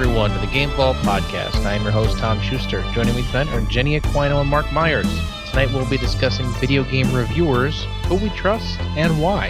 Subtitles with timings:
[0.00, 1.66] Everyone, to the Game Vault Podcast.
[1.66, 2.82] I am your host, Tom Schuster.
[2.94, 5.06] Joining me tonight are Jenny Aquino and Mark Myers.
[5.50, 9.48] Tonight we'll be discussing video game reviewers, who we trust, and why.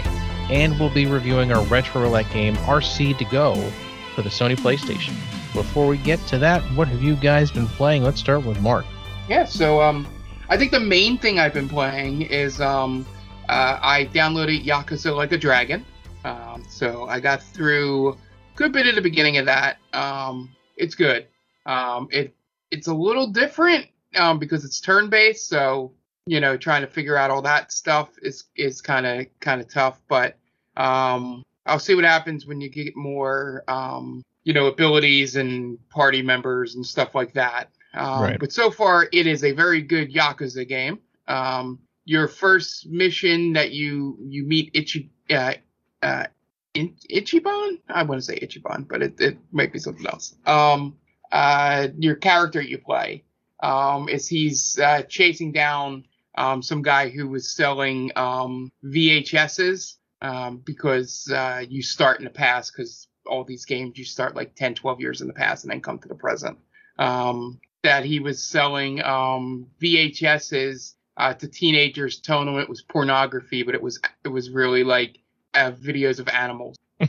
[0.49, 3.55] And we'll be reviewing our retro roulette game, RC de GO,
[4.13, 5.13] for the Sony PlayStation.
[5.53, 8.03] Before we get to that, what have you guys been playing?
[8.03, 8.83] Let's start with Mark.
[9.29, 10.05] Yeah, so um,
[10.49, 13.05] I think the main thing I've been playing is um,
[13.47, 15.85] uh, I downloaded Yakuza Like a Dragon.
[16.25, 18.17] Um, so I got through
[18.55, 19.77] good bit at the beginning of that.
[19.93, 21.27] Um, it's good.
[21.65, 22.35] Um, it
[22.71, 25.47] it's a little different um, because it's turn based.
[25.47, 25.93] So
[26.25, 29.67] you know, trying to figure out all that stuff is is kind of kind of
[29.67, 29.99] tough.
[30.07, 30.37] But
[30.77, 36.21] um, I'll see what happens when you get more um, you know abilities and party
[36.21, 37.69] members and stuff like that.
[37.93, 38.39] Um, Right.
[38.39, 40.99] But so far, it is a very good Yakuza game.
[41.27, 45.53] Um, your first mission that you you meet Ichi uh,
[46.01, 46.25] uh,
[46.73, 47.79] in, Ichiban.
[47.89, 50.35] I want to say Ichiban, but it, it might be something else.
[50.45, 50.97] Um,
[51.31, 53.23] uh, your character you play
[53.61, 56.05] um, is he's uh, chasing down
[56.35, 62.31] um, some guy who was selling um, VHSs um, because uh, you start in the
[62.31, 65.71] past because all these games you start like 10, 12 years in the past and
[65.71, 66.57] then come to the present.
[66.97, 73.63] Um, that he was selling um, VHSs uh, to teenagers, telling them it was pornography,
[73.63, 75.17] but it was it was really like
[75.53, 76.77] uh, videos of animals.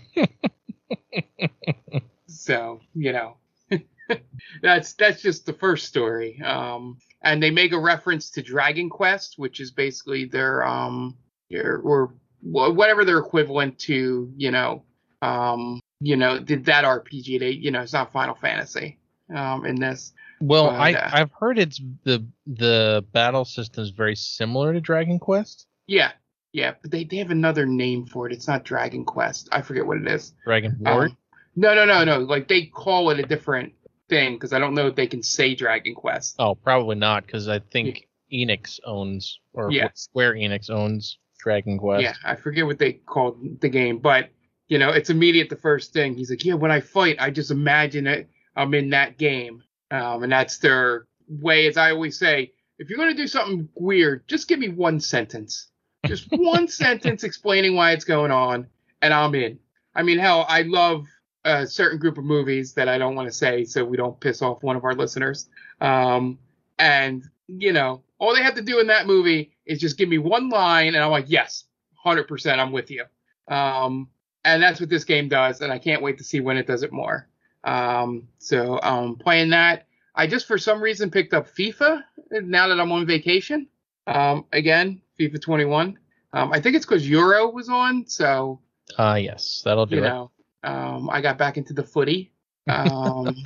[2.26, 3.36] so you know,
[4.62, 6.40] that's that's just the first story.
[6.42, 11.16] Um, and they make a reference to Dragon Quest, which is basically their um,
[11.50, 14.82] their, or whatever their equivalent to, you know,
[15.22, 17.38] um, you know, did that RPG?
[17.38, 18.98] They, you know, it's not Final Fantasy
[19.34, 20.12] um, in this.
[20.40, 24.80] Well, But, I, uh, I've heard it's the the battle system is very similar to
[24.80, 25.68] Dragon Quest.
[25.86, 26.12] Yeah,
[26.52, 28.32] yeah, but they, they have another name for it.
[28.32, 29.48] It's not Dragon Quest.
[29.52, 30.34] I forget what it is.
[30.44, 31.04] Dragon War.
[31.04, 31.16] Um,
[31.56, 32.18] no, no, no, no.
[32.18, 33.72] Like they call it a different
[34.08, 36.36] thing because I don't know if they can say Dragon Quest.
[36.38, 39.88] oh, probably not, because I think Enix owns or Yeah.
[39.94, 42.02] Square Enix owns Dragon Quest.
[42.02, 44.30] Yeah, I forget what they called the game, but
[44.68, 46.14] you know, it's immediate the first thing.
[46.16, 48.30] He's like, yeah, when I fight, I just imagine it.
[48.56, 51.66] I'm in that game, um, and that's their way.
[51.66, 55.68] As I always say, if you're gonna do something weird, just give me one sentence,
[56.06, 58.66] just one sentence explaining why it's going on,
[59.00, 59.58] and I'm in.
[59.94, 61.06] I mean, hell, I love
[61.44, 64.42] a certain group of movies that I don't want to say, so we don't piss
[64.42, 65.48] off one of our listeners.
[65.80, 66.38] Um,
[66.78, 70.18] and you know, all they have to do in that movie is just give me
[70.18, 71.64] one line, and I'm like, yes,
[71.94, 73.04] hundred percent, I'm with you.
[73.48, 74.08] Um,
[74.44, 76.82] and that's what this game does, and I can't wait to see when it does
[76.82, 77.28] it more.
[77.64, 82.80] Um, so um, playing that, I just for some reason picked up FIFA now that
[82.80, 83.68] I'm on vacation.
[84.06, 85.98] Um, again, FIFA 21.
[86.32, 88.60] Um, I think it's because Euro was on, so
[88.98, 90.08] Ah, yes, that'll do you it.
[90.08, 90.30] know,
[90.64, 92.32] um, I got back into the footy.
[92.68, 93.36] Um,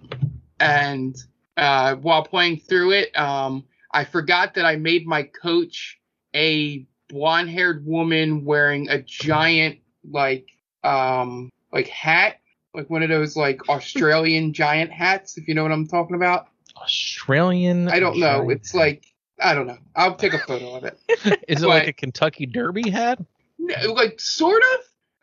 [0.60, 1.16] and
[1.56, 5.98] uh, while playing through it, um, I forgot that I made my coach
[6.34, 9.78] a blonde haired woman wearing a giant,
[10.10, 10.48] like,
[10.82, 12.36] um, like hat,
[12.74, 16.48] like one of those, like, Australian giant hats, if you know what I'm talking about.
[16.76, 17.88] Australian.
[17.88, 18.48] I don't know.
[18.50, 19.04] It's like,
[19.40, 19.78] I don't know.
[19.96, 20.98] I'll take a photo of it.
[21.48, 23.18] Is it like a Kentucky Derby hat?
[23.58, 24.78] No, like sort of.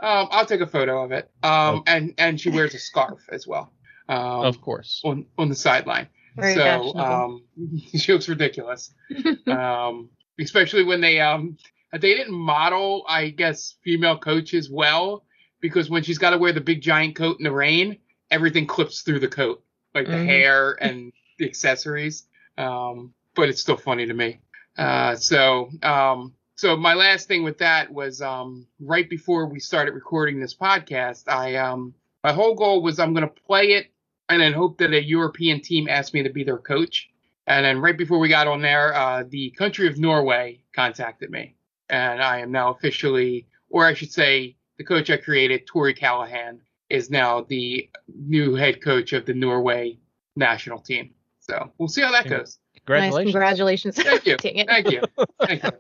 [0.06, 1.30] Um, I'll take a photo of it.
[1.44, 1.84] Um, Okay.
[1.98, 3.72] and and she wears a scarf as well.
[4.08, 5.02] Um, of course.
[5.04, 6.08] on on the sideline.
[6.36, 7.44] Very so um,
[7.98, 8.94] she looks ridiculous.
[9.48, 10.10] um,
[10.40, 11.58] especially when they um
[11.92, 15.26] they didn't model, I guess, female coaches well
[15.60, 17.98] because when she's got to wear the big giant coat in the rain,
[18.32, 20.26] everything clips through the coat, like the Mhm.
[20.26, 22.26] hair and the accessories.
[22.58, 24.40] Um, but it's still funny to me.
[24.78, 29.94] Uh, so um, so my last thing with that was um, right before we started
[29.94, 31.94] recording this podcast, I um,
[32.24, 33.88] my whole goal was I'm going to play it
[34.28, 37.10] and then hope that a European team asked me to be their coach.
[37.48, 41.56] And then right before we got on there, uh, the country of Norway contacted me,
[41.90, 46.62] and I am now officially, or I should say, the coach I created, Tori Callahan,
[46.90, 49.98] is now the new head coach of the Norway
[50.36, 51.12] national team.
[51.40, 52.60] So we'll see how that Yeah.
[52.90, 53.14] Goes.
[53.16, 53.96] Nice, Congratulations.
[53.96, 53.96] congratulations.
[53.96, 54.38] Thank you.
[54.68, 55.02] Thank you.
[55.46, 55.72] Thank you.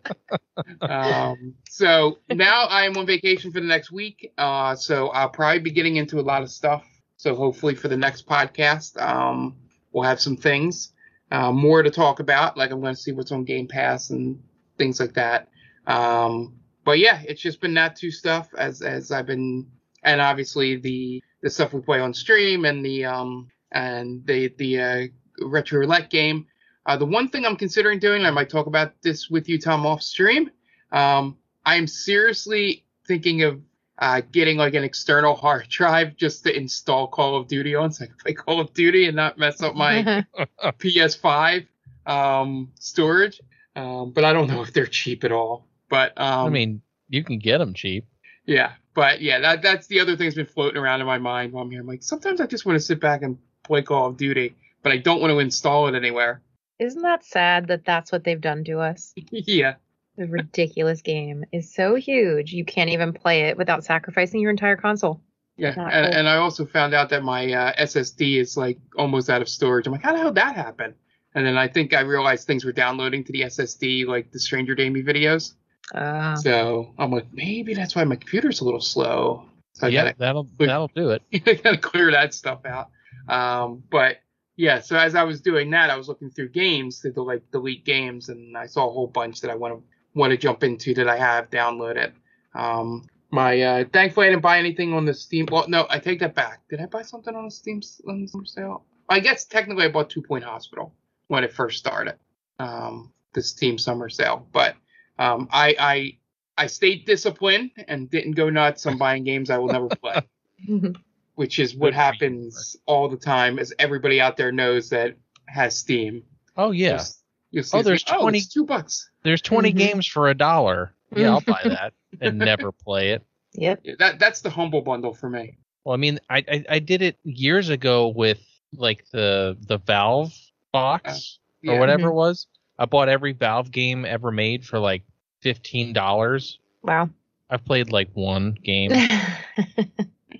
[0.81, 4.31] Um, so now I am on vacation for the next week.
[4.37, 6.83] Uh, so I'll probably be getting into a lot of stuff.
[7.17, 9.55] So hopefully for the next podcast, um,
[9.91, 10.93] we'll have some things
[11.31, 12.57] uh, more to talk about.
[12.57, 14.41] Like I'm going to see what's on Game Pass and
[14.77, 15.49] things like that.
[15.87, 19.67] Um, but yeah, it's just been that two stuff as as I've been,
[20.03, 24.79] and obviously the the stuff we play on stream and the um and the the
[24.79, 25.07] uh,
[25.41, 26.47] retro roulette game.
[26.89, 29.85] Uh, the one thing I'm considering doing, I might talk about this with you, Tom,
[29.85, 30.49] off stream.
[30.91, 33.61] Um, I'm seriously thinking of
[33.99, 38.05] uh, getting like an external hard drive just to install Call of Duty on, so
[38.05, 40.25] I can play Call of Duty and not mess up my
[40.63, 41.67] PS5
[42.07, 43.39] um, storage.
[43.75, 45.67] Um, but I don't know if they're cheap at all.
[45.89, 48.07] But um, I mean, you can get them cheap.
[48.47, 51.53] yeah, but yeah, that that's the other thing that's been floating around in my mind
[51.53, 51.81] while I'm here.
[51.81, 54.91] I'm like, sometimes I just want to sit back and play Call of Duty, but
[54.91, 56.41] I don't want to install it anywhere.
[56.79, 59.13] Isn't that sad that that's what they've done to us?
[59.31, 59.75] yeah,
[60.17, 64.77] The ridiculous game is so huge you can't even play it without sacrificing your entire
[64.77, 65.21] console.
[65.57, 66.19] yeah, and, cool.
[66.19, 69.85] and I also found out that my uh, SSD is like almost out of storage.
[69.87, 70.93] I'm like, how the hell did that happen?
[71.35, 74.73] And then I think I realized things were downloading to the SSD, like the Stranger
[74.73, 75.53] Danger videos.
[75.93, 79.45] Uh, So I'm like, maybe that's why my computer's a little slow.
[79.73, 81.21] So I yeah, gotta that'll Look- that'll do it.
[81.45, 82.89] I gotta clear that stuff out.
[83.27, 84.17] Um, but
[84.59, 87.85] yeah, so as I was doing that, I was looking through games to like delete
[87.85, 89.83] games, and I saw a whole bunch that I want to
[90.13, 92.11] want to jump into that I have downloaded.
[92.53, 95.47] Um, my uh, thankfully I didn't buy anything on the Steam.
[95.49, 96.59] Well, no, I take that back.
[96.69, 98.83] Did I buy something on the Steam on the sale?
[99.07, 100.93] I guess technically I bought Two Point Hospital
[101.29, 102.15] when it first started,
[102.59, 104.45] um, the Steam summer sale.
[104.51, 104.75] But
[105.17, 106.17] um, I I
[106.57, 110.21] I stayed disciplined and didn't go nuts on buying games I will never play
[111.39, 114.89] which is what Good for you, happens all the time, as everybody out there knows
[114.89, 115.15] that
[115.47, 116.21] has Steam.
[116.57, 117.05] Oh yeah, You'll,
[117.51, 119.09] you'll see Oh, there's like, 20 it's two bucks.
[119.23, 119.77] there's 20 Mhm.
[119.77, 120.93] games for a dollar.
[121.15, 123.23] Yeah, I'll buy that and never play it.
[123.53, 123.79] yep.
[123.83, 125.57] Yeah, that that's the humble bundle for me.
[125.85, 128.41] Well, I mean, I, I I did it years ago with
[128.75, 130.33] like the the Valve
[130.73, 131.71] box Yeah.
[131.71, 132.47] or whatever it was.
[132.77, 135.03] I bought every Valve game ever made for like
[135.41, 136.59] fifteen dollars.
[136.83, 137.09] Wow.
[137.49, 138.91] I've played like one game,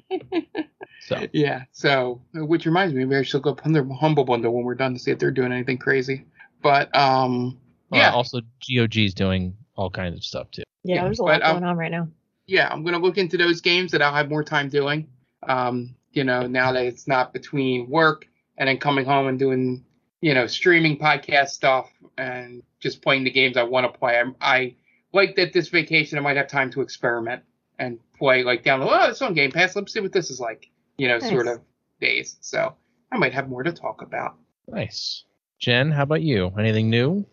[1.02, 1.64] so Yeah.
[1.72, 4.76] So, which reminds me, maybe I should look up on their humble bundle when we're
[4.76, 6.26] done to see if they're doing anything crazy.
[6.62, 7.58] But um,
[7.90, 10.64] Well, yeah, also GOG is doing all kinds of stuff too.
[10.84, 12.08] yeah, Yeah, there's a lot but, um, going on right now.
[12.48, 15.08] yeah, I'm gonna look into those games that I'll have more time doing.
[15.48, 19.86] Um, you know, now that it's not between work and then coming home and doing,
[20.22, 24.20] you know, streaming podcast stuff and just playing the games I want to play.
[24.20, 24.76] I, I
[25.14, 27.44] like that this vacation I might have time to experiment
[27.78, 28.90] and play like download.
[28.92, 29.76] Oh, it's on Game Pass.
[29.76, 30.70] Let's see what this is like.
[31.00, 31.62] You know, sort of
[32.02, 32.38] days.
[32.42, 32.76] So
[33.12, 34.36] I might have more to talk about.
[34.68, 35.24] Nice.
[35.60, 36.52] Jen, how about you?
[36.58, 37.26] Anything new?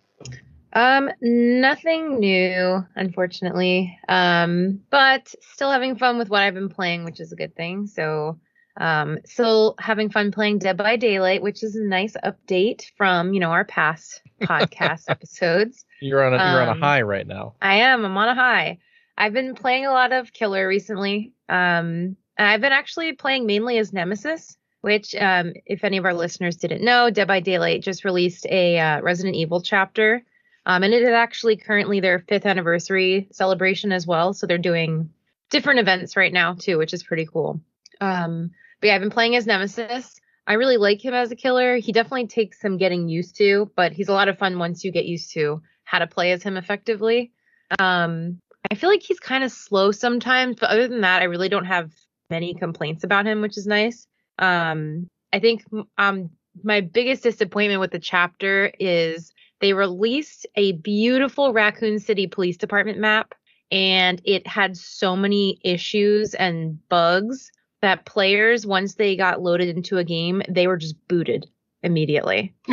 [0.72, 3.98] Um, nothing new, unfortunately.
[4.08, 7.86] Um, but still having fun with what I've been playing, which is a good thing.
[7.86, 8.38] So,
[8.78, 13.40] um, still having fun playing Dead by Daylight, which is a nice update from you
[13.40, 15.84] know our past podcast episodes.
[16.02, 17.54] You're on a you're on Um, a high right now.
[17.62, 18.04] I am.
[18.04, 18.78] I'm on a high.
[19.16, 21.32] I've been playing a lot of Killer recently.
[21.48, 26.14] Um, and I've been actually playing mainly as Nemesis, which, um, if any of our
[26.14, 30.22] listeners didn't know, Dead by Daylight just released a uh, Resident Evil chapter.
[30.66, 34.32] Um, and it is actually currently their fifth anniversary celebration as well.
[34.32, 35.10] So they're doing
[35.50, 37.60] different events right now too, which is pretty cool.
[38.00, 38.50] Um,
[38.80, 40.20] but yeah, I've been playing as Nemesis.
[40.46, 41.76] I really like him as a killer.
[41.76, 44.92] He definitely takes some getting used to, but he's a lot of fun once you
[44.92, 47.32] get used to how to play as him effectively.
[47.78, 48.40] Um,
[48.70, 51.64] I feel like he's kind of slow sometimes, but other than that, I really don't
[51.64, 51.92] have
[52.30, 54.06] many complaints about him, which is nice.
[54.38, 55.64] Um, I think
[55.98, 56.30] um
[56.62, 62.98] my biggest disappointment with the chapter is they released a beautiful Raccoon City Police Department
[62.98, 63.34] map,
[63.70, 67.50] and it had so many issues and bugs
[67.82, 71.46] that players, once they got loaded into a game, they were just booted
[71.82, 72.54] immediately.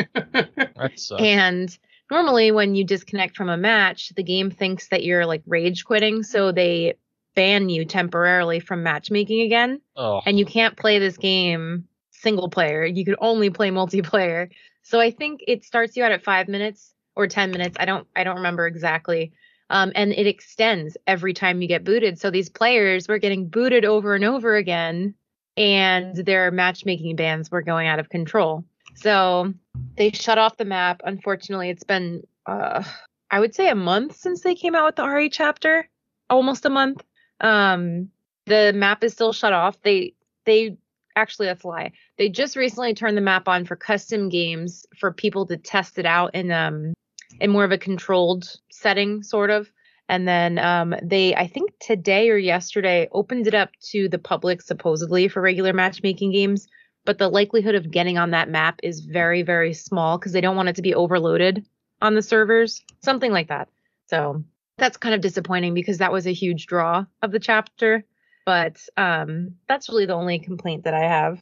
[1.19, 1.77] And
[2.10, 6.24] normally, when you disconnect from a match, the game thinks that you're like rage quitting,
[6.24, 6.95] so they
[7.35, 9.81] ban you temporarily from matchmaking again.
[9.95, 12.85] oh, And you can't play this game single player.
[12.85, 14.49] You could only play multiplayer.
[14.83, 17.77] So I think it starts you out at five minutes or ten minutes.
[17.79, 19.31] I don't I don't remember exactly.
[19.69, 22.19] Um, and it extends every time you get booted.
[22.19, 25.15] So these players were getting booted over and over again,
[25.57, 28.63] and their matchmaking bans were going out of control.
[28.95, 29.53] So
[29.95, 31.01] they shut off the map.
[31.05, 32.83] Unfortunately, it's been uh,
[33.31, 35.89] I would say a month since they came out with the RE chapter,
[36.29, 37.03] almost a month.
[37.43, 38.09] Um,
[38.45, 39.79] the map is still shut off.
[39.83, 40.77] They they
[41.15, 41.91] actually that's a lie.
[42.17, 46.05] They just recently turned the map on for custom games for people to test it
[46.05, 46.93] out in um
[47.39, 49.71] in more of a controlled setting, sort of.
[50.09, 54.62] And then um, they, I think today or yesterday, opened it up to the public
[54.62, 56.67] supposedly for regular matchmaking games.
[57.05, 60.55] But the likelihood of getting on that map is very, very small because they don't
[60.55, 61.65] want it to be overloaded
[62.01, 63.69] on the servers, something like that.
[64.07, 64.43] So
[64.77, 68.03] that's kind of disappointing because that was a huge draw of the chapter.
[68.46, 71.39] But um, that's really the only complaint that I have.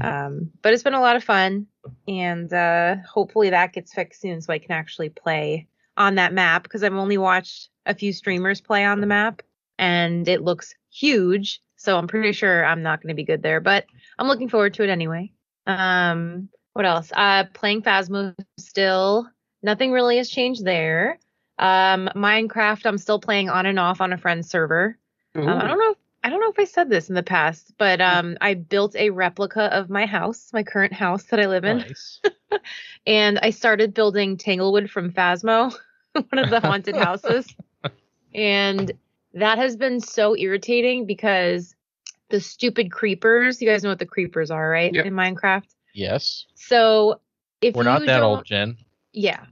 [0.00, 1.66] Um, but it's been a lot of fun,
[2.06, 6.62] and uh, hopefully that gets fixed soon so I can actually play on that map
[6.62, 9.42] because I've only watched a few streamers play on the map,
[9.78, 13.60] and it looks huge, so I'm pretty sure I'm not going to be good there,
[13.60, 13.86] but
[14.18, 15.32] I'm looking forward to it anyway.
[15.66, 17.10] Um, what else?
[17.14, 19.28] Uh, playing Phasmo still.
[19.62, 21.18] Nothing really has changed there.
[21.58, 24.98] Um, Minecraft, I'm still playing on and off on a friend's server.
[25.36, 25.90] Um, I don't know.
[25.90, 28.96] If, I don't know if I said this in the past, but um, I built
[28.96, 32.20] a replica of my house, my current house that I live in, Nice.
[33.06, 35.74] and I started building Tanglewood from Phasmo,
[36.12, 37.54] one of the haunted houses,
[38.34, 38.92] and
[39.34, 41.74] that has been so irritating because
[42.30, 43.60] the stupid creepers.
[43.60, 44.94] You guys know what the creepers are, right?
[44.94, 45.06] Yep.
[45.06, 45.68] In Minecraft.
[45.92, 46.46] Yes.
[46.54, 47.20] So
[47.60, 48.76] if We're not that old, Jen.
[49.12, 49.44] yeah.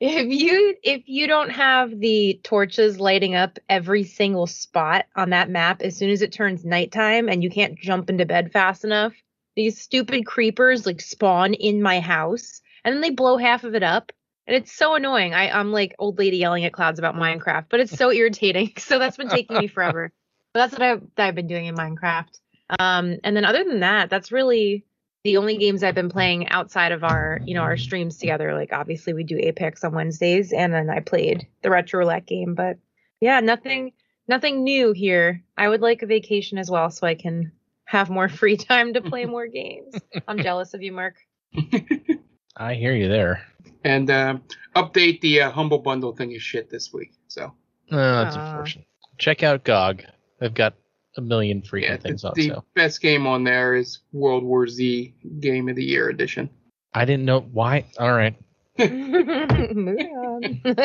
[0.00, 5.50] If you if you don't have the torches lighting up every single spot on that
[5.50, 9.12] map as soon as it turns nighttime and you can't jump into bed fast enough,
[9.56, 13.82] these stupid creepers like spawn in my house and then they blow half of it
[13.82, 14.12] up.
[14.46, 15.34] And it's so annoying.
[15.34, 18.72] I, I'm like old lady yelling at clouds about Minecraft, but it's so irritating.
[18.78, 20.12] So that's been taking me forever.
[20.54, 22.40] But that's what I've, that I've been doing in Minecraft.
[22.78, 24.86] Um, and then other than that, that's really
[25.24, 28.54] the only games I've been playing outside of our, you know, our streams together.
[28.54, 32.54] Like obviously we do Apex on Wednesdays, and then I played the retro roulette game.
[32.54, 32.78] But
[33.20, 33.92] yeah, nothing,
[34.28, 35.42] nothing new here.
[35.56, 37.52] I would like a vacation as well, so I can
[37.84, 39.94] have more free time to play more games.
[40.28, 41.16] I'm jealous of you, Mark.
[42.56, 43.42] I hear you there.
[43.84, 44.38] and uh,
[44.74, 47.12] update the uh, humble bundle thing is shit this week.
[47.28, 47.52] So
[47.90, 48.50] Oh, that's Aw.
[48.50, 48.86] unfortunate.
[49.18, 50.04] Check out GOG.
[50.40, 50.74] They've got
[51.18, 52.64] a million freaking yeah, things the, on the sale.
[52.74, 56.48] best game on there is World War Z Game of the Year edition.
[56.94, 57.84] I didn't know why.
[57.98, 58.34] All right.
[58.78, 59.98] Moving
[60.64, 60.76] on.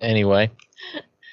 [0.00, 0.50] Anyway,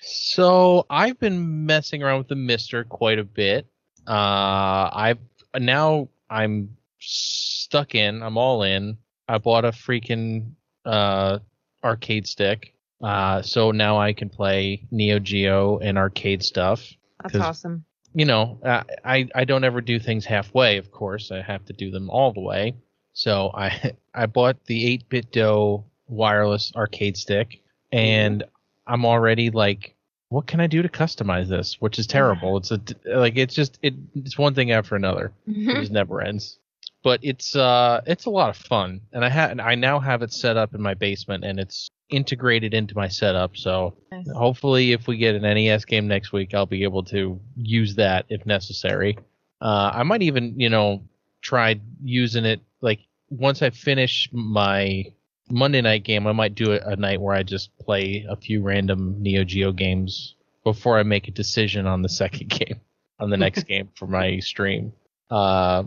[0.01, 3.65] so I've been messing around with the MiSTer quite a bit.
[4.08, 5.18] Uh, I've
[5.60, 8.22] now I'm stuck in.
[8.22, 8.98] I'm all in.
[9.27, 10.51] I bought a freaking
[10.86, 11.39] uh
[11.84, 12.75] arcade stick.
[13.03, 16.88] Uh, so now I can play Neo Geo and arcade stuff.
[17.24, 17.86] That's awesome.
[18.13, 20.77] you know, I I don't ever do things halfway.
[20.77, 22.75] Of course, I have to do them all the way.
[23.13, 27.62] So I I bought the 8BitDo wireless arcade stick,
[27.92, 28.44] and
[28.86, 29.96] I'm already like,
[30.30, 31.77] what can I do to customize this?
[31.80, 32.58] Which is terrible.
[32.58, 35.32] It's a like it's just it, it's one thing after another.
[35.48, 36.60] It just never ends.
[37.03, 40.32] But it's uh it's a lot of fun, and I had I now have it
[40.32, 43.58] set up in my basement, and it's integrated into my setup.
[43.58, 44.29] So Nice.
[44.36, 48.25] hopefully, if we get an NES game next week, I'll be able to use that
[48.29, 49.17] if necessary.
[49.62, 51.03] Uh, I might even you know
[51.41, 55.05] try using it like once I finish my
[55.50, 58.62] Monday night game, I might do it a night where I just play a few
[58.62, 62.79] random Neo Geo games before I make a decision on the second game,
[63.20, 64.93] on the next game for my stream.
[65.29, 65.84] Uh,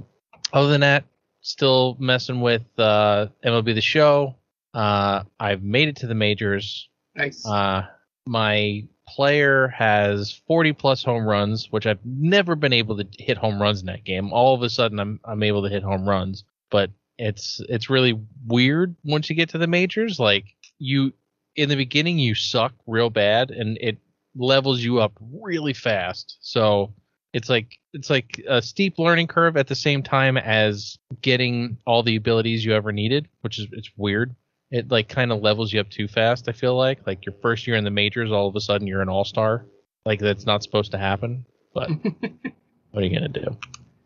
[0.53, 1.05] other than that,
[1.41, 4.35] still messing with uh, MLB The Show.
[4.77, 6.91] Uh, I've made it to the majors.
[7.15, 7.47] Nice.
[7.47, 7.87] Uh,
[8.27, 13.61] my player has 40 plus home runs, which I've never been able to hit home
[13.61, 14.35] runs in that game.
[14.35, 18.21] All of a sudden, I'm I'm able to hit home runs, but it's it's really
[18.47, 20.21] weird once you get to the majors.
[20.21, 20.45] Like
[20.79, 21.15] you,
[21.55, 23.97] in the beginning, you suck real bad, and it
[24.37, 26.37] levels you up really fast.
[26.41, 26.93] So
[27.33, 32.03] it's like it's like a steep learning curve at the same time as getting all
[32.03, 34.37] the abilities you ever needed, which is it's weird
[34.71, 36.49] it like kind of levels you up too fast.
[36.49, 39.03] I feel like like your first year in the majors, all of a sudden you're
[39.03, 39.67] an all star.
[40.05, 41.45] Like that's not supposed to happen.
[41.75, 41.91] But
[42.91, 43.57] what are you gonna do?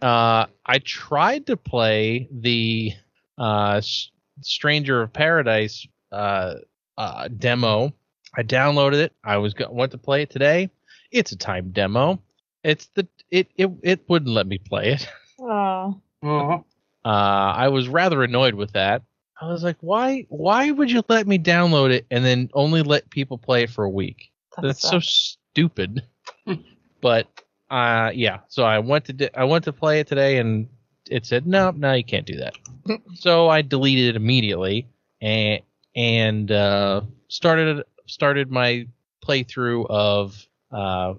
[0.03, 2.93] Uh, I tried to play the
[3.39, 6.55] uh, S- Stranger of Paradise uh,
[6.97, 7.93] uh, demo.
[8.37, 9.13] I downloaded it.
[9.25, 10.71] I was go- went to play it today.
[11.11, 12.23] It's a time demo.
[12.65, 15.09] It's the it it it wouldn't let me play it.
[16.23, 16.65] Oh,
[17.03, 19.03] Uh, I was rather annoyed with that.
[19.41, 23.09] I was like, why why would you let me download it and then only let
[23.11, 24.31] people play it for a week?
[24.61, 26.03] That's so stupid.
[27.01, 27.27] but
[27.71, 30.69] uh yeah, so I went to di- I went to play it today and
[31.09, 32.55] it said no, no, you can't do that.
[33.15, 34.87] so I deleted it immediately
[35.23, 35.63] and
[35.97, 38.87] and uh started started my
[39.27, 41.15] playthrough of uh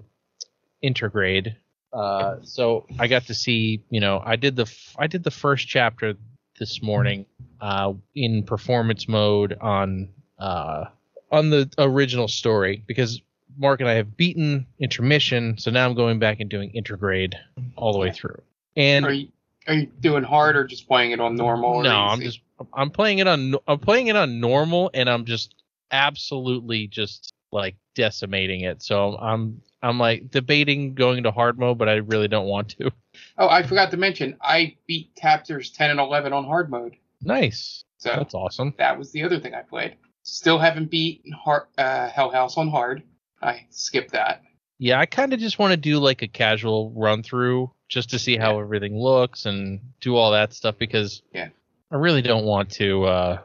[0.84, 1.56] Intergrade.
[1.92, 5.32] Uh so I got to see, you know, I did the f- I did the
[5.32, 6.16] first chapter
[6.62, 7.26] this morning
[7.60, 10.86] uh in performance mode on uh
[11.32, 13.20] on the original story because
[13.58, 17.34] Mark and I have beaten intermission, so now I'm going back and doing intergrade
[17.76, 18.42] all the way through.
[18.78, 19.30] And are you
[19.68, 21.70] are you doing hard or just playing it on normal?
[21.72, 22.42] or no, I'm just
[22.74, 25.56] I'm playing it on I'm playing it on normal, and I'm just
[25.92, 28.84] absolutely just like decimating it.
[28.84, 32.92] So I'm I'm like debating going to hard mode, but I really don't want to.
[33.38, 36.96] Oh, I forgot to mention I beat Tapsters 10 and 11 on hard mode.
[37.22, 38.74] Nice, So that's awesome.
[38.78, 39.96] that was the other thing I played.
[40.24, 43.04] Still haven't beat hard, uh, Hell House on hard.
[43.42, 44.44] I skipped that.
[44.80, 48.20] Yeah, I kind of just want to do like a casual run through just to
[48.20, 48.62] see how Yeah.
[48.64, 51.50] everything looks and do all that stuff because Yeah.
[51.92, 53.42] I really don't want to uh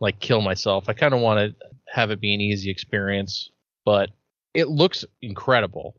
[0.00, 0.88] like kill myself.
[0.88, 3.50] I kind of want to have it be an easy experience,
[3.84, 4.10] but
[4.54, 5.94] it looks incredible.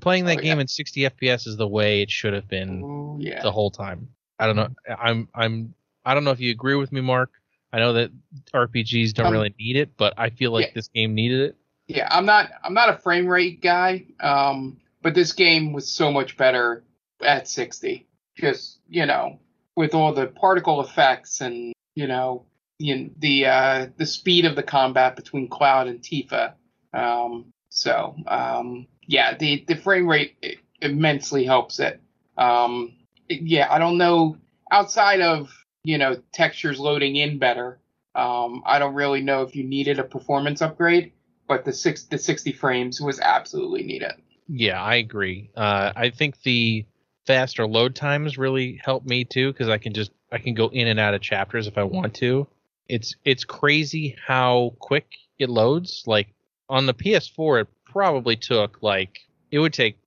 [0.00, 0.62] Playing that Oh, game yeah.
[0.62, 3.42] in 60 FPS is the way it should have been Ooh, yeah.
[3.42, 4.08] the whole time.
[4.38, 4.68] I don't know.
[4.98, 7.30] I'm I'm I don't know if you agree with me, Mark.
[7.72, 8.10] I know that
[8.52, 10.72] RPGs don't Um, really need it, but I feel like yeah.
[10.74, 11.56] this game needed it.
[11.88, 16.10] Yeah, I'm not I'm not a frame rate guy, um, but this game was so
[16.12, 16.84] much better
[17.22, 18.06] at 60.
[18.36, 19.38] Just you know,
[19.76, 22.44] with all the particle effects and you know
[22.78, 26.52] the the uh, the speed of the combat between Cloud and Tifa.
[26.92, 32.00] Um, so um, yeah, the the frame rate immensely helps it.
[32.36, 32.94] Um,
[33.28, 34.36] yeah, I don't know
[34.70, 35.50] outside of
[35.82, 37.80] you know textures loading in better.
[38.14, 41.12] Um, I don't really know if you needed a performance upgrade
[41.50, 44.12] but the six the 60 frames was absolutely needed.
[44.46, 45.50] Yeah, I agree.
[45.56, 46.86] Uh, I think the
[47.26, 50.86] faster load times really help me too because I can just I can go in
[50.86, 52.46] and out of chapters if I want to.
[52.88, 55.08] It's it's crazy how quick
[55.40, 56.04] it loads.
[56.06, 56.28] Like
[56.70, 59.98] on the PS4, it probably took like it would take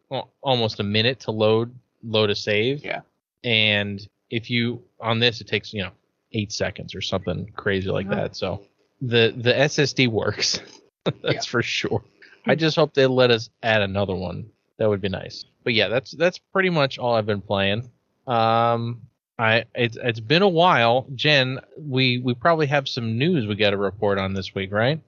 [0.42, 2.84] almost a minute to load load a save.
[2.84, 3.02] Yeah.
[3.44, 5.92] And if you on this, it takes you know
[6.32, 8.36] eight seconds or something crazy like that.
[8.36, 8.64] So
[9.02, 10.60] the the SSD works.
[11.06, 11.42] That's Yeah.
[11.52, 12.04] for sure.
[12.48, 14.50] I just hope they let us add another one.
[14.78, 15.46] That would be nice.
[15.64, 17.90] But yeah, that's that's pretty much all I've been playing.
[18.28, 19.02] Um,
[19.40, 21.60] I it's it's been a while, Jen.
[21.78, 25.00] We we probably have some news we got to report on this week, right?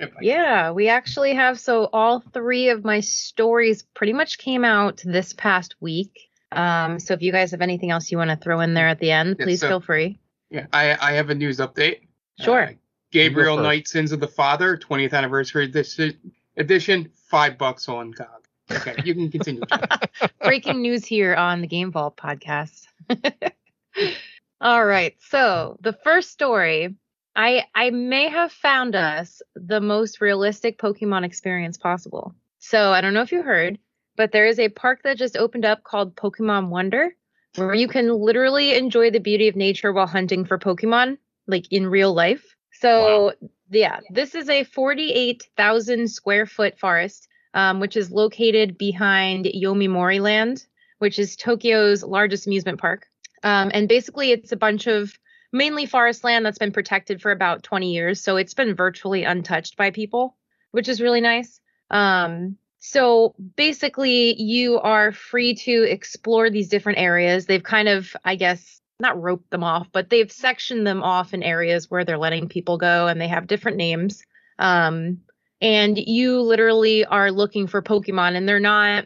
[0.00, 1.60] If I- Yeah, we actually have.
[1.60, 6.28] So all three of my stories pretty much came out this past week.
[6.52, 8.98] Um, so if you guys have anything else you want to throw in there at
[8.98, 10.18] the end, Yeah, please so- feel free.
[10.50, 12.00] yeah, I I have a news update.
[12.40, 12.64] Sure.
[12.64, 12.72] Uh,
[13.12, 13.56] Gabriel.
[13.56, 16.16] Knight Sins of the Father 20th anniversary edition,
[16.56, 18.26] edition 5 bucks on GOG.
[18.72, 19.62] Okay, you can continue.
[20.44, 22.86] Breaking news here on the Game Vault podcast.
[24.60, 25.16] All right.
[25.28, 26.94] So the first story,
[27.40, 32.34] I I may have found us the most realistic Pokemon experience possible.
[32.58, 33.78] So I don't know if you heard,
[34.16, 37.16] but there is a park that just opened up called Pokemon Wonder,
[37.56, 41.86] where you can literally enjoy the beauty of nature while hunting for Pokemon, like in
[41.86, 42.44] real life.
[42.72, 43.32] So
[43.70, 50.66] yeah, this is a 48,000 square foot forest um, which is located behind Yomiuri Land,
[50.98, 53.06] which is Tokyo's largest amusement park.
[53.42, 55.18] Um, and basically, it's a bunch of
[55.52, 58.20] mainly forest land that's been protected for about 20 years.
[58.20, 60.36] So it's been virtually untouched by people,
[60.70, 61.60] which is really nice.
[61.90, 67.46] Um, so basically, you are free to explore these different areas.
[67.46, 71.42] They've kind of, I guess, not roped them off, but they've sectioned them off in
[71.42, 74.22] areas where they're letting people go and they have different names.
[74.58, 75.20] Um,
[75.60, 79.04] and you literally are looking for Pokemon and they're not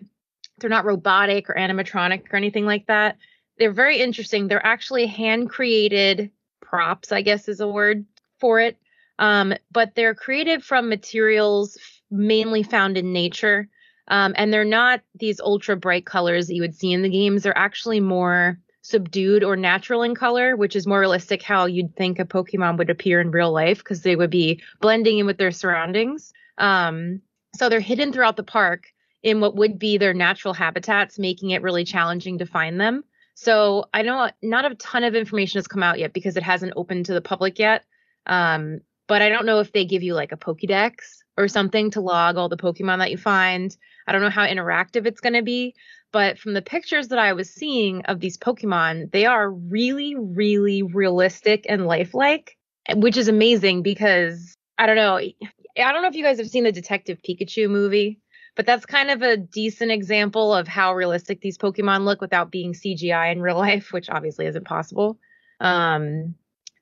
[0.59, 3.17] they're not robotic or animatronic or anything like that.
[3.59, 4.49] They're very interesting.
[4.49, 8.05] They're actually hand created props, I guess is a word
[8.39, 8.77] for it.
[9.19, 11.79] Um, but they're created from materials
[12.11, 13.69] mainly found in nature.
[14.09, 17.43] Um, and they're not these ultra bright colors that you would see in the games.
[17.43, 22.19] They're actually more subdued or natural in color, which is more realistic how you'd think
[22.19, 25.51] a Pokemon would appear in real life because they would be blending in with their
[25.51, 26.35] surroundings.
[26.59, 27.23] Um,
[27.57, 31.63] so they're hidden throughout the park in what would be their natural habitats, making it
[31.63, 33.05] really challenging to find them.
[33.35, 36.75] So I know not a ton of information has come out yet because it hasn't
[36.77, 37.85] opened to the public yet.
[38.27, 40.95] Um, but I don't know if they give you like a Pokédex
[41.37, 43.77] or something to log all the Pokemon that you find.
[44.07, 45.75] I don't know how interactive it's going to be,
[46.13, 50.83] but from the pictures that I was seeing of these Pokemon, they are really, really
[50.83, 52.57] realistic and lifelike,
[52.95, 55.17] which is amazing because I don't know.
[55.17, 58.21] I don't know if you guys have seen the Detective Pikachu movie,
[58.57, 62.73] but that's kind of a decent example of how realistic these Pokemon look without being
[62.73, 65.19] CGI in real life, which obviously isn't possible.
[65.61, 66.35] Um,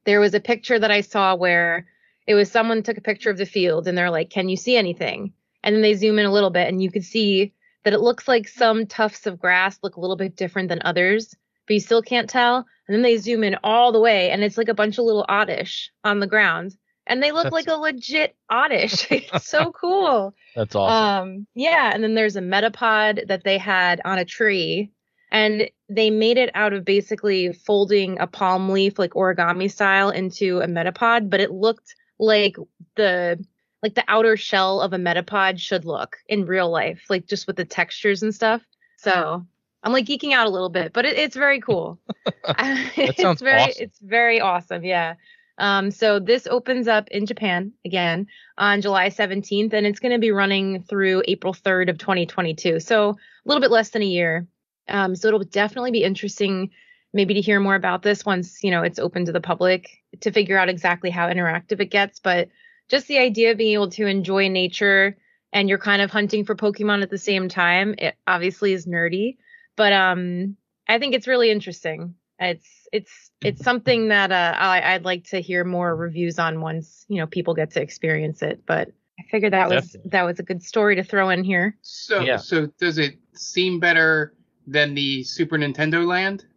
[0.05, 1.87] there was a picture that I saw where
[2.27, 4.77] it was someone took a picture of the field and they're like, "Can you see
[4.77, 5.33] anything?"
[5.63, 7.53] And then they zoom in a little bit and you could see
[7.85, 11.35] that it looks like some tufts of grass look a little bit different than others,
[11.67, 12.67] but you still can't tell.
[12.87, 15.25] And then they zoom in all the way and it's like a bunch of little
[15.29, 16.77] oddish on the ground.
[17.07, 19.07] And they look That's- like a legit oddish.
[19.11, 20.35] it's so cool.
[20.55, 21.29] That's awesome.
[21.29, 24.91] Um, yeah, and then there's a metapod that they had on a tree,
[25.31, 30.61] and they made it out of basically folding a palm leaf like origami style into
[30.61, 32.57] a metapod, but it looked like
[32.97, 33.43] the
[33.83, 37.57] like the outer shell of a metapod should look in real life, like just with
[37.57, 38.63] the textures and stuff.
[38.99, 39.45] So
[39.83, 41.99] I'm like geeking out a little bit, but it, it's very cool.
[42.45, 43.83] That it's sounds very awesome.
[43.83, 45.15] it's very awesome, yeah.
[45.59, 48.27] Um, so this opens up in Japan again
[48.59, 52.81] on July 17th, and it's going to be running through April 3rd of 2022.
[52.81, 54.47] So a little bit less than a year.
[54.89, 56.71] Um, so it'll definitely be interesting,
[57.13, 59.89] maybe to hear more about this once you know it's open to the public
[60.21, 62.19] to figure out exactly how interactive it gets.
[62.21, 62.49] But
[62.89, 65.17] just the idea of being able to enjoy nature
[65.53, 69.37] and you're kind of hunting for Pokemon at the same time, it obviously is nerdy,
[69.77, 70.57] but um,
[70.89, 72.15] I think it's really interesting.
[72.43, 77.05] It's it's it's something that uh, I, would like to hear more reviews on once
[77.09, 78.63] you know people get to experience it.
[78.67, 80.01] But I figured that Definitely.
[80.03, 81.77] was that was a good story to throw in here.
[81.83, 82.37] So yeah.
[82.37, 84.35] so does it seem better
[84.67, 86.45] than the Super Nintendo Land?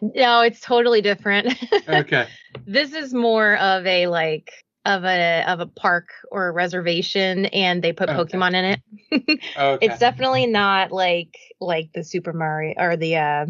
[0.00, 1.52] No, it's totally different.
[1.88, 2.28] okay.
[2.64, 4.52] this is more of a like
[4.84, 8.36] of a of a park or a reservation and they put okay.
[8.36, 9.40] Pokemon in it.
[9.56, 9.86] okay.
[9.86, 13.46] It's definitely not like like the Super Mario or the uh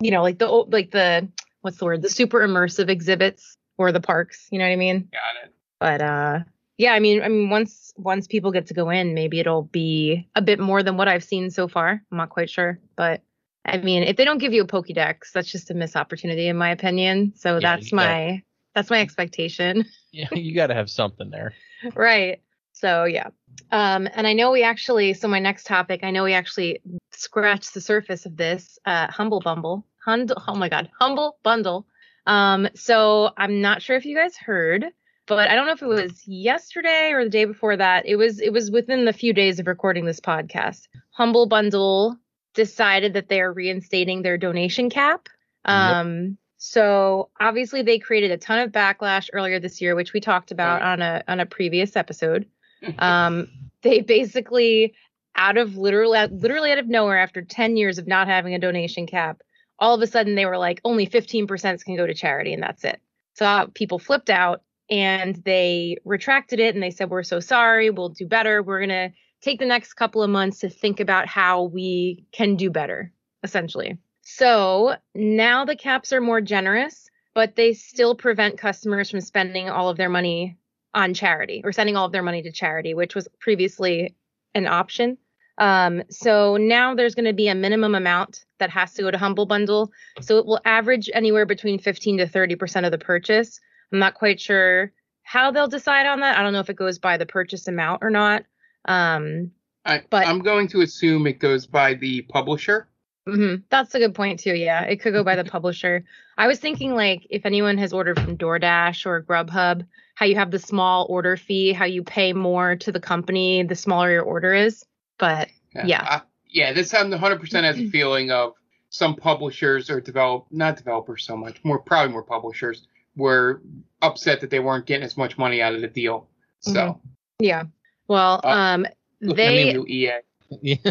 [0.00, 1.28] you know like the like the
[1.60, 4.48] what's the word the super immersive exhibits or the parks.
[4.50, 5.08] You know what I mean?
[5.12, 5.54] Got it.
[5.78, 6.38] But uh
[6.78, 10.28] yeah, I mean I mean once once people get to go in, maybe it'll be
[10.34, 12.02] a bit more than what I've seen so far.
[12.10, 13.22] I'm not quite sure, but
[13.64, 16.56] I mean, if they don't give you a Pokédex, that's just a missed opportunity in
[16.56, 17.32] my opinion.
[17.36, 18.42] So yeah, that's my
[18.74, 19.84] that's my expectation.
[20.12, 21.54] yeah, you got to have something there.
[21.94, 22.40] right.
[22.72, 23.28] So yeah.
[23.70, 25.12] Um, and I know we actually.
[25.14, 26.80] So my next topic, I know we actually
[27.12, 28.78] scratched the surface of this.
[28.84, 29.86] Uh, Humble Bumble.
[30.04, 31.86] Hund- oh my God, Humble Bundle.
[32.26, 34.86] Um, so I'm not sure if you guys heard,
[35.26, 38.06] but I don't know if it was yesterday or the day before that.
[38.06, 40.88] It was it was within the few days of recording this podcast.
[41.12, 42.16] Humble Bundle
[42.54, 45.28] decided that they are reinstating their donation cap.
[45.64, 46.32] Um, yep.
[46.58, 50.82] So obviously they created a ton of backlash earlier this year, which we talked about
[50.82, 52.46] on a on a previous episode.
[52.98, 53.48] Um,
[53.82, 54.94] they basically
[55.36, 59.06] out of literally literally out of nowhere after 10 years of not having a donation
[59.06, 59.42] cap,
[59.80, 62.84] all of a sudden they were like only 15% can go to charity and that's
[62.84, 63.00] it.
[63.34, 67.90] So uh, people flipped out and they retracted it and they said we're so sorry,
[67.90, 68.62] we'll do better.
[68.62, 72.56] We're going to take the next couple of months to think about how we can
[72.56, 73.12] do better
[73.42, 73.98] essentially.
[74.22, 79.88] So now the caps are more generous, but they still prevent customers from spending all
[79.88, 80.58] of their money
[80.92, 84.14] on charity or sending all of their money to charity, which was previously
[84.54, 85.16] an option.
[85.60, 89.18] Um, so now there's going to be a minimum amount that has to go to
[89.18, 89.92] Humble Bundle.
[90.20, 93.60] So it will average anywhere between 15 to 30% of the purchase.
[93.92, 94.92] I'm not quite sure
[95.22, 96.38] how they'll decide on that.
[96.38, 98.44] I don't know if it goes by the purchase amount or not.
[98.86, 99.52] Um,
[99.84, 102.88] I, but I'm going to assume it goes by the publisher.
[103.28, 103.62] Mm-hmm.
[103.68, 104.54] That's a good point too.
[104.54, 106.04] Yeah, it could go by the publisher.
[106.38, 110.50] I was thinking like if anyone has ordered from DoorDash or Grubhub, how you have
[110.50, 114.54] the small order fee, how you pay more to the company the smaller your order
[114.54, 114.84] is.
[115.20, 118.54] But yeah, yeah, uh, yeah this 100 percent has a feeling of
[118.88, 123.62] some publishers or develop not developers so much, more probably more publishers were
[124.02, 126.26] upset that they weren't getting as much money out of the deal.
[126.60, 127.08] So mm-hmm.
[127.38, 127.64] yeah,
[128.08, 128.86] well, uh, um,
[129.20, 129.76] they.
[129.76, 130.12] EA.
[130.60, 130.74] Yeah.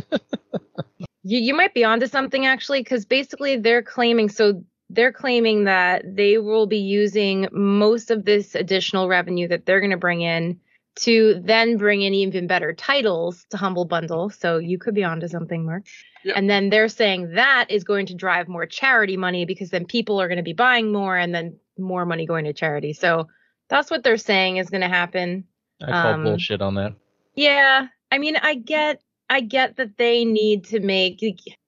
[1.24, 6.04] you, you might be onto something actually, because basically they're claiming so they're claiming that
[6.16, 10.60] they will be using most of this additional revenue that they're going to bring in
[11.02, 14.30] to then bring in even better titles to Humble Bundle.
[14.30, 15.86] So you could be onto something, Mark.
[16.24, 16.36] Yep.
[16.38, 20.20] And then they're saying that is going to drive more charity money because then people
[20.22, 22.92] are going to be buying more and then more money going to charity.
[22.92, 23.28] So
[23.70, 25.46] that's what they're saying is going to happen.
[25.82, 26.94] I call um, bullshit on that.
[27.36, 31.22] Yeah, I mean, I get I get that they need to make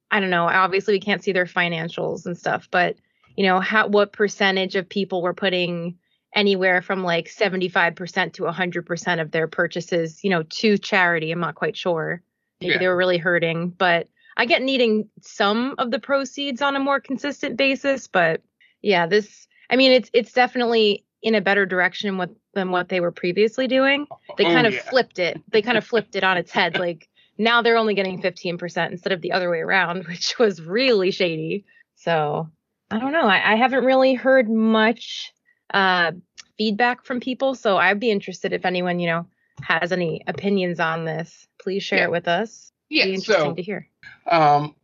[0.10, 2.98] I don't know, obviously we can't see their financials and stuff, but
[3.38, 5.96] you know, how what percentage of people were putting
[6.34, 11.32] anywhere from like 75% to 100% of their purchases, you know, to charity.
[11.32, 12.22] I'm not quite sure.
[12.62, 12.80] Maybe yeah.
[12.80, 17.00] they were really hurting, but I get needing some of the proceeds on a more
[17.00, 18.42] consistent basis, but
[18.82, 22.20] yeah, this I mean, it's it's definitely in a better direction
[22.54, 24.06] than what they were previously doing.
[24.12, 24.82] Oh, they oh, kind of yeah.
[24.82, 25.42] flipped it.
[25.50, 26.78] They kind of flipped it on its head.
[26.78, 31.12] Like now they're only getting 15% instead of the other way around, which was really
[31.12, 31.66] shady.
[31.96, 32.50] So
[32.90, 33.28] I don't know.
[33.28, 35.34] I, I haven't really heard much
[35.74, 36.12] uh,
[36.58, 37.56] feedback from people.
[37.56, 39.26] So I'd be interested if anyone, you know,
[39.62, 41.48] has any opinions on this.
[41.62, 42.06] Please share yeah.
[42.06, 42.72] it with us.
[42.90, 43.88] Yeah, be interesting so, to hear.
[44.30, 44.76] Um,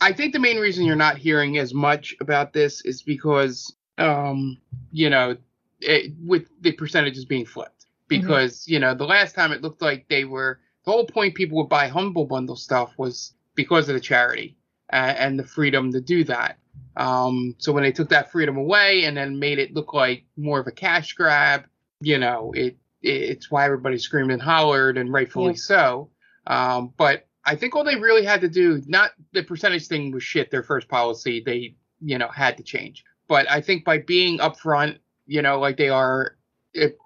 [0.00, 4.58] I think the main reason you're not hearing as much about this is because, um,
[4.92, 5.36] you know,
[5.80, 7.84] it, with the percentages being flipped.
[7.84, 8.20] Mm-hmm.
[8.20, 8.74] Because, mm-hmm.
[8.74, 11.68] you know, the last time it looked like they were the whole point people would
[11.68, 14.56] buy Humble Bundle stuff was because of the charity
[14.90, 16.56] uh, and the freedom to do that.
[16.96, 20.58] Um, so when they took that freedom away and then made it look like more
[20.58, 21.64] of a cash grab,
[22.00, 25.58] you know, it, it it's why everybody screamed and hollered, and rightfully yeah.
[25.58, 26.10] so.
[26.46, 30.22] Um, but I think all they really had to do, not the percentage thing was
[30.22, 30.50] shit.
[30.50, 33.04] Their first policy, they you know had to change.
[33.28, 36.36] But I think by being upfront, you know, like they are,
[36.72, 36.98] it,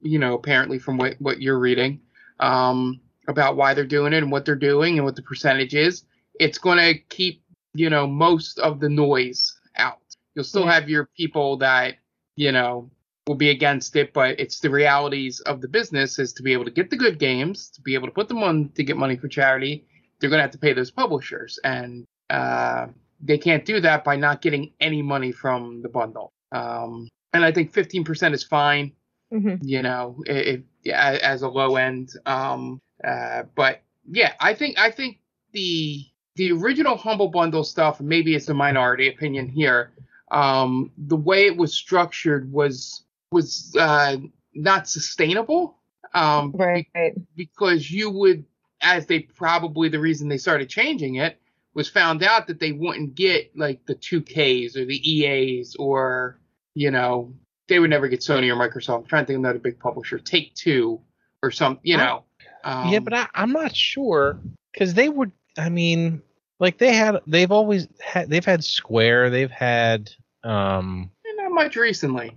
[0.00, 2.00] you know, apparently from what what you're reading,
[2.40, 6.04] um, about why they're doing it and what they're doing and what the percentage is.
[6.38, 7.42] It's going to keep,
[7.78, 9.98] you know, most of the noise out.
[10.34, 11.96] You'll still have your people that,
[12.36, 12.90] you know,
[13.26, 16.64] will be against it, but it's the realities of the business is to be able
[16.64, 19.16] to get the good games, to be able to put them on to get money
[19.16, 19.84] for charity.
[20.20, 22.86] They're going to have to pay those publishers, and uh,
[23.20, 26.32] they can't do that by not getting any money from the bundle.
[26.52, 28.92] Um, and I think 15% is fine
[29.32, 29.58] Mhm.
[29.62, 30.60] you know, if,
[30.92, 32.10] as a low end.
[32.26, 35.18] Um, uh, but yeah, I think I think
[35.52, 39.92] the the original humble bundle stuff, maybe it's a minority opinion here.
[40.30, 44.16] Um, the way it was structured was was uh,
[44.54, 45.78] not sustainable.
[46.14, 46.86] Um, Right.
[46.94, 47.14] Right.
[47.36, 48.44] because you would,
[48.80, 51.38] as they probably the reason they started changing it
[51.74, 56.38] was found out that they wouldn't get like the 2Ks or the EAs or
[56.74, 57.34] you know
[57.68, 59.00] they would never get Sony or Microsoft.
[59.00, 61.00] I'm trying to think of another big publisher, Take Two
[61.42, 62.22] or some, you I- know.
[62.64, 64.38] Um, yeah, but I, I'm not sure
[64.72, 65.30] because they would.
[65.58, 66.22] I mean,
[66.60, 70.10] like they had, they've always had, they've had Square, they've had,
[70.44, 72.36] um, not much recently.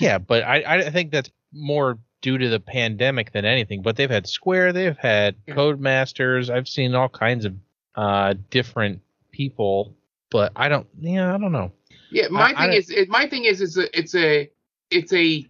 [0.00, 3.82] yeah, but I, I think that's more due to the pandemic than anything.
[3.82, 5.54] But they've had Square, they've had Yeah.
[5.54, 6.50] Codemasters.
[6.50, 7.54] I've seen all kinds of
[7.94, 9.94] uh different people,
[10.30, 10.86] but I don't.
[10.98, 11.72] Yeah, I don't know.
[12.10, 14.50] Yeah, my I- I thing don't- is, it, my thing is, is a, it's a,
[14.90, 15.46] it's a,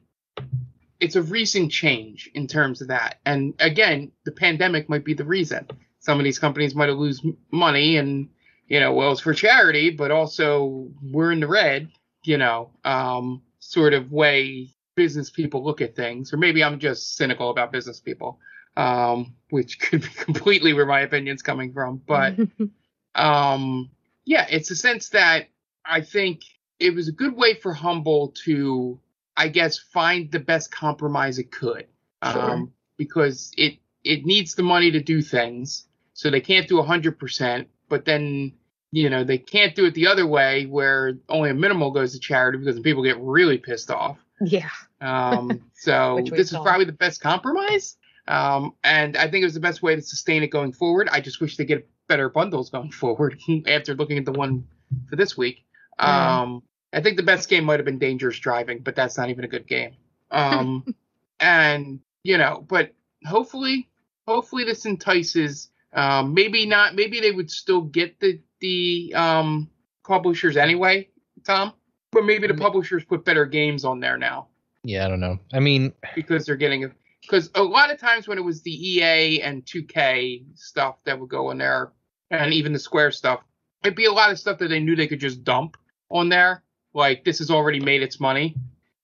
[1.00, 3.18] it's a recent change in terms of that.
[3.26, 5.66] And again, the pandemic might be the reason.
[6.02, 8.28] Some of these companies might have lose money, and
[8.68, 11.88] you know, well, it's for charity, but also we're in the red.
[12.24, 17.16] You know, um, sort of way business people look at things, or maybe I'm just
[17.16, 18.38] cynical about business people,
[18.76, 22.02] um, which could be completely where my opinion's coming from.
[22.06, 22.36] But
[23.14, 23.90] um
[24.24, 25.48] yeah it's a sense that
[25.84, 26.42] i think
[26.78, 28.98] it was a good way for humble to
[29.36, 31.86] i guess find the best compromise it could
[32.32, 32.50] Sure.
[32.52, 35.86] um because it it needs the money to do things
[36.22, 38.52] so they can't do 100% but then
[38.90, 42.20] you know they can't do it the other way where only a minimal goes to
[42.20, 44.70] charity because people get really pissed off yeah.
[45.00, 47.96] um, so this is probably the best compromise.
[48.28, 51.08] Um, and I think it was the best way to sustain it going forward.
[51.10, 54.66] I just wish they get better bundles going forward after looking at the one
[55.08, 55.64] for this week.
[55.98, 56.40] Yeah.
[56.40, 59.44] Um, I think the best game might have been Dangerous Driving, but that's not even
[59.44, 59.96] a good game.
[60.30, 60.94] Um,
[61.40, 62.92] and you know, but
[63.24, 63.88] hopefully,
[64.26, 65.68] hopefully this entices.
[65.92, 66.94] Um, maybe not.
[66.94, 69.70] Maybe they would still get the the um,
[70.04, 71.08] publishers anyway,
[71.44, 71.72] Tom.
[72.12, 74.48] But maybe the publishers put better games on there now
[74.84, 75.38] Yeah, I don't know.
[75.52, 79.40] I mean, because they're getting because a lot of times when it was the EA
[79.42, 81.92] and 2K stuff that would go in there,
[82.30, 83.40] and even the Square stuff,
[83.84, 85.76] it'd be a lot of stuff that they knew they could just dump
[86.10, 86.62] on there.
[86.94, 88.56] Like this has already made its money,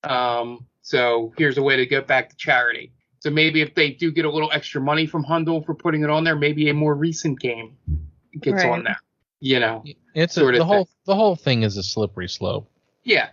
[0.05, 2.93] um, so here's a way to get back to charity.
[3.21, 6.11] So maybe if they do get a little extra money from Hundle for putting it
[6.11, 7.77] on there, maybe a more recent game
[8.41, 8.71] gets Right.
[8.71, 8.99] on there.
[9.41, 10.95] You know, it's a, Sort of the whole thing.
[11.07, 12.71] the whole thing is a slippery slope.
[13.05, 13.31] yeah.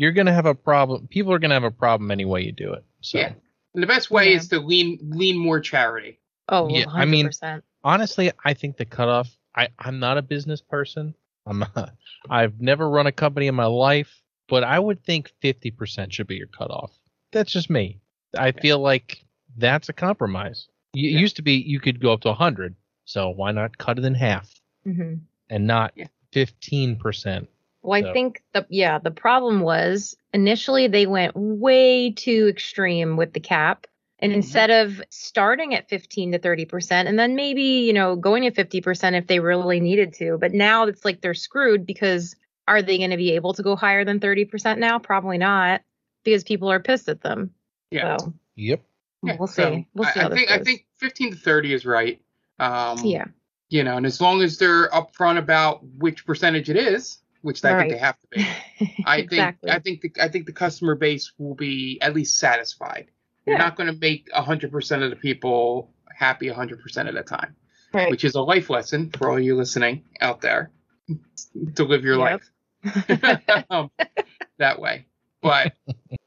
[0.00, 1.08] You're gonna have a problem.
[1.08, 2.84] People are gonna have a problem any way you do it.
[3.00, 3.32] So Yeah.
[3.74, 4.36] And the best way Yeah.
[4.36, 6.20] is to lean lean more charity.
[6.48, 6.94] Oh, Yeah, 100%.
[6.94, 9.28] I mean- honestly, I think the cutoff.
[9.56, 11.14] I I'm not a business person.
[11.46, 11.94] I'm not,
[12.30, 16.36] I've never run a company in my life, but I would think 50% should be
[16.36, 16.92] your cutoff.
[17.32, 18.00] That's just me.
[18.38, 19.24] I feel like
[19.56, 20.68] that's a compromise.
[20.94, 21.20] It Yeah.
[21.20, 22.74] used to be you could go up to 100,
[23.04, 24.52] so why not cut it in half
[24.84, 25.14] hmm
[25.50, 26.06] and not Yeah.
[26.32, 27.48] 15%?
[27.82, 33.16] Well, So- I think the yeah, the problem was initially they went way too extreme
[33.16, 33.86] with the cap.
[34.20, 34.38] And Mm-hmm.
[34.38, 39.14] instead of starting at 15 to 30% and then maybe, you know, going to 50%
[39.14, 42.34] if they really needed to, but now it's like they're screwed because
[42.66, 44.98] are they going to be able to go higher than 30% now?
[44.98, 45.82] Probably not
[46.24, 47.52] because people are pissed at them.
[47.90, 48.16] Yeah.
[48.18, 48.82] So Yep.
[49.22, 49.62] Yeah, we'll see.
[49.62, 52.20] so we'll see I, how I this think I think 15 to 30 is right.
[52.58, 53.24] Um, yeah.
[53.70, 57.72] You know, and as long as they're upfront about which percentage it is, which I
[57.72, 57.80] Right.
[57.80, 58.46] think they have to be,
[59.04, 59.68] I exactly.
[59.70, 63.10] think I think the I think the customer base will be at least satisfied.
[63.46, 67.56] You're not going to make 100% of the people happy 100% of the time,
[67.94, 68.10] right.
[68.10, 70.70] which is a life lesson for all you listening out there
[71.76, 72.42] to live your Yep.
[72.84, 73.90] life um,
[74.58, 75.06] that way.
[75.40, 75.72] But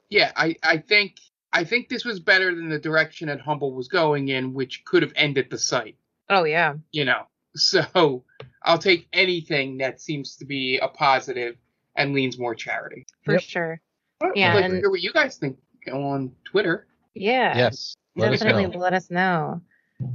[0.09, 1.17] yeah, I, I think
[1.53, 5.03] I think this was better than the direction that Humble was going in, which could
[5.03, 5.95] have ended the site.
[6.29, 6.75] oh yeah.
[6.91, 7.23] You know,
[7.55, 8.23] so
[8.63, 11.55] I'll take anything that seems to be a positive
[11.95, 13.05] and leans more charity.
[13.25, 13.41] For Yep.
[13.41, 13.81] sure.
[14.23, 15.57] I'd Yeah, like to hear what you guys think
[15.91, 16.87] on Twitter.
[17.15, 17.57] Yeah.
[17.57, 17.95] Yes.
[18.15, 18.77] Let definitely know.
[18.79, 19.61] let us know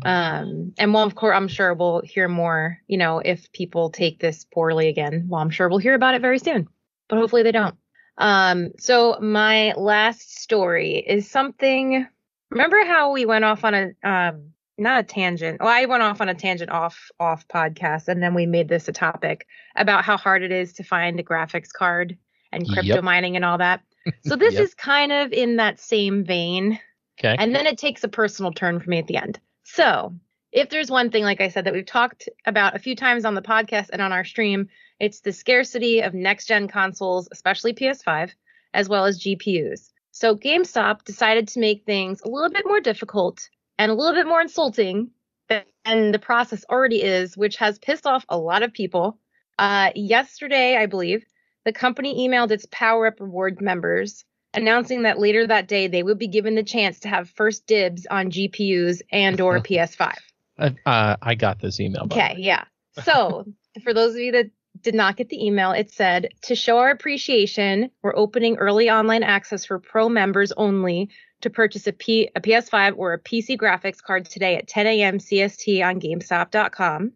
[0.05, 4.19] um and well of course i'm sure we'll hear more you know if people take
[4.19, 6.67] this poorly again well i'm sure we'll hear about it very soon
[7.09, 7.77] but hopefully they don't
[8.19, 12.07] Um, so my last story is something.
[12.51, 15.59] Remember how we went off on a um not a tangent.
[15.61, 18.89] Well, I went off on a tangent off off podcast, and then we made this
[18.89, 22.17] a topic about how hard it is to find a graphics card
[22.53, 23.05] and crypto Yep.
[23.05, 23.81] mining and all that.
[24.25, 24.63] So this Yep.
[24.63, 26.79] is kind of in that same vein.
[27.19, 27.35] Okay.
[27.39, 29.41] And then it takes a personal turn for me at the end.
[29.65, 30.15] So,
[30.53, 33.35] if there's one thing, like I said, that we've talked about a few times on
[33.35, 38.31] the podcast and on our stream, it's the scarcity of next gen consoles, especially PS5,
[38.75, 39.91] as well as GPUs.
[40.13, 44.27] So, GameStop decided to make things a little bit more difficult and a little bit
[44.27, 45.11] more insulting
[45.49, 49.19] than the process already is, which has pissed off a lot of people.
[49.59, 51.25] Uh, yesterday, I believe,
[51.65, 54.25] the company emailed its Power Up Reward members
[54.57, 58.07] announcing that later that day they would be given the chance to have first dibs
[58.07, 60.15] on GPUs and or PS5.
[60.59, 62.05] Uh, uh, I got this email.
[62.05, 62.65] Okay, yeah.
[63.05, 63.45] So
[63.83, 64.51] for those of you that
[64.87, 69.25] did not get the email, it said to show our appreciation, we're opening early online
[69.25, 74.01] access for pro members only to purchase a, P- a PS5 or a PC graphics
[74.01, 75.19] card today at 10 a.m.
[75.19, 77.11] CST on GameStop.com.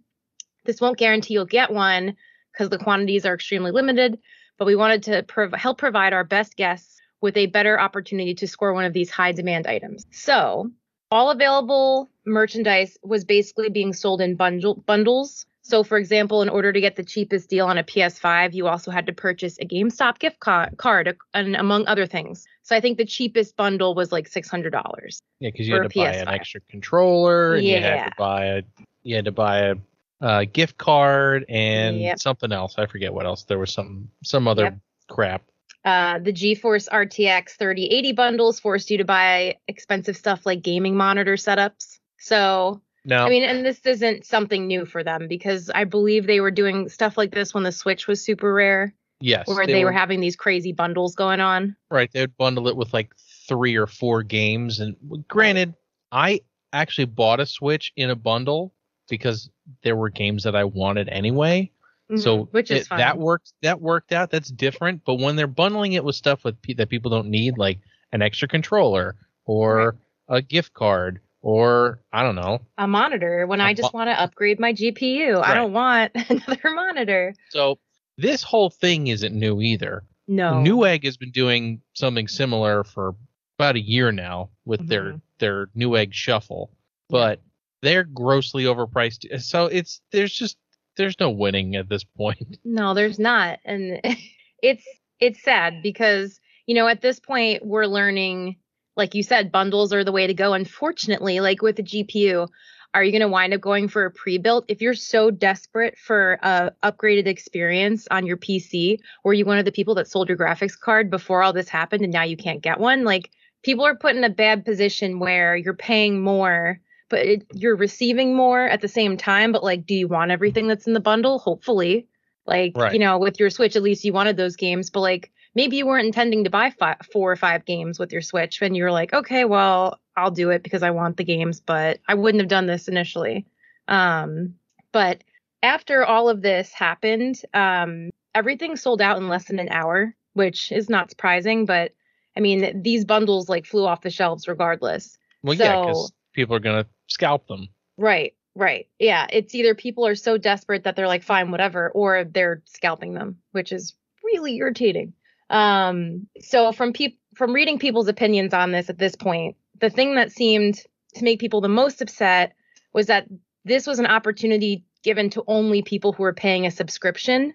[0.64, 2.16] This won't guarantee you'll get one
[2.52, 4.18] because the quantities are extremely limited,
[4.58, 8.48] but we wanted to prov- help provide our best guests with a better opportunity to
[8.48, 10.06] score one of these high demand items.
[10.10, 10.72] So,
[11.12, 15.46] all available merchandise was basically being sold in bundle- bundles.
[15.70, 18.90] So, for example, in order to get the cheapest deal on a PS5, you also
[18.90, 22.44] had to purchase a GameStop gift ca- card, and among other things.
[22.64, 25.20] So, I think the cheapest bundle was like $600.
[25.38, 26.34] Yeah, because you had to buy an PS5.
[26.34, 28.04] extra controller, and you had Yeah.
[28.06, 28.62] to buy a
[29.04, 29.74] you had to buy a
[30.20, 32.18] uh, gift card and Yep.
[32.18, 32.74] something else.
[32.76, 33.44] I forget what else.
[33.44, 34.78] There was some some other Yep.
[35.08, 35.42] crap.
[35.84, 41.36] Uh, the GeForce RTX 3080 bundles forced you to buy expensive stuff like gaming monitor
[41.36, 41.98] setups.
[42.18, 46.40] So, Now, I mean, and this isn't something new for them because I believe they
[46.40, 49.92] were doing stuff like this when the Switch was super rare, yes, where they, were
[49.92, 51.76] having these crazy bundles going on.
[51.90, 52.10] right.
[52.12, 53.12] They would bundle it with like
[53.48, 54.80] three or four games.
[54.80, 54.96] And
[55.28, 55.74] granted,
[56.12, 56.40] I
[56.72, 58.74] actually bought a Switch in a bundle
[59.08, 59.50] because
[59.82, 61.70] there were games that I wanted anyway.
[62.16, 62.98] So Mhm, which is it- fine.
[62.98, 63.52] that worked.
[63.62, 64.30] That worked out.
[64.30, 65.04] That's different.
[65.04, 67.78] But when they're bundling it with stuff with that people don't need, like
[68.12, 69.96] an extra controller or
[70.28, 72.60] a gift card or I don't know.
[72.78, 75.42] a monitor when A I just mo- want to upgrade my GPU.
[75.42, 77.34] I don't want another monitor.
[77.50, 77.78] So
[78.18, 80.04] this whole thing isn't new either.
[80.28, 80.54] No.
[80.54, 83.14] Newegg has been doing something similar for
[83.58, 85.20] about a year now with their Mhm.
[85.38, 86.70] their Newegg Shuffle,
[87.08, 87.40] but
[87.82, 89.24] they're grossly overpriced.
[89.42, 90.56] So it's there's just
[90.96, 92.58] there's no winning at this point.
[92.64, 93.58] No, there's not.
[93.64, 94.00] And
[94.62, 94.84] it's
[95.18, 98.56] it's sad because, you know, at this point we're learning
[99.00, 100.52] like you said bundles are the way to go.
[100.52, 102.46] Unfortunately, like with the GPU,
[102.92, 106.38] are you going to wind up going for a pre-built if you're so desperate for
[106.42, 108.98] a upgraded experience on your PC?
[109.24, 112.02] Were you one of the people that sold your graphics card before all this happened
[112.02, 113.04] and now you can't get one?
[113.04, 113.30] Like
[113.62, 118.36] people are put in a bad position where you're paying more but it, you're receiving
[118.36, 121.38] more at the same time but like do you want everything that's in the bundle
[121.38, 122.06] hopefully
[122.46, 122.92] like Right.
[122.92, 125.86] you know with your switch at least you wanted those games but like maybe you
[125.86, 128.92] weren't intending to buy five, four or five games with your switch and you were
[128.92, 132.48] like okay well i'll do it because i want the games but i wouldn't have
[132.48, 133.46] done this initially
[133.88, 134.54] um
[134.92, 135.22] but
[135.62, 140.72] after all of this happened um everything sold out in less than an hour which
[140.72, 141.92] is not surprising but
[142.36, 146.60] i mean these bundles like flew off the shelves regardless Well, yeah, because people are
[146.60, 147.68] gonna scalp them.
[147.96, 148.88] Right, right.
[148.98, 153.14] Yeah, it's either people are so desperate that they're like fine whatever or they're scalping
[153.14, 155.12] them, which is really irritating.
[155.50, 160.14] Um so from peop from reading people's opinions on this at this point, the thing
[160.14, 160.80] that seemed
[161.14, 162.54] to make people the most upset
[162.92, 163.26] was that
[163.64, 167.54] this was an opportunity given to only people who were paying a subscription.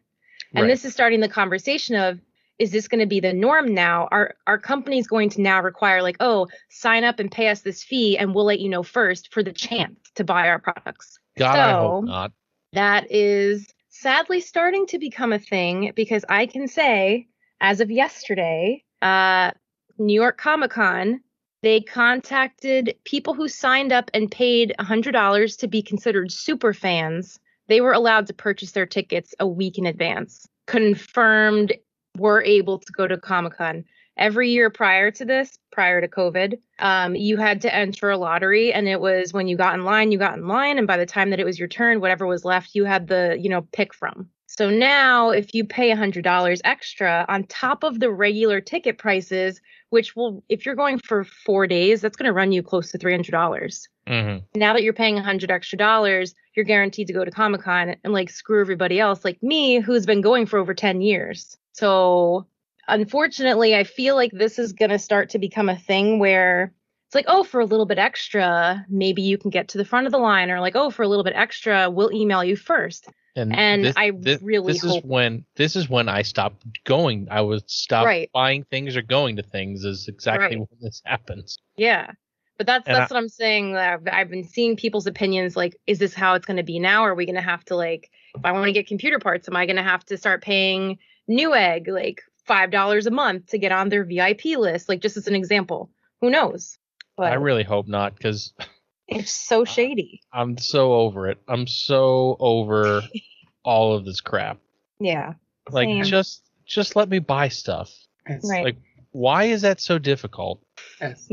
[0.53, 0.67] And Right.
[0.67, 2.19] this is starting the conversation of
[2.58, 4.08] is this going to be the norm now?
[4.12, 7.84] Are are companies going to now require like, oh, sign up and pay us this
[7.84, 11.19] fee and we'll let you know first for the chance to buy our products?
[11.38, 12.32] God, I hope So- not.
[12.74, 17.28] That is sadly starting to become a thing because I can say
[17.62, 19.51] as of yesterday, uh
[19.97, 21.22] New York Comic Con,
[21.62, 27.39] they contacted people who signed up and paid $100 to be considered super fans.
[27.68, 30.45] They were allowed to purchase their tickets a week in advance.
[30.68, 31.74] Confirmed
[32.18, 33.86] were able to go to Comic Con.
[34.18, 38.72] Every year prior to this, prior to COVID, um, you had to enter a lottery,
[38.72, 41.06] and it was when you got in line, you got in line, and by the
[41.06, 43.93] time that it was your turn, whatever was left, you had the you know pick
[43.93, 44.30] from.
[44.47, 50.15] So now, if you pay $100 extra on top of the regular ticket prices, which
[50.15, 53.87] will, if you're going for four days, that's going to run you close to $300
[54.07, 57.61] hmm now that you're paying a hundred extra dollars, you're guaranteed to go to Comic
[57.61, 61.57] Con and like screw everybody else, like me, who's been going for over 10 years.
[61.73, 62.45] So
[62.87, 66.71] unfortunately, I feel like this is going to start to become a thing where
[67.07, 70.05] it's like, oh, for a little bit extra, maybe you can get to the front
[70.05, 73.07] of the line, or like, oh, for a little bit extra, we'll email you first.
[73.36, 74.07] And I
[74.41, 77.27] really this hope- is when this is when I stopped going.
[77.29, 78.29] I would stop Right.
[78.33, 79.83] buying things or going to things.
[79.83, 80.59] Is exactly Right.
[80.59, 81.59] when this happens.
[81.75, 82.11] Yeah.
[82.57, 83.73] But that's And that's what I'm saying.
[83.73, 85.57] that I've, I've been seeing people's opinions.
[85.57, 87.03] Like, is this how it's going to be now?
[87.03, 89.57] Are we going to have to like, if I want to get computer parts, am
[89.57, 90.97] I going to have to start paying
[91.29, 94.88] Newegg like five dollars a month to get on their VIP list?
[94.88, 95.89] Like, just as an example.
[96.21, 96.77] Who knows?
[97.17, 98.53] But I really hope not because
[99.08, 100.22] it's so uh, shady.
[100.34, 101.39] I'm so over it.
[101.47, 103.01] I'm so over
[103.64, 104.60] all of this crap.
[104.99, 105.34] Yeah.
[105.70, 106.03] Like Same.
[106.03, 107.93] just just let me buy stuff.
[108.28, 108.64] As, Right.
[108.64, 108.78] Like
[109.12, 110.62] why is that so difficult?
[110.99, 111.30] as,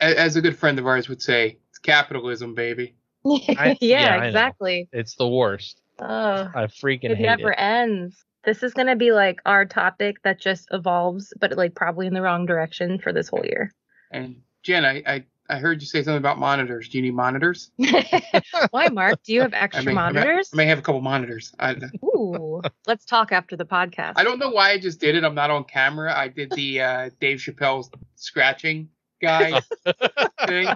[0.00, 2.94] as a good friend of ours would say, it's capitalism, baby.
[3.24, 4.88] yeah, yeah, exactly.
[4.92, 5.82] It's the worst.
[5.98, 7.60] Oh, I freaking it hate never it.
[7.60, 8.24] ends.
[8.44, 12.22] This is gonna be like our topic that just evolves, but like probably in the
[12.22, 13.70] wrong direction for this whole year.
[14.10, 16.88] And Jen, I, I, I heard you say something about monitors.
[16.88, 17.70] Do you need monitors?
[18.70, 19.22] Why, Mark?
[19.24, 20.50] Do you have extra I may- monitors?
[20.52, 21.52] I may have a couple monitors.
[21.58, 21.74] I,
[22.04, 24.12] Ooh, let's talk after the podcast.
[24.16, 25.24] I don't know why I just did it.
[25.24, 26.16] I'm not on camera.
[26.16, 28.88] I did the uh, Dave Chappelle's scratching
[29.20, 29.60] guy
[30.46, 30.68] thing,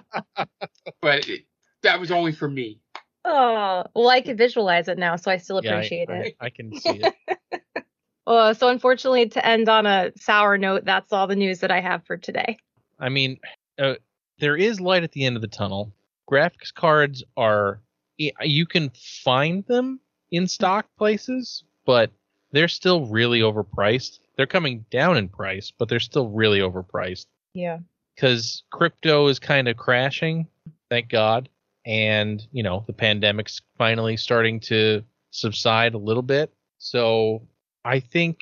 [1.01, 1.45] but it,
[1.83, 2.81] that was only for me.
[3.25, 6.37] Oh, well, I can visualize it now, so I still Yeah, I- appreciate I, it.
[6.41, 7.15] I can see it.
[8.27, 11.81] Uh, so, unfortunately, to end on a sour note, that's all the news that I
[11.81, 12.57] have for today.
[12.99, 13.39] I mean,
[13.79, 13.95] uh,
[14.39, 15.93] there is light at the end of the tunnel.
[16.31, 17.81] Graphics cards are
[18.17, 18.91] you can
[19.25, 22.11] find them in stock places, but
[22.53, 24.21] they're still really overpriced.
[24.37, 27.79] They're coming down in price, but they're still really overpriced Yeah.
[28.15, 30.47] because crypto is kind of crashing,
[30.91, 31.49] thank God,
[31.85, 36.53] and you know the pandemic's finally starting to subside a little bit.
[36.79, 37.47] So
[37.85, 38.39] I think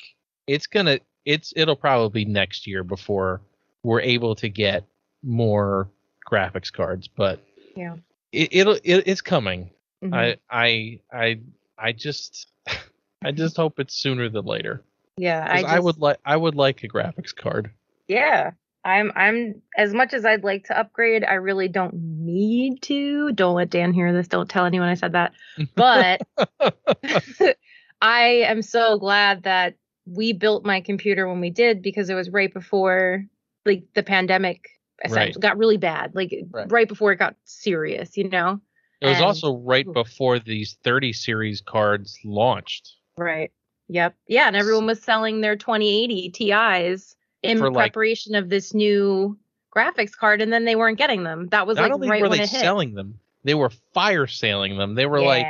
[0.46, 3.40] it's gonna it's it'll probably be next year before
[3.82, 4.84] we're able to get
[5.22, 5.88] more
[6.30, 7.40] graphics cards, but
[7.76, 7.96] Yeah.
[8.32, 9.70] it, it'll it, it's coming.
[10.02, 10.14] Mhm.
[10.14, 11.40] I I I
[11.78, 12.48] I just
[13.24, 14.82] I just hope it's sooner than later.
[15.16, 17.70] Yeah, I, I, would like I would like a graphics card.
[18.08, 18.52] Yeah.
[18.84, 23.32] I'm I'm as much as I'd like to upgrade, I really don't need to.
[23.32, 24.26] Don't let Dan hear this.
[24.26, 25.32] Don't tell anyone I said that.
[25.76, 26.22] But
[28.02, 32.30] I am so glad that we built my computer when we did because it was
[32.30, 33.24] right before
[33.64, 34.68] like the pandemic
[35.04, 36.14] essentially got really bad.
[36.14, 36.70] Like Right.
[36.70, 36.88] right.
[36.88, 38.60] before it got serious, you know?
[39.00, 42.92] It was And- also right before these 30 series cards launched.
[43.16, 43.50] Right.
[43.88, 44.14] Yep.
[44.28, 49.36] Yeah, and everyone was selling their 2080 Ti's in For, like- preparation of this new
[49.74, 51.48] graphics card, and then they weren't getting them.
[51.48, 52.60] That was Not like only right were when they it hit.
[52.60, 54.94] selling them, they were fire selling them.
[54.94, 55.46] They were like.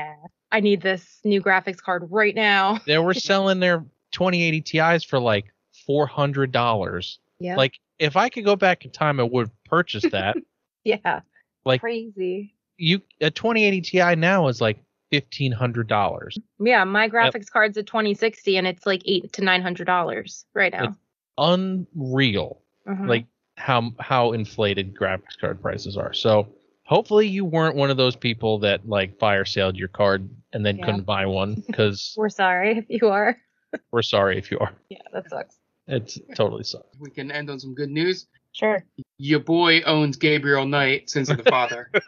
[0.54, 2.78] I need this new graphics card right now.
[2.86, 5.46] they were selling their 2080 Ti's for like
[5.88, 7.18] $400.
[7.42, 7.56] Yeah.
[7.56, 10.36] Like if I could go back in time I would purchase that.
[10.84, 11.20] yeah.
[11.64, 12.54] like- crazy.
[12.78, 14.78] you a 2080 Ti now is like
[15.12, 16.36] $1500.
[16.60, 20.72] Yeah, my graphics card's a 2060, and it's like eight to nine hundred dollars right
[20.72, 20.96] now.
[21.38, 22.58] Unreal.
[22.88, 23.08] Mhm.
[23.08, 23.26] like
[23.56, 26.12] how how inflated graphics card prices are.
[26.12, 26.48] So
[26.84, 30.78] hopefully you weren't one of those people that like fire sailed your card and then
[30.78, 30.86] Yeah.
[30.86, 33.36] couldn't buy one because we're sorry if you are.
[33.92, 34.72] we're sorry if you are.
[34.88, 35.58] Yeah, that sucks.
[35.86, 36.96] It's totally sucks.
[36.98, 38.26] We can end on some good news.
[38.52, 38.84] Sure.
[39.18, 41.90] Your boy owns Gabriel Knight, Sins of the Father.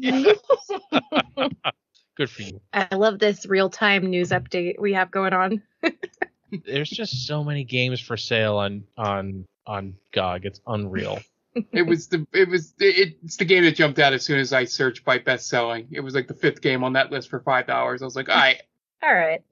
[2.16, 2.60] Good for you.
[2.72, 5.62] I love this real time news update we have going on.
[6.66, 10.44] There's just so many games for sale on on on GOG.
[10.44, 11.20] It's unreal.
[11.72, 14.52] it was the it was it, it's the game that jumped out as soon as
[14.52, 15.88] I searched by best selling.
[15.90, 18.02] It was like the fifth game on that list for five dollars.
[18.02, 18.60] I was like, all right,
[19.02, 19.42] All right.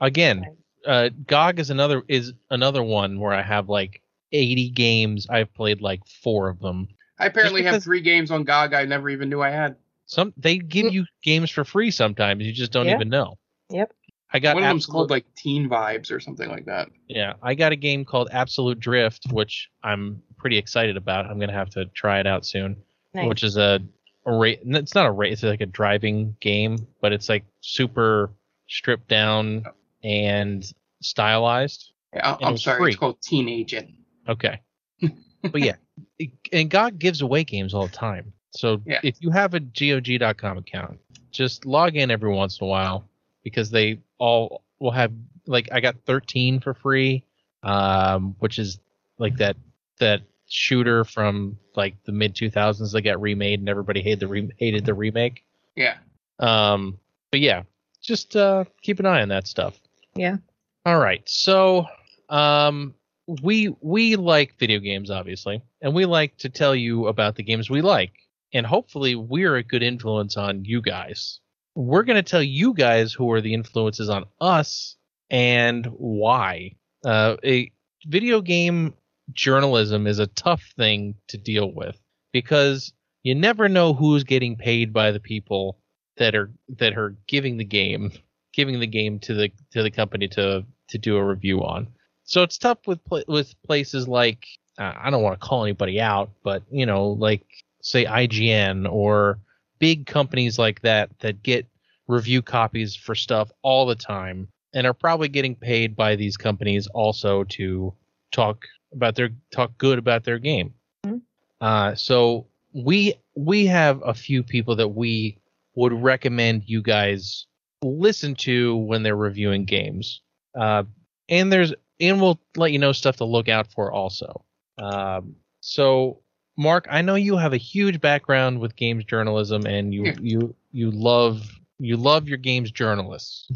[0.00, 0.56] Again,
[0.86, 4.02] uh, GOG is another is another one where I have like
[4.32, 5.26] 80 games.
[5.28, 6.88] I've played like four of them.
[7.18, 9.76] I apparently have three games on GOG I never even knew I had.
[10.06, 12.44] Some they give you games for free sometimes.
[12.44, 12.94] You just don't Yeah.
[12.96, 13.38] even know.
[13.70, 13.92] Yep.
[14.32, 16.88] I got One of them's Absolute- called like Teen Vibes or something like that.
[17.08, 17.34] yeah.
[17.42, 21.26] I got a game called Absolute Drift, which I'm pretty excited about.
[21.26, 22.76] I'm gonna have to try it out soon.
[23.12, 23.28] Nice.
[23.28, 23.80] Which is a,
[24.26, 25.34] a ra- It's not a race.
[25.34, 28.30] It's like a driving game, but it's like super
[28.68, 29.64] stripped down
[30.02, 30.64] and
[31.02, 31.92] stylized.
[32.14, 32.90] Yeah, it I'm was sorry, free.
[32.90, 33.90] it's called Teen Agent.
[34.28, 34.60] Okay.
[35.42, 35.76] but yeah,
[36.18, 38.32] it- and GOG gives away games all the time.
[38.52, 39.00] So Yeah.
[39.02, 40.98] if you have a GOG.com account,
[41.30, 43.08] just log in every once in a while
[43.44, 45.12] because they all will have
[45.46, 47.24] like I got 13 for free,
[47.62, 48.80] um, which is
[49.18, 49.56] like that
[49.98, 54.50] that shooter from like the mid 2000s that got remade and everybody hated the re-
[54.56, 55.44] hated the remake.
[55.76, 55.98] Yeah.
[56.40, 56.98] Um,
[57.30, 57.62] but yeah,
[58.02, 59.78] just uh, keep an eye on that stuff.
[60.14, 60.36] Yeah.
[60.84, 61.22] All right.
[61.26, 61.86] So
[62.28, 62.94] um,
[63.42, 67.70] we we like video games, obviously, and we like to tell you about the games
[67.70, 68.12] we like,
[68.52, 71.40] and hopefully, we're a good influence on you guys.
[71.74, 74.96] We're going to tell you guys who are the influences on us
[75.30, 76.74] and why.
[77.04, 77.70] Uh, a
[78.06, 78.94] video game
[79.32, 81.96] journalism is a tough thing to deal with
[82.32, 82.92] because
[83.22, 85.78] you never know who's getting paid by the people
[86.16, 88.12] that are that are giving the game
[88.60, 91.88] giving the game to the to the company to to do a review on.
[92.24, 94.44] So it's tough with with places like
[94.78, 97.46] uh, I don't want to call anybody out, but you know, like
[97.80, 99.38] say IGN or
[99.78, 101.66] big companies like that that get
[102.06, 106.86] review copies for stuff all the time and are probably getting paid by these companies
[106.88, 107.94] also to
[108.30, 110.74] talk about their talk good about their game.
[111.06, 111.16] Mm-hmm.
[111.62, 115.38] Uh, so we we have a few people that we
[115.76, 117.46] would recommend you guys
[117.82, 120.22] listen to when they're reviewing games.
[120.54, 120.84] Uh,
[121.28, 124.44] and there's and we'll let you know stuff to look out for also.
[124.78, 126.22] Um, so
[126.56, 130.90] Mark, I know you have a huge background with games journalism and you you you
[130.90, 133.48] love you love your games journalists.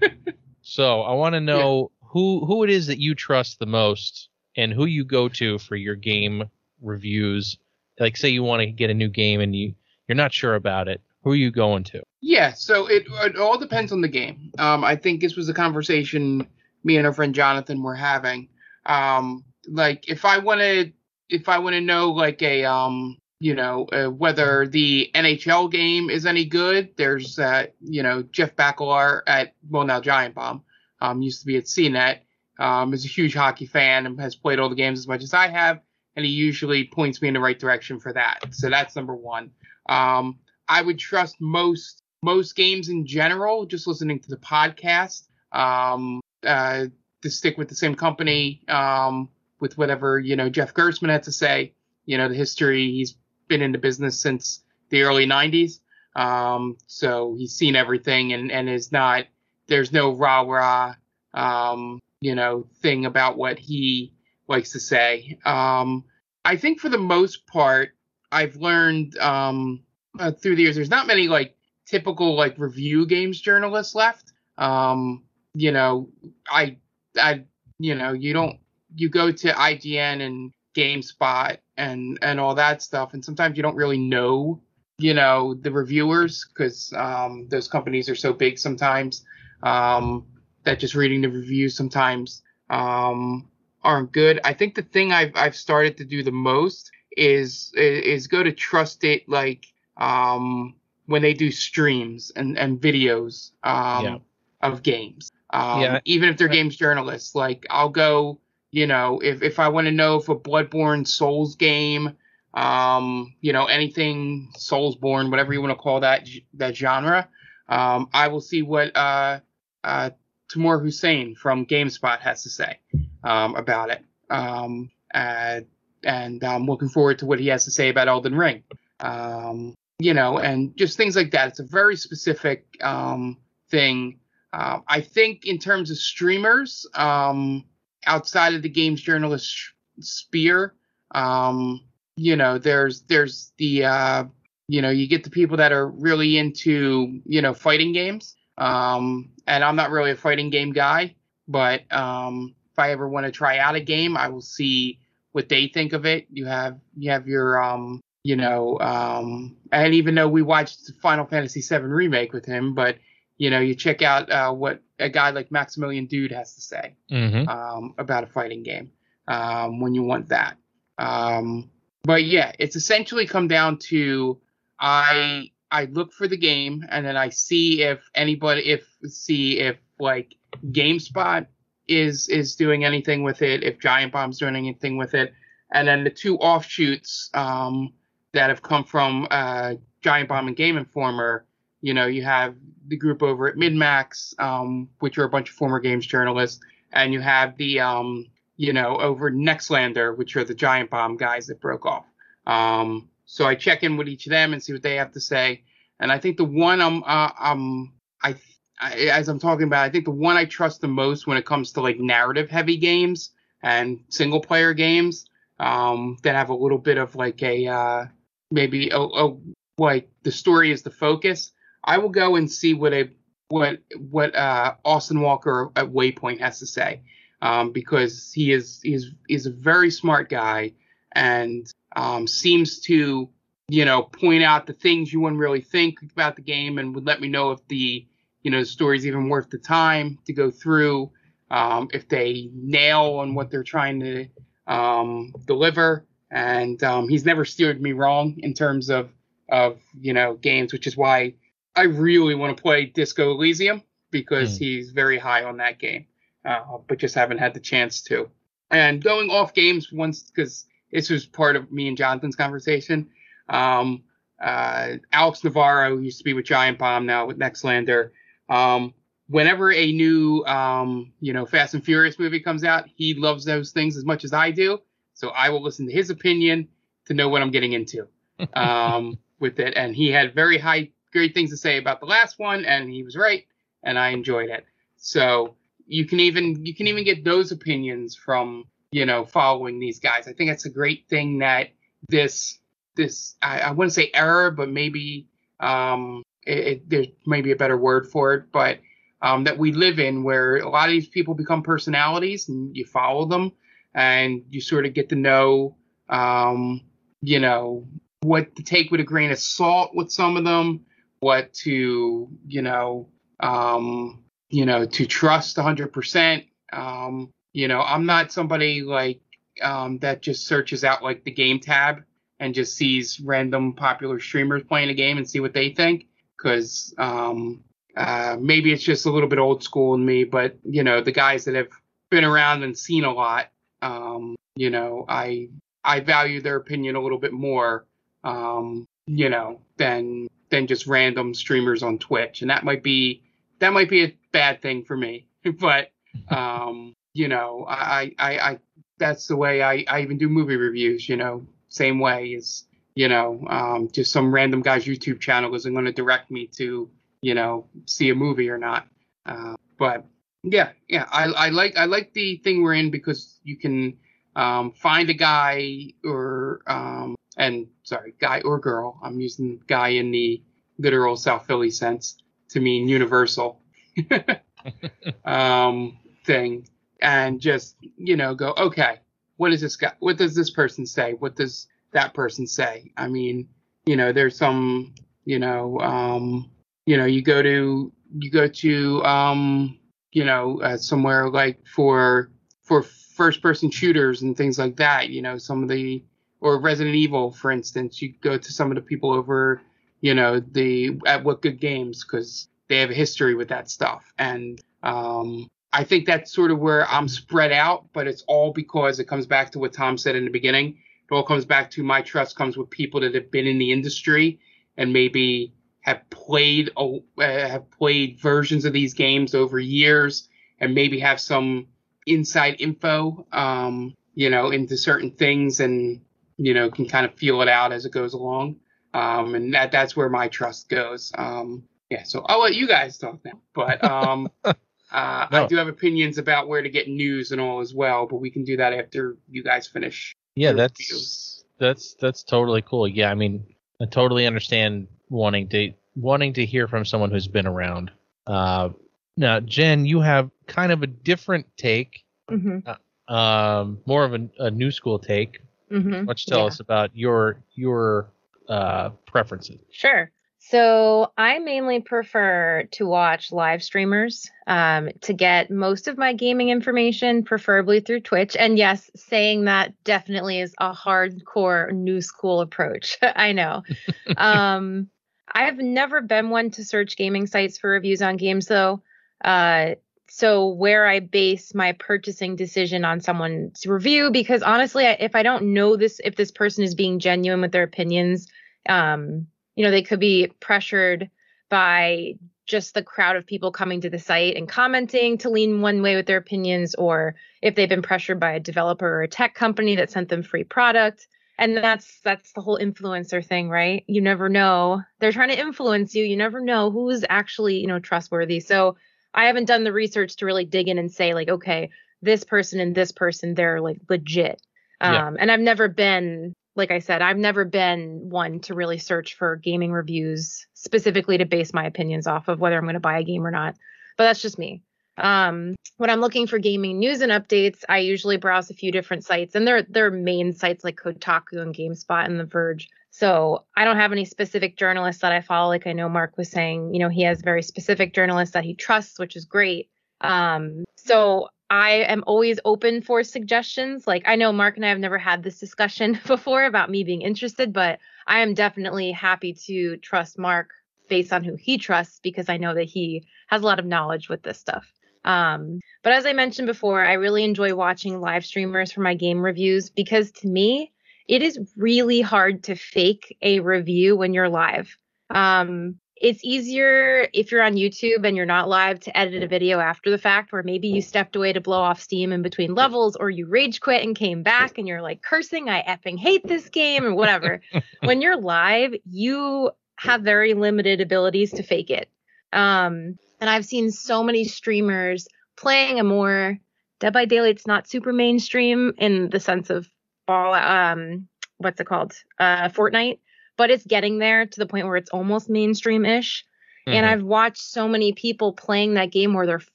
[0.62, 2.08] so I want to know yeah.
[2.10, 5.76] who who it is that you trust the most and who you go to for
[5.76, 6.44] your game
[6.80, 7.58] reviews.
[7.98, 9.74] Like say you want to get a new game and you
[10.06, 11.02] you're not sure about it.
[11.24, 12.02] Who are you going to?
[12.20, 14.50] Yeah, so it it all depends on the game.
[14.58, 16.46] Um, I think this was a conversation
[16.84, 18.48] me and our friend Jonathan were having.
[18.86, 20.92] Um, like if I want to
[21.28, 26.10] if I want to know like a um you know uh, whether the NHL game
[26.10, 30.62] is any good, there's uh you know Jeff Bakalar at well now Giant Bomb
[31.00, 32.20] um used to be at CNET
[32.58, 35.34] um is a huge hockey fan and has played all the games as much as
[35.34, 35.80] I have,
[36.16, 38.40] and he usually points me in the right direction for that.
[38.50, 39.50] So that's number one.
[39.88, 40.38] Um,
[40.68, 45.22] I would trust most most games in general just listening to the podcast.
[45.52, 46.86] Um, uh,
[47.22, 49.28] to stick with the same company um,
[49.60, 51.74] with whatever you know Jeff Gerstmann had to say.
[52.06, 52.90] You know the history.
[52.90, 53.16] He's
[53.48, 55.80] been in the business since the early '90s,
[56.16, 59.24] um, so he's seen everything and and is not.
[59.66, 60.94] There's no rah rah,
[61.34, 64.14] um, you know, thing about what he
[64.46, 65.38] likes to say.
[65.44, 66.04] Um,
[66.44, 67.90] I think for the most part,
[68.32, 69.80] I've learned um,
[70.18, 70.76] uh, through the years.
[70.76, 71.54] There's not many like
[71.88, 74.32] typical like review games journalists left.
[74.58, 75.24] Um,
[75.54, 76.08] you know,
[76.48, 76.76] I,
[77.18, 77.44] I,
[77.78, 78.58] you know, you don't,
[78.94, 83.76] you go to IGN and GameSpot and and all that stuff, and sometimes you don't
[83.76, 84.60] really know,
[84.98, 89.24] you know, the reviewers because um, those companies are so big sometimes
[89.62, 90.26] um,
[90.64, 93.48] that just reading the reviews sometimes um,
[93.82, 94.40] aren't good.
[94.44, 98.52] I think the thing I've I've started to do the most is is go to
[98.52, 99.66] Trusted like
[99.96, 100.74] um,
[101.08, 104.18] when they do streams and and videos um, yeah.
[104.60, 105.32] of games.
[105.50, 106.00] Um, yeah.
[106.04, 108.38] Even if they're games journalists, like I'll go,
[108.70, 112.14] you know, if, if I want to know if a Bloodborne Souls game,
[112.52, 117.26] um, you know, anything Soulsborne, whatever you want to call that that genre,
[117.70, 119.40] um, I will see what uh,
[119.82, 120.10] uh,
[120.52, 122.80] Hussain from GameSpot has to say
[123.24, 124.04] um, about it.
[124.28, 125.60] Um, uh,
[126.04, 128.62] and I'm looking forward to what he has to say about Elden Ring.
[129.00, 131.48] Um, you know, and just things like that.
[131.48, 133.36] It's a very specific um,
[133.70, 134.18] thing
[134.52, 137.64] uh, I think in terms of streamers, um,
[138.06, 139.54] outside of the games journalist
[140.00, 140.74] sphere,
[141.10, 141.82] um,
[142.16, 144.24] you know, there's there's the uh,
[144.68, 149.30] you know you get the people that are really into you know fighting games, um,
[149.46, 151.14] and I'm not really a fighting game guy,
[151.46, 154.98] but um, if I ever want to try out a game, I will see
[155.32, 156.26] what they think of it.
[156.30, 161.24] You have you have your um, you know, um, and even though we watched Final
[161.24, 162.98] Fantasy VII remake with him, but
[163.38, 166.94] you know, you check out uh, what a guy like Maximilian Dood has to say
[167.10, 167.48] mm-hmm.
[167.48, 168.90] um, about a fighting game
[169.28, 170.58] um, when you want that.
[170.98, 171.70] Um,
[172.02, 174.38] but yeah, it's essentially come down to
[174.78, 179.78] I I look for the game and then I see if anybody if see if
[179.98, 180.34] like
[180.66, 181.46] GameSpot
[181.86, 185.32] is is doing anything with it, if Giant Bomb's doing anything with it,
[185.72, 187.94] and then the two offshoots um,
[188.32, 191.46] that have come from uh, Giant Bomb and Game Informer
[191.80, 192.54] you know, you have
[192.86, 196.60] the group over at MidMax, um, which are a bunch of former games journalists,
[196.92, 198.26] and you have the, um,
[198.56, 202.06] you know, over Nextlander, which are the Giant Bomb guys that broke off.
[202.46, 205.20] Um, so I check in with each of them and see what they have to
[205.20, 205.62] say.
[206.00, 208.34] And I think the one I'm, uh, I,
[208.80, 211.44] I, as I'm talking about, I think the one I trust the most when it
[211.44, 213.30] comes to like narrative heavy games
[213.62, 215.28] and single player games
[215.60, 218.06] um, that have a little bit of like a uh,
[218.50, 219.36] maybe a, a
[219.78, 221.52] like the story is the focus
[221.84, 223.10] I will go and see what a
[223.48, 227.02] what what uh, Austin Walker at Waypoint has to say.
[227.42, 230.72] um, because he is is is a very smart guy
[231.12, 233.28] and um, seems to
[233.68, 237.06] you know point out the things you wouldn't really think about the game and would
[237.06, 238.06] let me know if the
[238.42, 241.10] you know the story's even worth the time to go through
[241.50, 244.26] um, if they nail on what they're trying to
[244.66, 249.10] um, deliver and um, he's never steered me wrong in terms of
[249.50, 251.34] of you know games which is why
[251.74, 254.58] I really want to play Disco Elysium because mm.
[254.58, 256.06] he's very high on that game
[256.44, 258.30] uh, but just haven't had the chance to.
[258.70, 263.08] And going off games once, because this was part of me and Jonathan's conversation.
[263.48, 264.04] Um,
[264.42, 268.10] uh, Alex Navarro used to be with Giant Bomb, now with Nextlander.
[268.48, 268.94] Um,
[269.28, 273.72] whenever a new, um, you know, Fast and Furious movie comes out, he loves those
[273.72, 274.80] things as much as I do.
[275.18, 276.68] So I will listen to his opinion
[277.06, 278.06] to know what I'm getting into
[278.54, 279.74] um, with it.
[279.76, 283.02] And he had very high, great things to say about the last one, and he
[283.02, 283.44] was right,
[283.82, 284.64] and I enjoyed it.
[284.96, 285.56] So
[285.88, 290.28] you can even you can even get those opinions from you know following these guys.
[290.28, 291.70] I think that's a great thing that
[292.08, 292.60] this
[292.94, 295.26] this I, I wouldn't say error, but maybe
[295.58, 298.78] um, it, it, there may be a better word for it, but
[299.20, 302.84] um, that we live in where a lot of these people become personalities and you
[302.84, 303.50] follow them
[303.98, 305.76] and you sort of get to know
[306.08, 306.80] um,
[307.20, 307.86] you know
[308.22, 310.84] what to take with a grain of salt with some of them,
[311.20, 313.08] what to you know
[313.40, 316.46] um, you know, to trust 100%.
[316.72, 319.20] Um, you know, I'm not somebody like
[319.62, 322.02] um, that just searches out like the game tab
[322.40, 326.06] and just sees random popular streamers playing a game and see what they think.
[326.36, 327.64] Because um,
[327.96, 331.12] uh, maybe it's just a little bit old school in me, but you know, the
[331.12, 331.68] guys that have
[332.10, 333.48] been around and seen a lot,
[333.82, 335.48] um, you know, I
[335.84, 337.86] I value their opinion a little bit more,
[338.24, 343.22] um, you know, than than just random streamers on Twitch, and that might be
[343.58, 345.26] that might be a bad thing for me.
[345.60, 345.90] but
[346.30, 348.58] um, you know, I, I, I,
[348.98, 351.08] that's the way I, I even do movie reviews.
[351.08, 352.64] You know, same way is,
[352.94, 356.88] you know, um, just some random guy's YouTube channel isn't going to direct me to,
[357.20, 358.86] you know, see a movie or not.
[359.26, 360.06] Uh, but
[360.42, 363.96] yeah, yeah, I, I like, I like the thing we're in because you can
[364.36, 368.98] um, find a guy or, um, and sorry, guy or girl.
[369.02, 370.42] I'm using guy in the
[370.78, 372.18] literal South Philly sense
[372.50, 373.60] to mean universal
[375.24, 376.68] um, thing,
[377.00, 378.98] and just you know go okay,
[379.36, 379.92] what does this guy?
[380.00, 381.14] What does this person say?
[381.14, 382.92] What does that person say?
[382.96, 383.48] I mean,
[383.86, 386.50] you know, there's some, you know, um,
[386.86, 389.77] you know, you go to you go to um,
[390.12, 392.30] you know, uh, somewhere like for
[392.62, 395.10] for first person shooters and things like that.
[395.10, 396.02] You know, some of the
[396.40, 399.60] or Resident Evil, for instance, you go to some of the people over,
[400.00, 404.12] you know, the at what good games because they have a history with that stuff.
[404.18, 409.00] And um, I think that's sort of where I'm spread out, but it's all because
[409.00, 410.78] it comes back to what Tom said in the beginning.
[411.10, 413.72] It all comes back to my trust comes with people that have been in the
[413.72, 414.38] industry
[414.76, 415.52] and maybe
[415.88, 420.28] have played uh, have played versions of these games over years
[420.60, 421.66] and maybe have some
[422.06, 426.00] inside info, um, you know, into certain things and
[426.36, 428.56] you know can kind of feel it out as it goes along.
[428.92, 431.10] Um, and that that's where my trust goes.
[431.16, 433.40] Um, yeah, so I'll let you guys talk now.
[433.54, 434.52] But um, uh,
[434.92, 435.44] no.
[435.44, 438.06] I do have opinions about where to get news and all as well.
[438.06, 440.14] But we can do that after you guys finish.
[440.34, 441.44] Yeah, that's reviews.
[441.58, 442.86] that's that's totally cool.
[442.86, 443.46] Yeah, I mean,
[443.80, 447.90] I totally understand wanting to wanting to hear from someone who's been around.
[448.26, 448.70] Uh,
[449.16, 452.58] now, Jen, you have kind of a different take, mm-hmm.
[452.66, 455.40] uh, um, more of a, a, new school take.
[455.72, 456.04] Mm-hmm.
[456.04, 456.44] Why tell yeah.
[456.44, 458.12] us about your your
[458.48, 459.58] uh, preferences?
[459.72, 460.10] Sure.
[460.40, 466.48] So I mainly prefer to watch live streamers um, to get most of my gaming
[466.48, 468.36] information, preferably through Twitch.
[468.36, 472.96] And yes, saying that definitely is a hardcore new school approach.
[473.02, 473.62] I know.
[474.16, 474.88] um,
[475.32, 478.82] I've never been one to search gaming sites for reviews on games, though.
[479.24, 479.74] Uh,
[480.08, 485.52] so where I base my purchasing decision on someone's review, because honestly, if I don't
[485.52, 488.26] know this, if this person is being genuine with their opinions,
[488.68, 491.10] um, you know, they could be pressured
[491.50, 492.14] by
[492.46, 495.96] just the crowd of people coming to the site and commenting to lean one way
[495.96, 499.76] with their opinions, or if they've been pressured by a developer or a tech company
[499.76, 501.06] that sent them free product.
[501.38, 503.84] And that's that's the whole influencer thing, right?
[503.86, 504.82] You never know.
[504.98, 506.04] They're trying to influence you.
[506.04, 508.40] You never know who's actually, you know, trustworthy.
[508.40, 508.76] So
[509.14, 511.70] I haven't done the research to really dig in and say, like, okay,
[512.02, 514.42] this person and this person, they're like legit.
[514.80, 515.10] Um, yeah.
[515.20, 519.36] and I've never been like I said, I've never been one to really search for
[519.36, 523.04] gaming reviews specifically to base my opinions off of whether I'm going to buy a
[523.04, 523.54] game or not.
[523.96, 524.64] But that's just me.
[524.98, 529.04] Um, when I'm looking for gaming news and updates, I usually browse a few different
[529.04, 532.68] sites, and they're they're main sites like Kotaku and GameSpot and The Verge.
[532.90, 535.48] So I don't have any specific journalists that I follow.
[535.48, 538.54] Like I know Mark was saying, you know, he has very specific journalists that he
[538.54, 539.68] trusts, which is great.
[540.00, 543.86] Um, so I am always open for suggestions.
[543.86, 547.02] Like I know Mark and I have never had this discussion before about me being
[547.02, 550.50] interested, but I am definitely happy to trust Mark
[550.88, 554.08] based on who he trusts because I know that he has a lot of knowledge
[554.08, 554.66] with this stuff.
[555.08, 559.20] Um, but as I mentioned before, I really enjoy watching live streamers for my game
[559.20, 560.70] reviews because to me,
[561.08, 564.76] it is really hard to fake a review when you're live.
[565.08, 569.58] Um, it's easier if you're on YouTube and you're not live to edit a video
[569.58, 572.94] after the fact, where maybe you stepped away to blow off steam in between levels,
[572.94, 576.50] or you rage quit and came back and you're like cursing, I effing hate this
[576.50, 577.40] game, or whatever.
[577.82, 581.88] when you're live, you have very limited abilities to fake it.
[582.32, 586.38] Um, and I've seen so many streamers playing a more
[586.80, 589.68] Dead by Daylight's not super mainstream in the sense of
[590.06, 591.08] ball um
[591.38, 591.94] what's it called?
[592.18, 592.98] Uh Fortnite,
[593.36, 596.24] but it's getting there to the point where it's almost mainstream-ish.
[596.66, 596.76] Mm-hmm.
[596.76, 599.40] And I've watched so many people playing that game where they're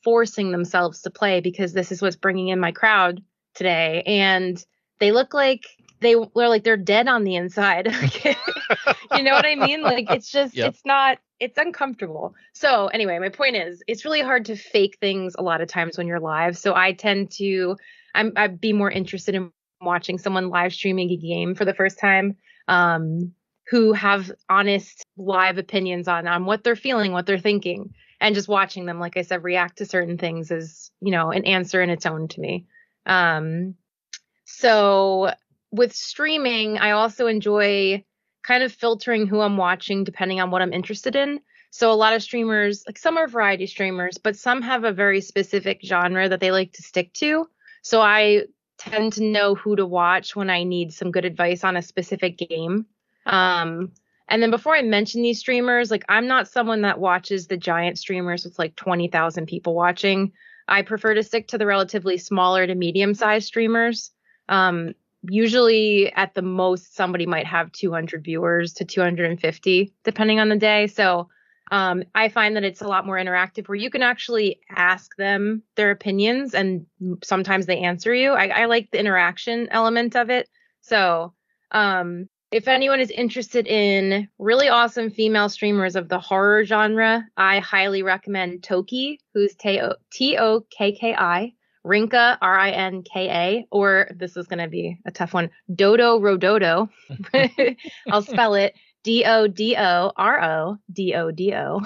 [0.04, 4.64] forcing themselves to play because this is what's bringing in my crowd today and
[5.00, 5.66] they look like
[6.00, 7.88] they were like they're dead on the inside.
[8.26, 9.82] you know what I mean?
[9.82, 10.70] Like it's just yep.
[10.70, 12.34] it's not it's uncomfortable.
[12.54, 15.98] So anyway, my point is it's really hard to fake things a lot of times
[15.98, 16.58] when you're live.
[16.58, 17.76] So I tend to
[18.16, 22.00] I'm I'd be more interested in watching someone live streaming a game for the first
[22.00, 22.38] time.
[22.68, 23.34] Um
[23.70, 28.48] who have honest live opinions on on what they're feeling, what they're thinking, and just
[28.48, 31.90] watching them, like I said, react to certain things is, you know, an answer in
[31.90, 32.68] its own to me.
[33.06, 33.76] Um,
[34.46, 35.34] so
[35.72, 38.06] with streaming, I also enjoy
[38.44, 41.40] kind of filtering who I'm watching depending on what I'm interested in.
[41.72, 45.22] So a lot of streamers, like some are variety streamers, but some have a very
[45.22, 47.50] specific genre that they like to stick to.
[47.82, 48.44] So I
[48.78, 52.38] tend to know who to watch when I need some good advice on a specific
[52.38, 52.86] game.
[53.26, 53.92] Um,
[54.28, 57.98] and then before I mention these streamers, like I'm not someone that watches the giant
[57.98, 60.32] streamers with like 20,000 people watching.
[60.68, 64.12] I prefer to stick to the relatively smaller to medium sized streamers.
[64.50, 64.94] Um,
[65.30, 70.88] usually at the most somebody might have 200 viewers to 250 depending on the day.
[70.88, 71.30] So
[71.72, 75.64] um, i find that it's a lot more interactive where you can actually ask them
[75.76, 76.86] their opinions and
[77.24, 78.32] sometimes they answer you.
[78.32, 80.50] I, I like the interaction element of it.
[80.82, 81.34] So
[81.72, 87.58] um, if anyone is interested in really awesome female streamers of the horror genre i
[87.60, 91.54] highly recommend tokki who's t-o-k-k-i
[91.84, 95.50] Rinka, R I N K A, or this is going to be a tough one,
[95.74, 96.90] Dodo Rododo.
[98.12, 98.74] I'll spell it
[99.04, 101.82] D O D O R O D O D O.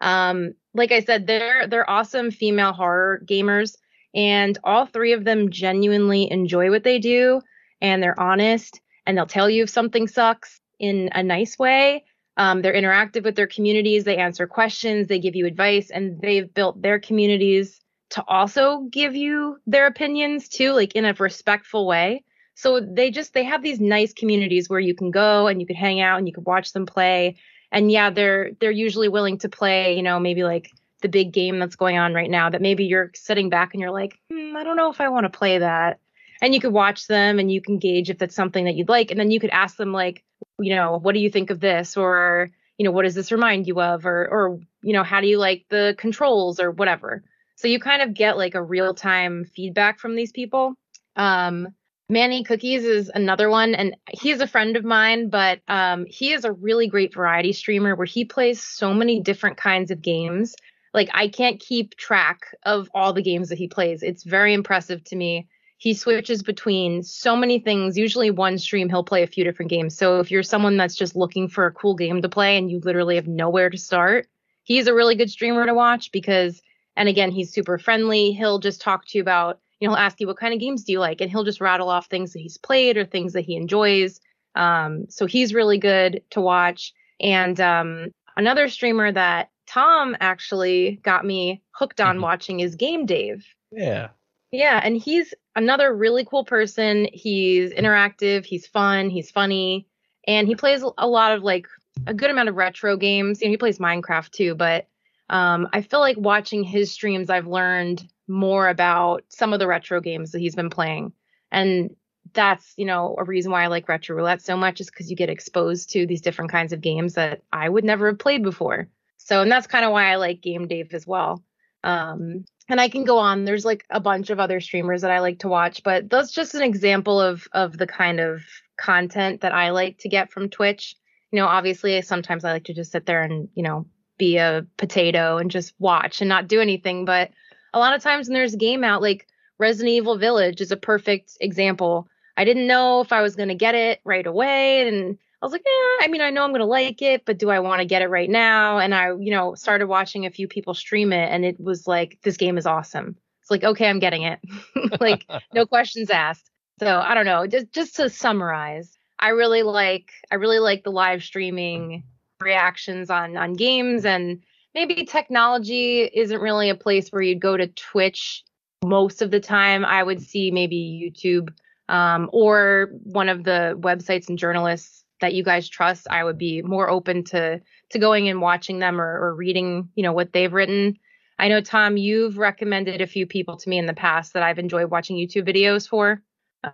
[0.00, 3.76] Um, like I said, they're they're awesome female horror gamers,
[4.14, 7.40] and all three of them genuinely enjoy what they do,
[7.80, 12.04] and they're honest, and they'll tell you if something sucks in a nice way.
[12.36, 14.02] Um, they're interactive with their communities.
[14.02, 15.06] They answer questions.
[15.06, 17.80] They give you advice, and they've built their communities
[18.10, 22.24] to also give you their opinions too, like in a respectful way.
[22.54, 25.76] So they just they have these nice communities where you can go and you can
[25.76, 27.36] hang out and you can watch them play.
[27.72, 30.70] And yeah, they're they're usually willing to play, you know, maybe like
[31.02, 33.90] the big game that's going on right now that maybe you're sitting back and you're
[33.90, 35.98] like, hmm, I don't know if I want to play that.
[36.40, 39.10] And you could watch them and you can gauge if that's something that you'd like.
[39.10, 40.24] And then you could ask them like,
[40.58, 41.96] you know, what do you think of this?
[41.96, 44.06] Or, you know, what does this remind you of?
[44.06, 47.24] Or or, you know, how do you like the controls or whatever?
[47.56, 50.74] So you kind of get like a real time feedback from these people.
[51.16, 51.68] Um,
[52.10, 56.44] Manny Cookies is another one, and he's a friend of mine, but um, he is
[56.44, 60.54] a really great variety streamer where he plays so many different kinds of games.
[60.92, 64.02] Like I can't keep track of all the games that he plays.
[64.02, 65.48] It's very impressive to me.
[65.78, 67.96] He switches between so many things.
[67.96, 69.96] Usually, one stream he'll play a few different games.
[69.96, 72.80] So if you're someone that's just looking for a cool game to play and you
[72.80, 74.28] literally have nowhere to start,
[74.62, 76.62] he's a really good streamer to watch because
[76.96, 78.32] and again, he's super friendly.
[78.32, 80.84] He'll just talk to you about, you know, he'll ask you what kind of games
[80.84, 83.44] do you like, and he'll just rattle off things that he's played or things that
[83.44, 84.20] he enjoys.
[84.54, 86.92] Um, so he's really good to watch.
[87.20, 92.22] And um, another streamer that Tom actually got me hooked on mm-hmm.
[92.22, 93.44] watching is Game Dave.
[93.72, 94.08] Yeah.
[94.50, 97.08] Yeah, and he's another really cool person.
[97.12, 99.88] He's interactive, he's fun, he's funny,
[100.28, 101.66] and he plays a lot of like
[102.06, 103.40] a good amount of retro games.
[103.40, 104.86] You know, he plays Minecraft too, but
[105.28, 110.00] um, I feel like watching his streams, I've learned more about some of the retro
[110.00, 111.12] games that he's been playing.
[111.50, 111.94] And
[112.32, 115.16] that's, you know, a reason why I like retro roulette so much is because you
[115.16, 118.88] get exposed to these different kinds of games that I would never have played before.
[119.18, 121.42] So, and that's kind of why I like Game Dave as well.
[121.82, 123.44] Um, and I can go on.
[123.44, 126.54] There's like a bunch of other streamers that I like to watch, but that's just
[126.54, 128.42] an example of of the kind of
[128.78, 130.96] content that I like to get from Twitch.
[131.30, 133.86] You know, obviously sometimes I like to just sit there and, you know,
[134.18, 137.30] be a potato and just watch and not do anything, but
[137.72, 139.26] a lot of times when there's a game out like
[139.58, 142.08] Resident Evil Village is a perfect example.
[142.36, 145.52] I didn't know if I was going to get it right away and I was
[145.52, 147.80] like, yeah, I mean, I know I'm going to like it, but do I want
[147.80, 148.78] to get it right now?
[148.78, 152.18] And I, you know, started watching a few people stream it and it was like,
[152.22, 153.16] this game is awesome.
[153.42, 154.40] It's like, okay, I'm getting it.
[155.00, 156.50] like, no questions asked.
[156.80, 157.46] So I don't know.
[157.46, 162.04] Just just to summarize, I really like I really like the live streaming
[162.40, 164.42] reactions on on games and
[164.74, 168.42] maybe technology isn't really a place where you'd go to Twitch
[168.84, 169.84] most of the time.
[169.84, 171.50] I would see maybe YouTube
[171.88, 176.60] um, or one of the websites and journalists that you guys trust, I would be
[176.62, 177.60] more open to
[177.90, 180.98] to going and watching them or, or reading, you know, what they've written.
[181.38, 184.58] I know Tom, you've recommended a few people to me in the past that I've
[184.58, 186.22] enjoyed watching YouTube videos for.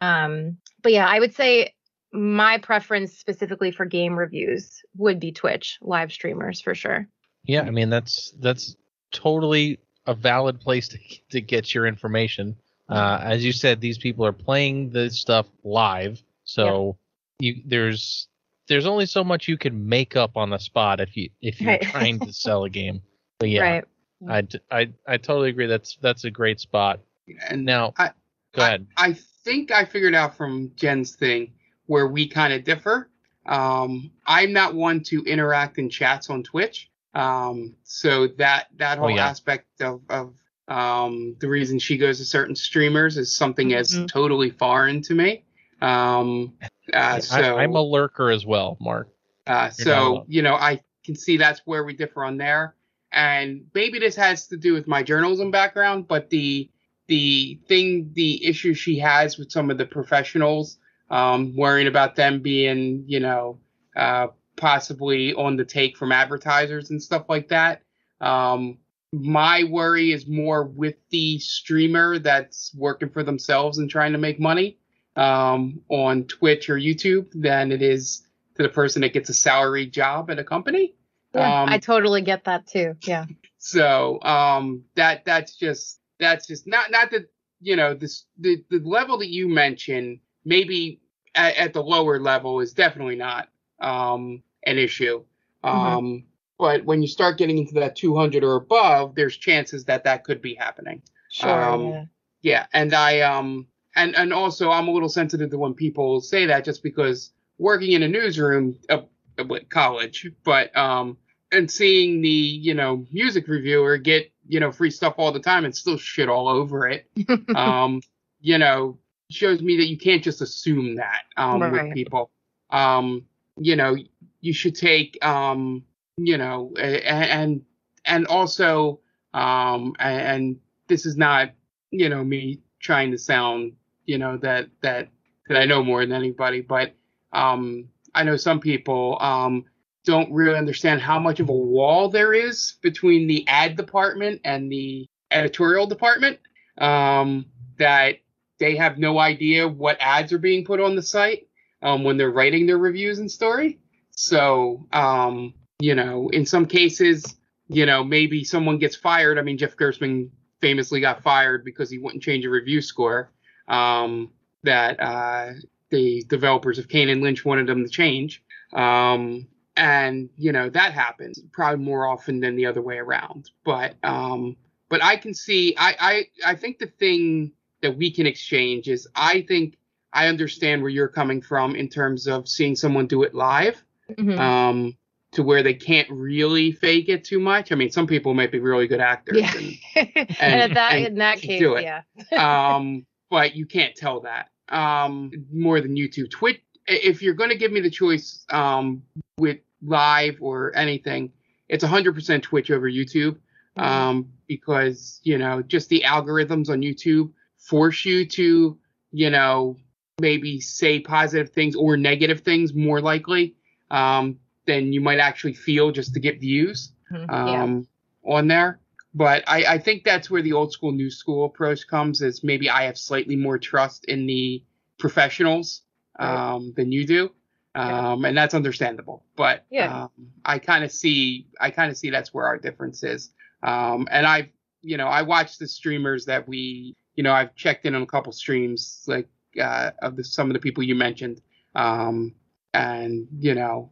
[0.00, 1.74] Um, but yeah, I would say
[2.12, 7.08] my preference specifically for game reviews would be Twitch live streamers for sure.
[7.44, 8.76] Yeah, I mean that's that's
[9.12, 10.98] totally a valid place to
[11.30, 12.56] to get your information.
[12.88, 16.96] Uh, as you said, these people are playing the stuff live, so
[17.38, 17.52] yeah.
[17.52, 18.28] you there's
[18.66, 21.72] there's only so much you can make up on the spot if you if you're
[21.72, 21.82] right.
[21.82, 23.00] trying to sell a game.
[23.38, 23.84] But yeah, right.
[24.28, 25.66] I, I I totally agree.
[25.66, 27.00] That's that's a great spot.
[27.48, 28.10] And now, I,
[28.52, 28.86] go ahead.
[28.96, 31.52] I, I think I figured out from Jen's thing
[31.90, 33.10] where we kind of differ.
[33.46, 36.88] Um, I'm not one to interact in chats on Twitch.
[37.14, 39.26] Um, so that that oh, whole oh, yeah.
[39.26, 40.32] aspect of, of
[40.68, 44.04] um, the reason she goes to certain streamers is something mm-hmm.
[44.04, 45.44] as totally foreign to me.
[45.82, 46.52] Um,
[46.92, 49.08] uh, so I, am a lurker as well, Mark.
[49.48, 52.76] Uh, so you know, I can see that's where we differ on there,
[53.10, 56.70] and maybe this has to do with my journalism background, but the
[57.08, 60.78] the thing, the issue she has with some of the professionals,
[61.10, 63.58] um, worrying about them being, you know,
[63.96, 67.82] uh, possibly on the take from advertisers and stuff like that.
[68.20, 68.78] Um,
[69.12, 74.38] my worry is more with the streamer that's working for themselves and trying to make
[74.38, 74.78] money
[75.16, 79.86] um, on Twitch or YouTube than it is to the person that gets a salary
[79.86, 80.94] job at a company.
[81.34, 82.94] Yeah, um, I totally get that too.
[83.02, 83.26] Yeah.
[83.58, 87.30] So um, that that's just that's just not not that
[87.60, 91.00] you know this the the level that you mentioned maybe
[91.34, 93.48] at, at the lower level is definitely not
[93.80, 95.24] um, an issue.
[95.64, 95.78] Mm-hmm.
[95.78, 96.24] Um,
[96.58, 100.42] but when you start getting into that 200 or above, there's chances that that could
[100.42, 101.02] be happening.
[101.30, 101.64] Sure.
[101.64, 102.04] Um, yeah.
[102.42, 103.66] yeah, and I um
[103.96, 107.92] and and also I'm a little sensitive to when people say that just because working
[107.92, 109.00] in a newsroom uh,
[109.48, 111.16] with college, but um
[111.52, 115.64] and seeing the you know music reviewer get you know free stuff all the time
[115.64, 117.08] and still shit all over it,
[117.54, 118.02] um
[118.40, 118.98] you know
[119.30, 121.72] shows me that you can't just assume that um right.
[121.72, 122.30] with people.
[122.70, 123.26] Um
[123.56, 123.96] you know
[124.40, 125.84] you should take um
[126.16, 127.62] you know and
[128.04, 129.00] and also
[129.34, 130.58] um and
[130.88, 131.50] this is not
[131.90, 133.72] you know me trying to sound
[134.06, 135.08] you know that that
[135.50, 136.94] that I know more than anybody, but
[137.32, 139.64] um, I know some people um,
[140.04, 144.70] don't really understand how much of a wall there is between the ad department and
[144.70, 146.38] the editorial department.
[146.78, 147.46] Um,
[147.78, 148.18] that
[148.60, 151.48] they have no idea what ads are being put on the site
[151.82, 153.80] um, when they're writing their reviews and story.
[154.10, 157.36] So, um, you know, in some cases,
[157.68, 159.38] you know, maybe someone gets fired.
[159.38, 160.30] I mean, Jeff Gerstmann
[160.60, 163.32] famously got fired because he wouldn't change a review score
[163.66, 164.30] um,
[164.62, 165.52] that uh,
[165.88, 168.44] the developers of Kane and Lynch wanted them to change.
[168.74, 173.50] Um, and you know that happens probably more often than the other way around.
[173.64, 174.56] But um,
[174.90, 177.52] but I can see I, I I think the thing
[177.82, 179.76] that we can exchange is I think
[180.12, 183.82] I understand where you're coming from in terms of seeing someone do it live.
[184.10, 184.38] Mm-hmm.
[184.38, 184.96] Um,
[185.32, 187.70] to where they can't really fake it too much.
[187.70, 189.38] I mean, some people might be really good actors.
[189.38, 189.52] Yeah.
[189.56, 189.78] And,
[190.16, 192.02] and, and, that, and in that case, yeah.
[192.76, 196.30] um, but you can't tell that um, more than YouTube.
[196.30, 199.02] Twitch, if you're going to give me the choice um,
[199.38, 201.32] with live or anything,
[201.68, 203.36] it's 100% Twitch over YouTube
[203.78, 203.82] mm-hmm.
[203.82, 207.30] um, because, you know, just the algorithms on YouTube
[207.60, 208.78] force you to,
[209.12, 209.76] you know,
[210.20, 213.54] maybe say positive things or negative things more likely
[213.90, 217.30] um, than you might actually feel just to get views mm-hmm.
[217.30, 217.86] um,
[218.24, 218.32] yeah.
[218.32, 218.80] on there.
[219.14, 222.22] But I, I think that's where the old school, new school approach comes.
[222.22, 224.62] Is maybe I have slightly more trust in the
[224.98, 225.82] professionals
[226.18, 227.32] um, than you do,
[227.74, 228.28] um, yeah.
[228.28, 229.24] and that's understandable.
[229.34, 230.04] But yeah.
[230.04, 230.10] um,
[230.44, 233.30] I kind of see, I kind of see that's where our difference is.
[233.64, 234.48] Um, and I've
[234.82, 238.06] you know, I watch the streamers that we, you know, I've checked in on a
[238.06, 239.28] couple streams like
[239.60, 241.40] uh, of the, some of the people you mentioned.
[241.74, 242.34] Um,
[242.72, 243.90] and you know,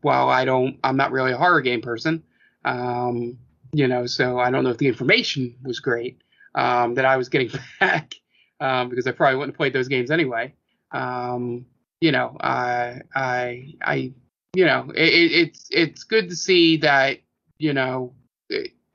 [0.00, 2.22] while I don't, I'm not really a horror game person.
[2.64, 3.38] Um,
[3.72, 6.22] you know, so I don't know if the information was great
[6.54, 8.14] um, that I was getting back
[8.60, 10.54] um, because I probably wouldn't have played those games anyway.
[10.90, 11.66] Um,
[12.00, 14.12] you know, I, I, I,
[14.54, 17.18] you know, it, it's it's good to see that
[17.58, 18.14] you know,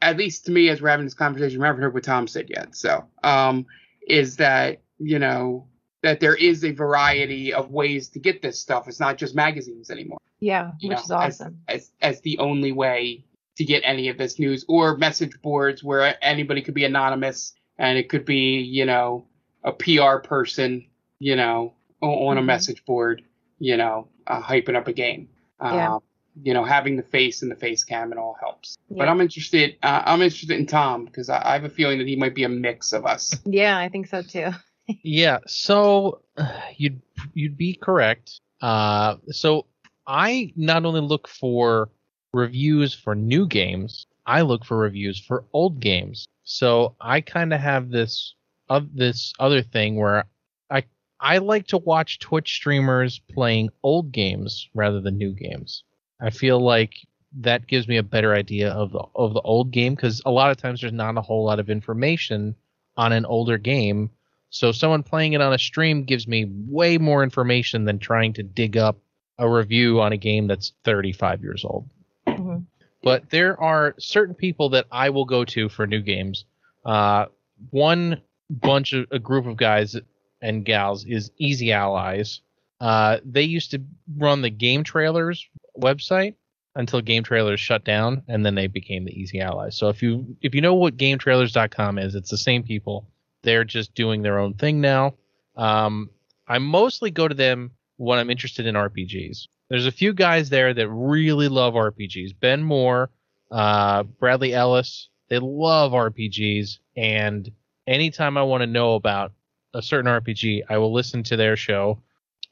[0.03, 2.49] at least to me as we're having this conversation, we haven't heard what Tom said
[2.49, 2.75] yet.
[2.75, 3.65] So, um,
[4.07, 5.67] is that you know
[6.01, 8.87] that there is a variety of ways to get this stuff.
[8.87, 10.19] It's not just magazines anymore.
[10.39, 11.61] Yeah, which know, is awesome.
[11.67, 13.23] As, as, as the only way
[13.55, 17.97] to get any of this news, or message boards where anybody could be anonymous and
[17.97, 19.25] it could be you know
[19.63, 20.85] a PR person,
[21.19, 22.39] you know, on mm-hmm.
[22.39, 23.23] a message board,
[23.59, 25.29] you know, uh, hyping up a game.
[25.61, 25.95] Yeah.
[25.95, 26.01] Um,
[26.41, 28.77] you know, having the face and the face cam and all helps.
[28.89, 28.99] Yeah.
[28.99, 29.77] But I'm interested.
[29.83, 32.43] Uh, I'm interested in Tom because I, I, have a feeling that he might be
[32.43, 33.35] a mix of us.
[33.45, 34.51] Yeah, I think so too.
[35.03, 35.39] yeah.
[35.47, 36.21] So
[36.77, 37.01] you'd
[37.33, 38.39] you'd be correct.
[38.61, 39.67] Uh, so
[40.07, 41.89] I not only look for
[42.33, 46.27] reviews for new games, I look for reviews for old games.
[46.43, 48.35] So I kind of have this
[48.69, 50.25] of this other thing where
[50.69, 50.83] I
[51.19, 55.83] I like to watch Twitch streamers playing old games rather than new games.
[56.23, 56.95] I feel like
[57.41, 60.51] that gives me a better idea of the of the old game because a lot
[60.51, 62.55] of times there's not a whole lot of information
[62.95, 64.09] on an older game.
[64.49, 68.43] So someone playing it on a stream gives me way more information than trying to
[68.43, 68.97] dig up
[69.37, 71.89] a review on a game that's 35 years old.
[72.27, 72.59] Mm-hmm.
[73.01, 76.45] But there are certain people that I will go to for new games.
[76.85, 77.25] Uh,
[77.71, 79.97] one bunch of a group of guys
[80.41, 82.41] and gals is Easy Allies.
[82.79, 83.81] Uh, they used to
[84.17, 85.49] run the game trailers
[85.79, 86.35] website
[86.75, 90.35] until game trailers shut down and then they became the easy allies so if you
[90.41, 93.07] if you know what gametrailers.com is it's the same people.
[93.43, 95.15] They're just doing their own thing now.
[95.57, 96.09] Um,
[96.47, 100.73] i mostly go to them when i'm interested in rpgs there's a few guys there
[100.73, 103.09] that really love rpgs ben moore
[103.51, 107.51] uh, bradley ellis they love rpgs and
[107.87, 109.31] anytime i want to know about
[109.73, 112.01] a certain rpg i will listen to their show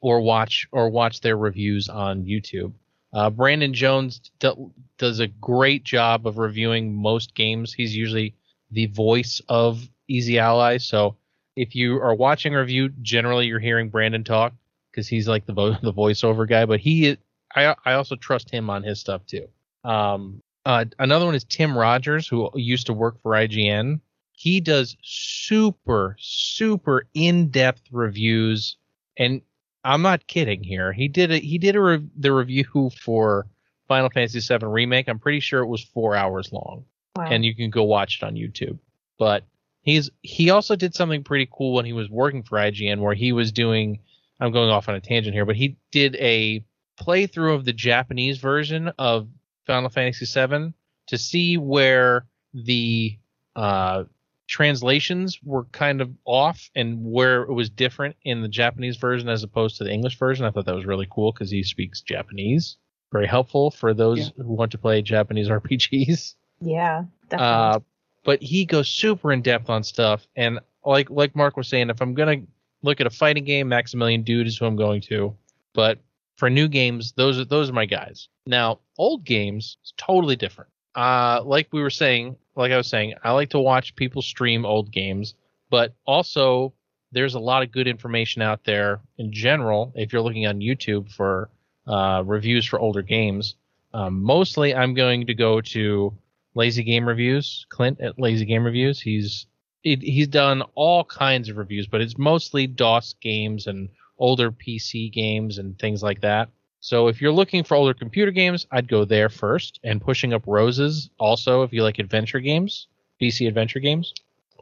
[0.00, 2.72] or watch or watch their reviews on youtube
[3.12, 4.52] uh, Brandon Jones d-
[4.98, 7.72] does a great job of reviewing most games.
[7.72, 8.34] He's usually
[8.70, 10.78] the voice of Easy Ally.
[10.78, 11.16] So
[11.56, 14.54] if you are watching a review, generally you're hearing Brandon talk
[14.90, 16.64] because he's like the vo- the voiceover guy.
[16.64, 17.16] But he,
[17.54, 19.48] I, I also trust him on his stuff too.
[19.84, 24.00] Um, uh, another one is Tim Rogers, who used to work for IGN.
[24.32, 28.76] He does super, super in-depth reviews,
[29.18, 29.42] and
[29.84, 30.92] I'm not kidding here.
[30.92, 33.46] He did a, he did a re- the review for
[33.88, 35.08] Final Fantasy VII remake.
[35.08, 36.84] I'm pretty sure it was four hours long,
[37.16, 37.24] wow.
[37.24, 38.78] and you can go watch it on YouTube.
[39.18, 39.44] But
[39.82, 43.32] he's he also did something pretty cool when he was working for IGN, where he
[43.32, 44.00] was doing.
[44.40, 46.64] I'm going off on a tangent here, but he did a
[47.00, 49.28] playthrough of the Japanese version of
[49.66, 50.72] Final Fantasy VII
[51.08, 53.18] to see where the
[53.54, 54.04] uh,
[54.48, 59.42] translations were kind of off and where it was different in the Japanese version as
[59.42, 60.44] opposed to the English version.
[60.44, 62.76] I thought that was really cool because he speaks Japanese.
[63.12, 64.44] Very helpful for those yeah.
[64.44, 66.34] who want to play Japanese RPGs.
[66.60, 67.54] Yeah, definitely.
[67.54, 67.80] Uh,
[68.24, 72.00] but he goes super in depth on stuff, and like like Mark was saying, if
[72.00, 72.42] I'm gonna
[72.82, 75.36] look at a fighting game, Maximilian Dood is who I'm going to.
[75.72, 75.98] But
[76.36, 78.28] for new games, those are those are my guys.
[78.46, 80.70] Now, old games is totally different.
[80.94, 84.64] Uh, like we were saying, like I was saying, I like to watch people stream
[84.64, 85.34] old games,
[85.70, 86.74] but also
[87.12, 89.92] there's a lot of good information out there in general.
[89.94, 91.50] If you're looking on YouTube for
[91.86, 93.56] uh, reviews for older games,
[93.94, 96.14] um, mostly I'm going to go to
[96.54, 99.00] Lazy Game Reviews, Clint at Lazy Game Reviews.
[99.00, 99.46] He's
[99.82, 103.88] he's done all kinds of reviews, but it's mostly DOS games and
[104.18, 106.48] older PC games and things like that.
[106.82, 109.78] So if you're looking for older computer games, I'd go there first.
[109.84, 112.88] And Pushing Up Roses also if you like adventure games,
[113.20, 114.12] PC adventure games.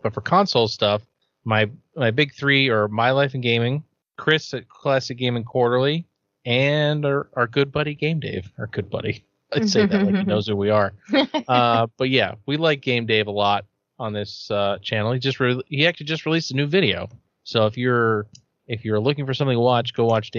[0.02, 1.00] But for console stuff,
[1.44, 3.82] my my big three are My Life in Gaming,
[4.18, 6.04] Chris at Classic Gaming Quarterly,
[6.44, 9.24] and our, our good buddy Game Dave, our good buddy.
[9.52, 10.92] I'd say that like he knows who we are.
[11.48, 13.64] Uh, but yeah, we like Game Dave a lot
[13.98, 15.12] on this uh, channel.
[15.12, 17.08] He just re- he actually just released a new video.
[17.44, 18.26] So if you're
[18.70, 20.30] if you're looking for something to watch, go watch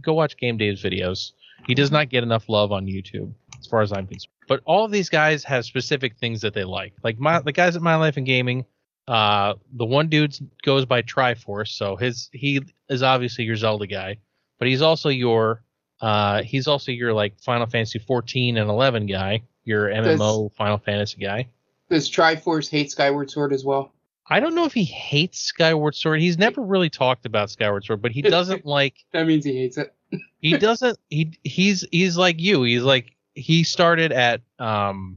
[0.00, 1.32] go watch Game Dave's videos.
[1.66, 4.32] He does not get enough love on YouTube, as far as I'm concerned.
[4.48, 6.94] But all of these guys have specific things that they like.
[7.02, 8.64] Like my the guys at My Life in Gaming,
[9.06, 14.16] uh, the one dude goes by Triforce, so his he is obviously your Zelda guy,
[14.58, 15.62] but he's also your
[16.00, 20.78] uh, he's also your like Final Fantasy 14 and 11 guy, your MMO does, Final
[20.78, 21.48] Fantasy guy.
[21.90, 23.93] Does Triforce hate Skyward Sword as well?
[24.26, 26.20] I don't know if he hates Skyward Sword.
[26.20, 29.76] He's never really talked about Skyward Sword, but he doesn't like That means he hates
[29.76, 29.94] it.
[30.40, 32.62] he doesn't he he's he's like you.
[32.62, 35.16] He's like he started at um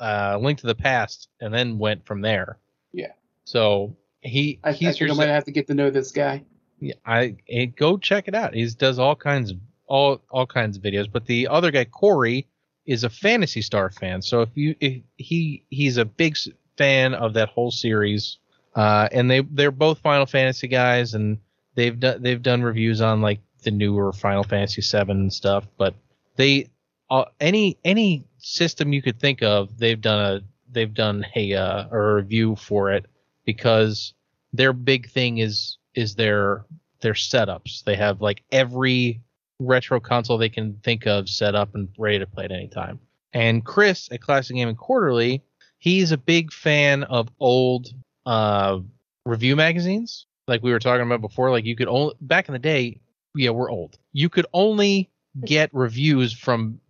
[0.00, 2.58] uh Link to the Past and then went from there.
[2.92, 3.12] Yeah.
[3.44, 6.12] So he I, I he's think your I might have to get to know this
[6.12, 6.44] guy.
[6.80, 8.54] Yeah, I eh, go check it out.
[8.54, 11.10] He does all kinds of all all kinds of videos.
[11.10, 12.46] But the other guy, Corey,
[12.86, 14.22] is a Phantasy Star fan.
[14.22, 16.36] So if you if he he's a big
[16.78, 18.38] fan of that whole series,
[18.74, 21.38] uh, and they they're both Final Fantasy guys, and
[21.74, 25.66] they've done they've done reviews on like the newer Final Fantasy Seven and stuff.
[25.76, 25.94] But
[26.36, 26.70] they
[27.10, 30.40] uh, any any system you could think of, they've done a
[30.72, 33.06] they've done a uh, a review for it
[33.44, 34.14] because
[34.52, 36.64] their big thing is is their
[37.00, 37.84] their setups.
[37.84, 39.20] They have like every
[39.58, 43.00] retro console they can think of set up and ready to play at any time.
[43.32, 45.42] And Chris at Classic Gaming Quarterly,
[45.78, 47.88] he's a big fan of old
[48.26, 48.78] uh,
[49.24, 51.50] review magazines, like we were talking about before.
[51.50, 53.00] Like you could only back in the day,
[53.34, 53.98] yeah, we're old.
[54.12, 55.10] You could only
[55.44, 56.80] get reviews from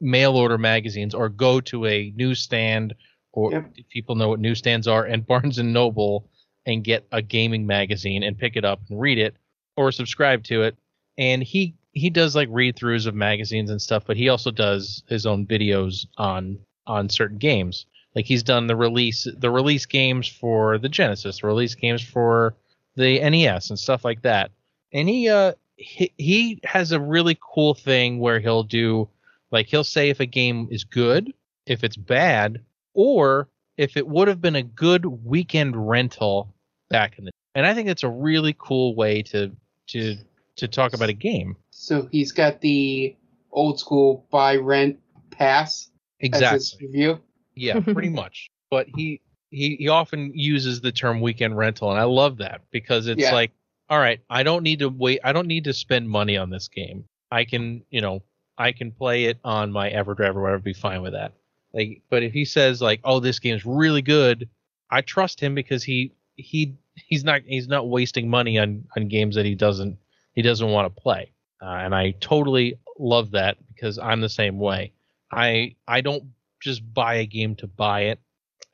[0.00, 2.94] mail order magazines or go to a newsstand
[3.32, 3.74] or Yep.
[3.90, 6.28] people know what newsstands are and Barnes and Noble
[6.66, 9.36] and get a gaming magazine and pick it up and read it
[9.76, 10.76] or subscribe to it.
[11.18, 15.02] And he he does like read throughs of magazines and stuff, but he also does
[15.08, 17.86] his own videos on on certain games.
[18.14, 22.54] Like he's done the release the release games for the Genesis, the release games for
[22.96, 24.50] the NES and stuff like that.
[24.92, 29.08] And he uh he, he has a really cool thing where he'll do
[29.50, 31.32] like he'll say if a game is good,
[31.66, 32.60] if it's bad,
[32.94, 36.54] or if it would have been a good weekend rental
[36.90, 39.52] back in the and I think it's a really cool way to
[39.88, 40.16] to
[40.56, 41.56] to talk about a game.
[41.70, 43.16] So he's got the
[43.50, 44.98] old school buy rent
[45.30, 45.90] pass
[46.20, 46.56] as Exactly.
[46.56, 47.20] his review.
[47.54, 48.50] Yeah, pretty much.
[48.70, 53.06] But he he he often uses the term weekend rental and I love that because
[53.06, 53.32] it's Yeah.
[53.32, 53.52] like
[53.90, 56.68] all right, I don't need to wait I don't need to spend money on this
[56.68, 57.04] game.
[57.30, 58.22] I can, you know,
[58.58, 61.32] I can play it on my EverDrive or whatever be fine with that.
[61.74, 64.48] Like but if he says like, "Oh, this game's really good,"
[64.90, 69.34] I trust him because he he he's not he's not wasting money on on games
[69.36, 69.98] that he doesn't
[70.34, 71.32] he doesn't want to play.
[71.62, 74.92] Uh, and I totally love that because I'm the same way.
[75.30, 76.24] I I don't
[76.62, 78.20] just buy a game to buy it.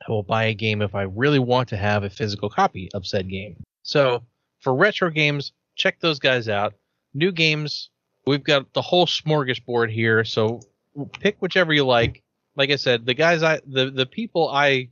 [0.07, 3.05] I will buy a game if I really want to have a physical copy of
[3.05, 3.63] said game.
[3.83, 4.23] So
[4.59, 6.73] for retro games, check those guys out.
[7.13, 7.89] New games,
[8.25, 10.23] we've got the whole smorgasbord here.
[10.23, 10.61] So
[11.19, 12.23] pick whichever you like.
[12.55, 14.89] Like I said, the guys I the the people I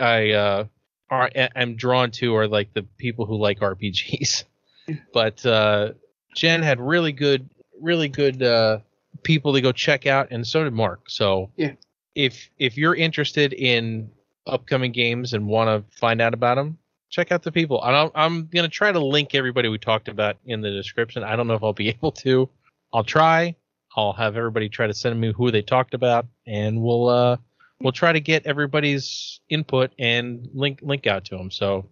[0.00, 0.64] I uh
[1.10, 4.44] are am drawn to are like the people who like RPGs.
[5.12, 5.92] but uh
[6.34, 7.48] Jen had really good
[7.80, 8.78] really good uh
[9.22, 11.08] people to go check out and so did Mark.
[11.08, 11.72] So Yeah.
[12.14, 14.10] If if you're interested in
[14.46, 16.78] upcoming games and want to find out about them,
[17.10, 17.80] check out the people.
[17.82, 21.24] I'm, I'm gonna try to link everybody we talked about in the description.
[21.24, 22.48] I don't know if I'll be able to.
[22.92, 23.56] I'll try.
[23.96, 27.36] I'll have everybody try to send me who they talked about, and we'll uh
[27.80, 31.50] we'll try to get everybody's input and link link out to them.
[31.50, 31.86] So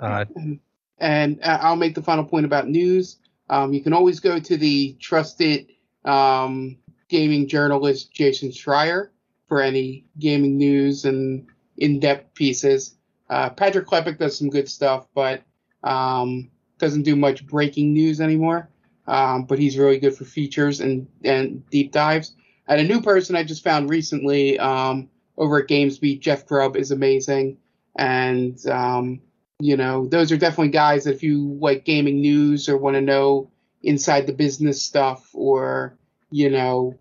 [0.00, 0.60] uh, And,
[0.98, 3.18] and uh, I'll make the final point about news.
[3.50, 5.72] Um, you can always go to the trusted
[6.04, 6.78] um,
[7.08, 9.10] gaming journalist Jason Schreier
[9.52, 11.46] for any gaming news and
[11.76, 12.94] in-depth pieces.
[13.28, 15.42] Uh, Patrick Klepek does some good stuff, but
[15.84, 18.70] um, doesn't do much breaking news anymore.
[19.06, 22.34] Um, but he's really good for features and, and deep dives.
[22.66, 26.90] And a new person I just found recently um, over at GamesBeat, Jeff Grubb, is
[26.90, 27.58] amazing.
[27.96, 29.20] And um,
[29.60, 33.02] you know, those are definitely guys that if you like gaming news or want to
[33.02, 33.50] know
[33.82, 35.98] inside the business stuff or,
[36.30, 36.98] you know,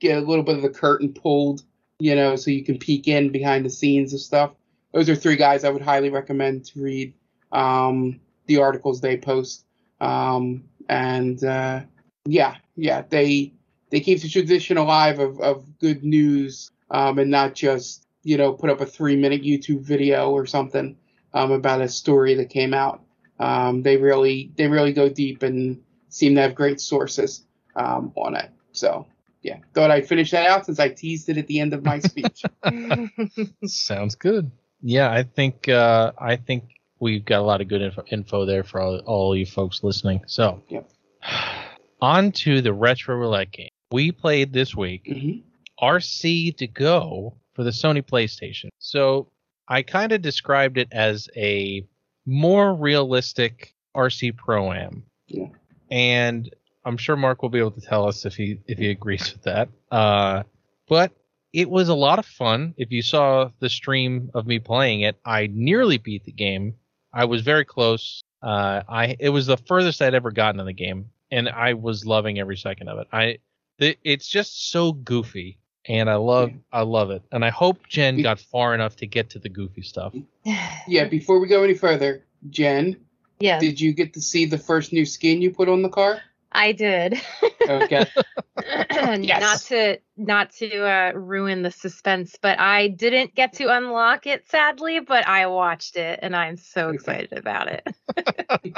[0.00, 1.62] get a little bit of the curtain pulled,
[1.98, 4.52] you know, so you can peek in behind the scenes of stuff.
[4.92, 7.14] Those are three guys I would highly recommend to read
[7.52, 9.64] um, the articles they post.
[10.00, 11.82] Um, and uh,
[12.26, 13.52] yeah, yeah, they
[13.90, 18.52] they keep the tradition alive of, of good news um, and not just you know
[18.52, 20.96] put up a three minute YouTube video or something
[21.34, 23.02] um, about a story that came out.
[23.38, 27.44] Um, they really they really go deep and seem to have great sources
[27.74, 28.50] um, on it.
[28.72, 29.06] So
[29.42, 31.98] yeah, thought I'd finish that out since I teased it at the end of my
[32.00, 32.42] speech.
[33.64, 34.50] sounds good.
[34.82, 36.64] Yeah, I think uh, I think
[37.00, 40.22] we've got a lot of good info, info there for all, all you folks listening.
[40.26, 40.90] So, Yep.
[42.00, 43.68] on to the retro roulette game.
[43.90, 45.38] We played this week hmm
[45.80, 48.68] RC de GO for the Sony PlayStation.
[48.78, 49.30] So
[49.68, 51.86] I kind of described it as a
[52.24, 55.02] more realistic RC Pro Am.
[55.28, 55.48] Yeah.
[55.90, 56.48] And
[56.86, 59.42] I'm sure Mark will be able to tell us if he if he agrees with
[59.42, 59.68] that.
[59.90, 60.44] Uh,
[60.88, 61.12] but
[61.52, 62.74] it was a lot of fun.
[62.76, 66.74] If you saw the stream of me playing it, I nearly beat the game.
[67.12, 68.22] I was very close.
[68.40, 72.06] Uh, I it was the furthest I'd ever gotten in the game, and I was
[72.06, 73.08] loving every second of it.
[73.12, 73.38] I
[73.78, 77.22] the, it's just so goofy, and I love I love it.
[77.32, 80.14] And I hope Jen got far enough to get to the goofy stuff.
[80.88, 82.96] Yeah, before we go any further, Jen,
[83.40, 86.20] yeah, did you get to see the first new skin you put on the car?
[86.56, 87.20] I did.
[87.68, 88.06] Okay.
[88.58, 89.40] Yes.
[89.40, 94.48] Not to not to uh, ruin the suspense, but I didn't get to unlock it
[94.48, 97.86] sadly, but I watched it and I'm so excited about it.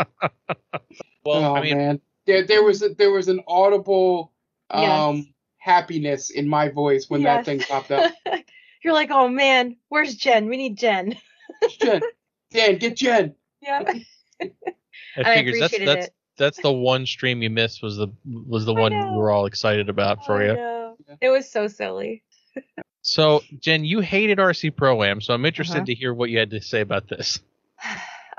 [1.25, 4.33] Well, oh I mean, man, there there was a, there was an audible
[4.71, 5.27] um Yes.
[5.59, 7.39] happiness in my voice when Yes.
[7.39, 8.13] that thing popped up.
[8.83, 10.47] You're like, oh man, where's Jen?
[10.49, 11.17] We need Jen.
[11.81, 12.03] Jen,
[12.51, 13.35] Dan, get Jen.
[13.63, 13.83] Yeah.
[13.87, 14.51] I
[15.17, 16.15] I figures that's appreciated that's it.
[16.39, 19.11] That's the one stream you missed was the was the I one know.
[19.13, 20.55] we were all excited about for I you.
[20.55, 20.97] know.
[21.21, 22.23] It was so silly.
[23.03, 25.85] So Jen, you hated RC Pro Am, so I'm interested Uh-huh.
[25.87, 27.41] to hear what you had to say about this.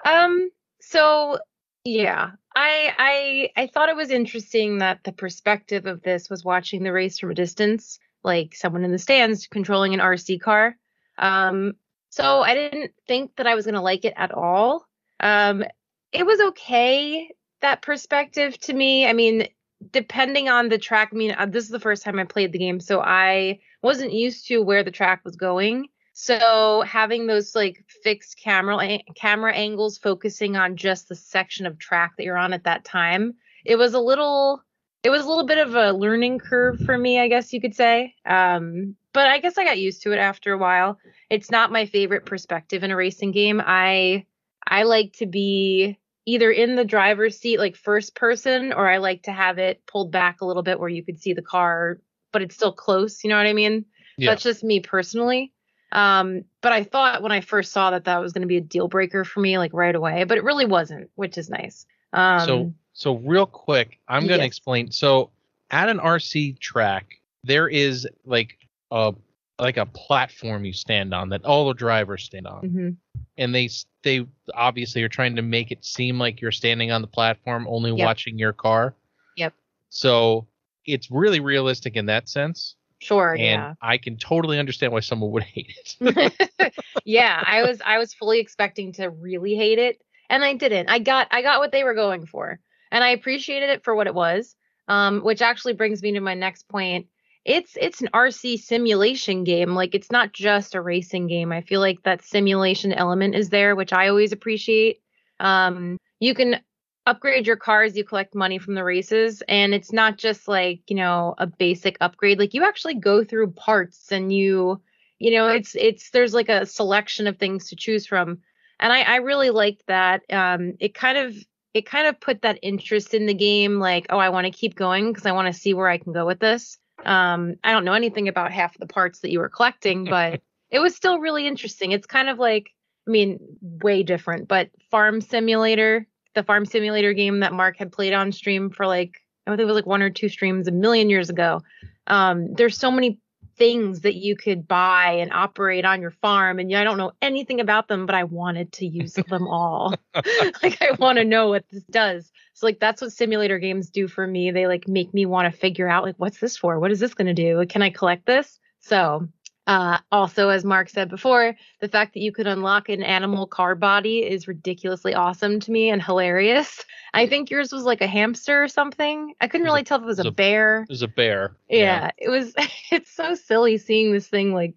[0.05, 0.49] Um.
[0.79, 1.39] So
[1.83, 6.83] yeah, I I I thought it was interesting that the perspective of this was watching
[6.83, 10.77] the race from a distance, like someone in the stands controlling an RC car.
[11.17, 11.73] Um.
[12.11, 14.85] So I didn't think that I was gonna like it at all.
[15.19, 15.65] Um.
[16.13, 17.29] It was okay
[17.61, 19.07] that perspective to me.
[19.07, 19.47] I mean,
[19.91, 21.09] depending on the track.
[21.11, 24.13] I mean, uh, this is the first time I played the game, so I wasn't
[24.13, 25.87] used to where the track was going.
[26.13, 32.11] So having those like fixed camera camera angles focusing on just the section of track
[32.17, 34.61] that you're on at that time, it was a little
[35.03, 37.73] it was a little bit of a learning curve for me, I guess you could
[37.73, 38.15] say.
[38.25, 40.99] Um, but I guess I got used to it after a while.
[41.29, 43.61] It's not my favorite perspective in a racing game.
[43.65, 44.25] I
[44.67, 49.23] I like to be either in the driver's seat like first person or I like
[49.23, 51.99] to have it pulled back a little bit where you could see the car
[52.31, 53.85] but it's still close, you know what I mean?
[54.17, 54.31] Yeah.
[54.31, 55.53] That's just me personally.
[55.91, 58.61] Um, but I thought when I first saw that that was going to be a
[58.61, 61.85] deal breaker for me, like right away, but it really wasn't, which is nice.
[62.13, 64.47] Um, so so real quick, I'm gonna yes.
[64.47, 64.91] explain.
[64.91, 65.31] So
[65.71, 67.05] at an RC track,
[67.43, 68.57] there is like
[68.91, 69.13] a
[69.57, 72.95] like a platform you stand on that all the drivers stand on, mhm.
[73.39, 73.69] And they
[74.03, 77.91] they obviously are trying to make it seem like you're standing on the platform, only
[77.91, 78.05] Yep.
[78.05, 78.93] watching your car.
[79.37, 79.53] Yep.
[79.89, 80.45] So
[80.85, 83.73] it's really realistic in that sense, sure, and yeah.
[83.81, 86.73] I can totally understand why someone would hate it.
[87.05, 90.89] yeah, I was I was fully expecting to really hate it, and I didn't.
[90.89, 92.59] I got I got what they were going for,
[92.91, 94.55] and I appreciated it for what it was.
[94.87, 97.05] Um, which actually brings me to my next point.
[97.45, 99.73] It's it's an RC simulation game.
[99.75, 101.51] Like it's not just a racing game.
[101.51, 105.01] I feel like that simulation element is there, which I always appreciate.
[105.39, 106.61] Um, you can
[107.05, 110.95] upgrade your cars, you collect money from the races, and it's not just like you
[110.95, 112.39] know a basic upgrade.
[112.39, 114.81] Like you actually go through parts and you
[115.19, 118.39] you know it's it's there's like a selection of things to choose from
[118.79, 121.35] and i i really liked that um it kind of
[121.73, 124.75] it kind of put that interest in the game like oh i want to keep
[124.75, 127.85] going because i want to see where i can go with this um i don't
[127.85, 131.17] know anything about half of the parts that you were collecting but it was still
[131.17, 131.93] really interesting.
[131.93, 132.69] It's kind of like
[133.07, 138.13] i mean way different but farm simulator the farm simulator game that mark had played
[138.13, 139.17] on stream for like
[139.47, 141.61] i think it was like one or two streams a million years ago.
[142.07, 143.19] Um there's so many
[143.59, 147.59] things that you could buy and operate on your farm and I don't know anything
[147.59, 149.93] about them but I wanted to use them all.
[150.15, 152.31] like I want to know what this does.
[152.53, 154.51] So like that's what simulator games do for me.
[154.51, 156.79] They like make me want to figure out like what's this for?
[156.79, 157.63] What is this going to do?
[157.67, 158.59] Can I collect this?
[158.79, 159.27] So
[159.69, 163.75] uh, also, as Mark said before, the fact that you could unlock an animal car
[163.75, 166.83] body is ridiculously awesome to me and hilarious.
[167.13, 169.33] I think yours was like a hamster or something.
[169.39, 170.85] I couldn't It was a- really tell if it was it was a a- bear.
[170.89, 171.55] was a bear.
[171.69, 172.53] Yeah, it was.
[172.91, 174.73] It's so silly seeing this thing like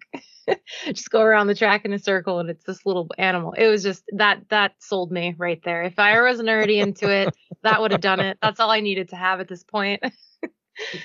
[0.85, 3.53] just go around the track in a circle, and it's this little animal.
[3.53, 5.81] It was just that that sold me right there.
[5.81, 8.37] If I wasn't already into it, that would have done it.
[8.43, 10.03] That's all I needed to have at this point.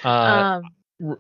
[0.03, 0.63] Uh, um,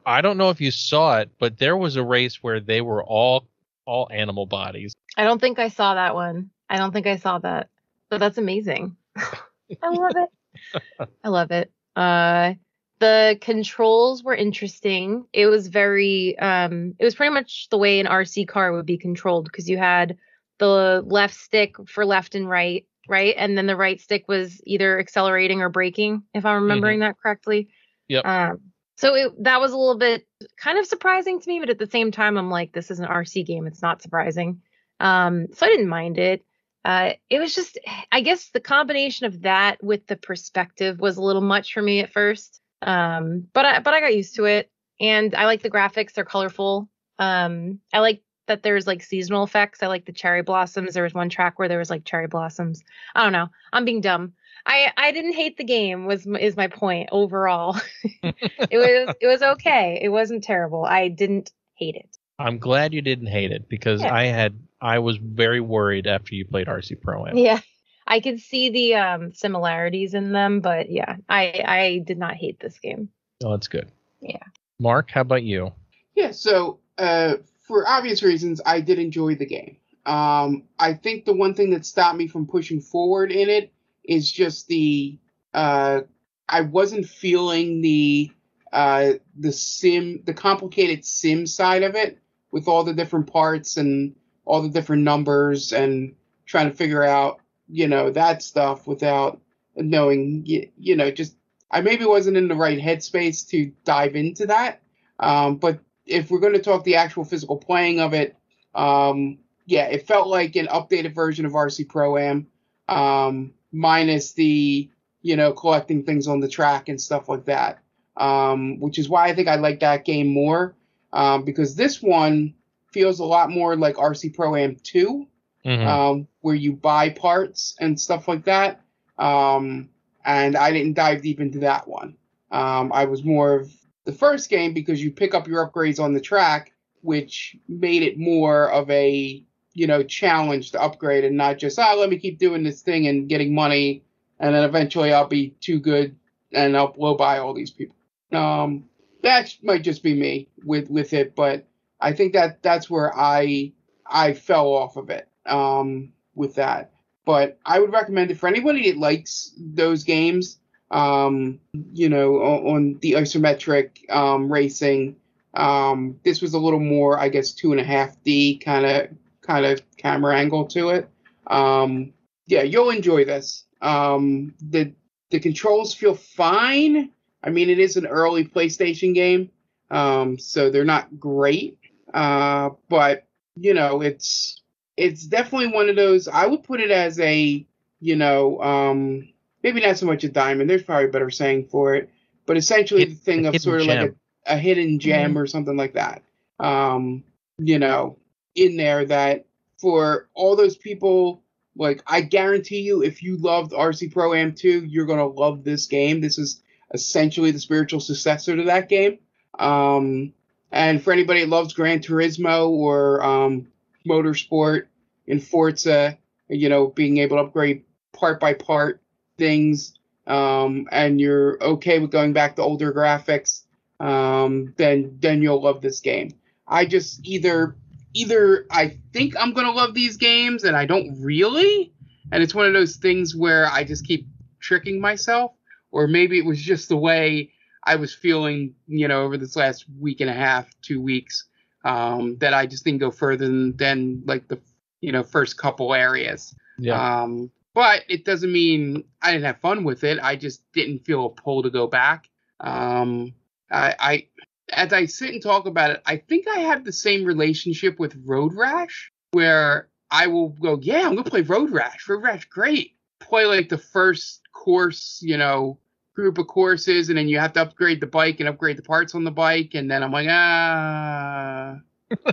[0.05, 3.03] I don't know if you saw it, but there was a race where they were
[3.03, 3.47] all
[3.85, 4.95] all animal bodies.
[5.17, 6.51] I don't think I saw that one.
[6.69, 7.69] I don't think I saw that.
[8.11, 8.97] But that's amazing.
[9.17, 11.09] I love it.
[11.25, 11.71] I love it.
[11.97, 12.55] Uh
[13.01, 15.25] the controls were interesting.
[15.33, 18.99] It was very um it was pretty much the way an RC car would be
[18.99, 20.17] controlled because you had
[20.59, 23.35] the left stick for left and right, right?
[23.39, 27.69] And then the right stick was either accelerating or braking, if I'm remembering that correctly.
[28.09, 28.27] Yep.
[28.27, 28.61] Um
[28.99, 30.27] so it, that was a little bit
[30.61, 33.07] kind of surprising to me, but at the same time, I'm like, this is an
[33.07, 33.69] RC game.
[33.69, 34.61] It's not surprising.
[34.99, 36.45] Um, so I didn't mind it.
[36.85, 37.79] Uh, it was just,
[38.11, 42.01] I guess the combination of that with the perspective was a little much for me
[42.01, 42.61] at first.
[42.83, 44.69] Um, but I, but I got used to it,
[45.01, 46.15] and I like the graphics.
[46.15, 46.89] They're colorful.
[47.20, 49.83] Um, I like that there's like seasonal effects.
[49.83, 50.95] I like the cherry blossoms.
[50.95, 52.83] There was one track where there was like cherry blossoms.
[53.15, 53.49] I don't know.
[53.73, 54.33] I'm being dumb.
[54.66, 56.07] I I didn't hate the game.
[56.07, 57.77] Was is my point overall.
[58.23, 58.37] it
[58.73, 60.01] was it was okay.
[60.03, 60.85] It wasn't terrible.
[60.85, 62.16] I didn't hate it.
[62.39, 64.15] I'm glad you didn't hate it because Yeah.
[64.15, 67.37] I had I was very worried after you played RC Pro Am.
[67.37, 67.61] Yeah.
[68.07, 72.59] I could see the um similarities in them, but yeah, I I did not hate
[72.61, 73.11] this game.
[73.45, 73.91] Oh, that's good.
[74.20, 74.43] Yeah.
[74.81, 75.73] Mark, how about you?
[76.15, 77.37] Yeah, so uh,
[77.69, 79.77] for obvious reasons, I did enjoy the game.
[80.07, 83.73] Um, I think the one thing that stopped me from pushing forward in it
[84.05, 85.19] is just the
[85.53, 86.01] uh,
[86.49, 88.32] I wasn't feeling the
[88.73, 92.19] uh, the sim, the complicated sim side of it
[92.51, 94.15] with all the different parts and
[94.47, 96.15] all the different numbers and
[96.47, 99.40] trying to figure out, you know, that stuff without
[99.77, 101.36] knowing, you, know, just
[101.70, 104.81] I maybe wasn't in the right headspace to dive into that.
[105.20, 108.36] Um, but if we're going to talk the actual physical playing of it,
[108.74, 112.47] um, yeah, it felt like an updated version of RC Pro Am,
[112.89, 114.90] um, minus the
[115.22, 117.80] you know collecting things on the track and stuff like that.
[118.16, 120.74] Um, which is why I think I like that game more
[121.12, 122.55] um, because this one
[122.93, 125.26] feels a lot more like RC Pro Am 2
[125.64, 125.86] Mhm.
[125.86, 128.80] um, where you buy parts and stuff like that.
[129.18, 129.90] Um,
[130.24, 132.16] and I didn't dive deep into that one.
[132.51, 133.72] Um, I was more of
[134.09, 136.72] the first game because you pick up your upgrades on the track,
[137.02, 139.44] which made it more of a
[139.74, 143.06] you know challenge to upgrade and not just oh let me keep doing this thing
[143.06, 144.02] and getting money
[144.40, 146.16] and then eventually I'll be too good
[146.55, 147.97] and I'll blow by all these people.
[148.32, 148.85] Um,
[149.22, 151.68] that might just be me with with it, but
[152.01, 153.74] I think that that's where I
[154.06, 156.93] I fell off of it um, with that.
[157.26, 160.57] But I would recommend it for anybody that likes those games.
[160.90, 161.60] Um,
[161.93, 165.16] you know, on, on the isometric um, racing.
[165.55, 169.09] Um, this was a little more, I guess, two and a half D kind of
[169.43, 171.09] kind of camera angle to it.
[171.47, 172.12] Um,
[172.47, 173.65] yeah, you'll enjoy this.
[173.82, 174.93] Um, the
[175.31, 177.10] the controls feel fine.
[177.43, 179.51] I mean, it is an early PlayStation game,
[179.90, 181.78] um, so they're not great.
[182.12, 184.62] Uh, but you know, it's
[184.97, 186.28] it's definitely one of those.
[186.28, 187.66] I would put it as a
[188.01, 189.28] you know, um,
[189.62, 190.68] maybe not so much a diamond.
[190.68, 192.10] There's probably a better saying for it,
[192.47, 194.14] but essentially Hid- the thing of sort of like
[194.47, 196.22] a, a hidden gem or something like that.
[196.60, 197.24] Um,
[197.59, 198.18] you know,
[198.55, 199.47] in there that
[199.80, 201.43] for all those people,
[201.76, 205.86] like I guarantee you, if you loved RC Pro Am 2, you're gonna love this
[205.86, 206.20] game.
[206.20, 206.62] This is
[206.93, 209.18] essentially the spiritual successor to that game.
[209.59, 210.32] Um,
[210.70, 213.68] and for anybody that loves Gran Turismo or um,
[214.06, 214.86] motorsport
[215.26, 216.18] in Forza,
[216.48, 219.01] you know, being able to upgrade part by part
[219.39, 219.94] things,
[220.27, 223.62] um, and you're okay with going back to older graphics,
[224.01, 226.32] um, then then you'll love this game.
[226.66, 227.77] I just either
[228.15, 231.93] either I think I'm gonna love these games and I don't really,
[232.31, 234.27] and it's one of those things where I just keep
[234.60, 235.52] tricking myself,
[235.90, 237.52] or maybe it was just the way
[237.85, 241.44] I was feeling, you know, over this last week and a half, two weeks,
[241.85, 244.59] um, that I just didn't go further than, than like the,
[245.01, 246.55] you know, first couple areas.
[246.78, 247.23] Yeah.
[247.23, 250.19] Um, but it doesn't mean I didn't have fun with it.
[250.21, 252.29] I just didn't feel a pull to go back.
[252.59, 253.35] Um,
[253.71, 254.27] I, I,
[254.73, 258.21] as I sit and talk about it, I think I have the same relationship with
[258.27, 262.09] Road Rash, where I will go, yeah, I'm gonna play Road Rash.
[262.09, 262.97] Road Rash, great.
[263.21, 265.79] Play like the first course, you know,
[266.17, 269.15] group of courses, and then you have to upgrade the bike and upgrade the parts
[269.15, 271.77] on the bike, and then I'm like, ah,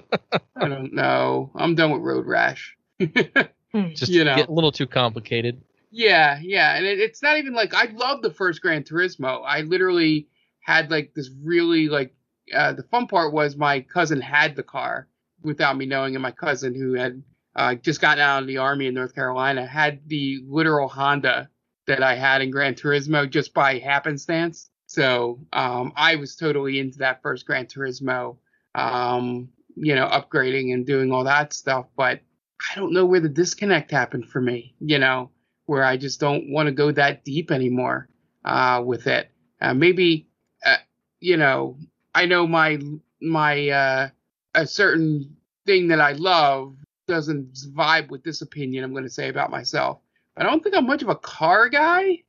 [0.56, 1.52] I don't know.
[1.54, 2.76] I'm done with Road Rash.
[3.94, 4.36] Just you know.
[4.36, 5.62] get a little too complicated.
[5.92, 9.44] Yeah, yeah, and it, it's not even like I love the first Gran Turismo.
[9.46, 10.28] I literally
[10.62, 12.14] had like this really like
[12.54, 15.08] uh, the fun part was my cousin had the car
[15.42, 17.24] without me knowing, and my cousin who had
[17.56, 21.50] uh, just gotten out of the army in North Carolina had the literal Honda
[21.88, 24.70] that I had in Gran Turismo just by happenstance.
[24.88, 28.38] So um, I was totally into that first Gran Turismo,
[28.74, 31.88] um, you know, upgrading and doing all that stuff.
[31.96, 32.22] But
[32.60, 35.32] I don't know where the disconnect happened for me, you know,
[35.66, 38.08] where I just don't want to go that deep anymore
[38.44, 39.30] uh, with it.
[39.62, 40.28] Uh, maybe,
[40.66, 40.78] uh,
[41.20, 41.78] you know,
[42.14, 42.80] I know my
[43.22, 44.10] my uh,
[44.54, 46.76] a certain thing that I love
[47.08, 50.00] doesn't vibe with this opinion I'm going to say about myself.
[50.38, 52.24] I don't think I'm much of a car guy.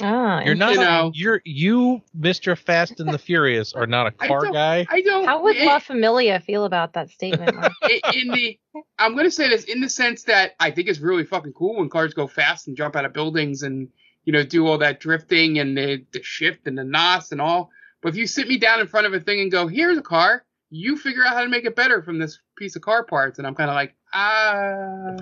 [0.00, 0.74] Ah, You're not.
[0.74, 1.10] You know.
[1.14, 2.56] You're you, Mr.
[2.56, 4.86] Fast and the Furious, are not a car don't- guy.
[4.90, 5.24] I don't.
[5.24, 7.56] How would eh, La Familia feel about that statement?
[7.82, 8.58] I- in the
[8.98, 11.76] I'm going to say this in the sense that I think it's really fucking cool
[11.76, 13.88] when cars go fast and jump out of buildings and
[14.24, 17.70] you know do all that drifting and the, the shift and the nos and all.
[18.02, 20.02] But if you sit me down in front of a thing and go, "Here's a
[20.02, 23.38] car," you figure out how to make it better from this piece of car parts.
[23.38, 25.16] And I'm kind of like, ah,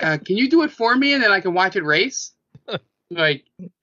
[0.00, 2.32] uh, can you do it for me and then I can watch it race?
[3.14, 3.44] Like,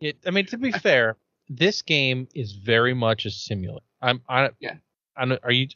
[0.00, 1.16] it, I mean, to be fair,
[1.48, 3.84] this game is very much a simulator.
[4.00, 4.74] I'm, I, Yeah.
[5.16, 5.68] I don't- are you?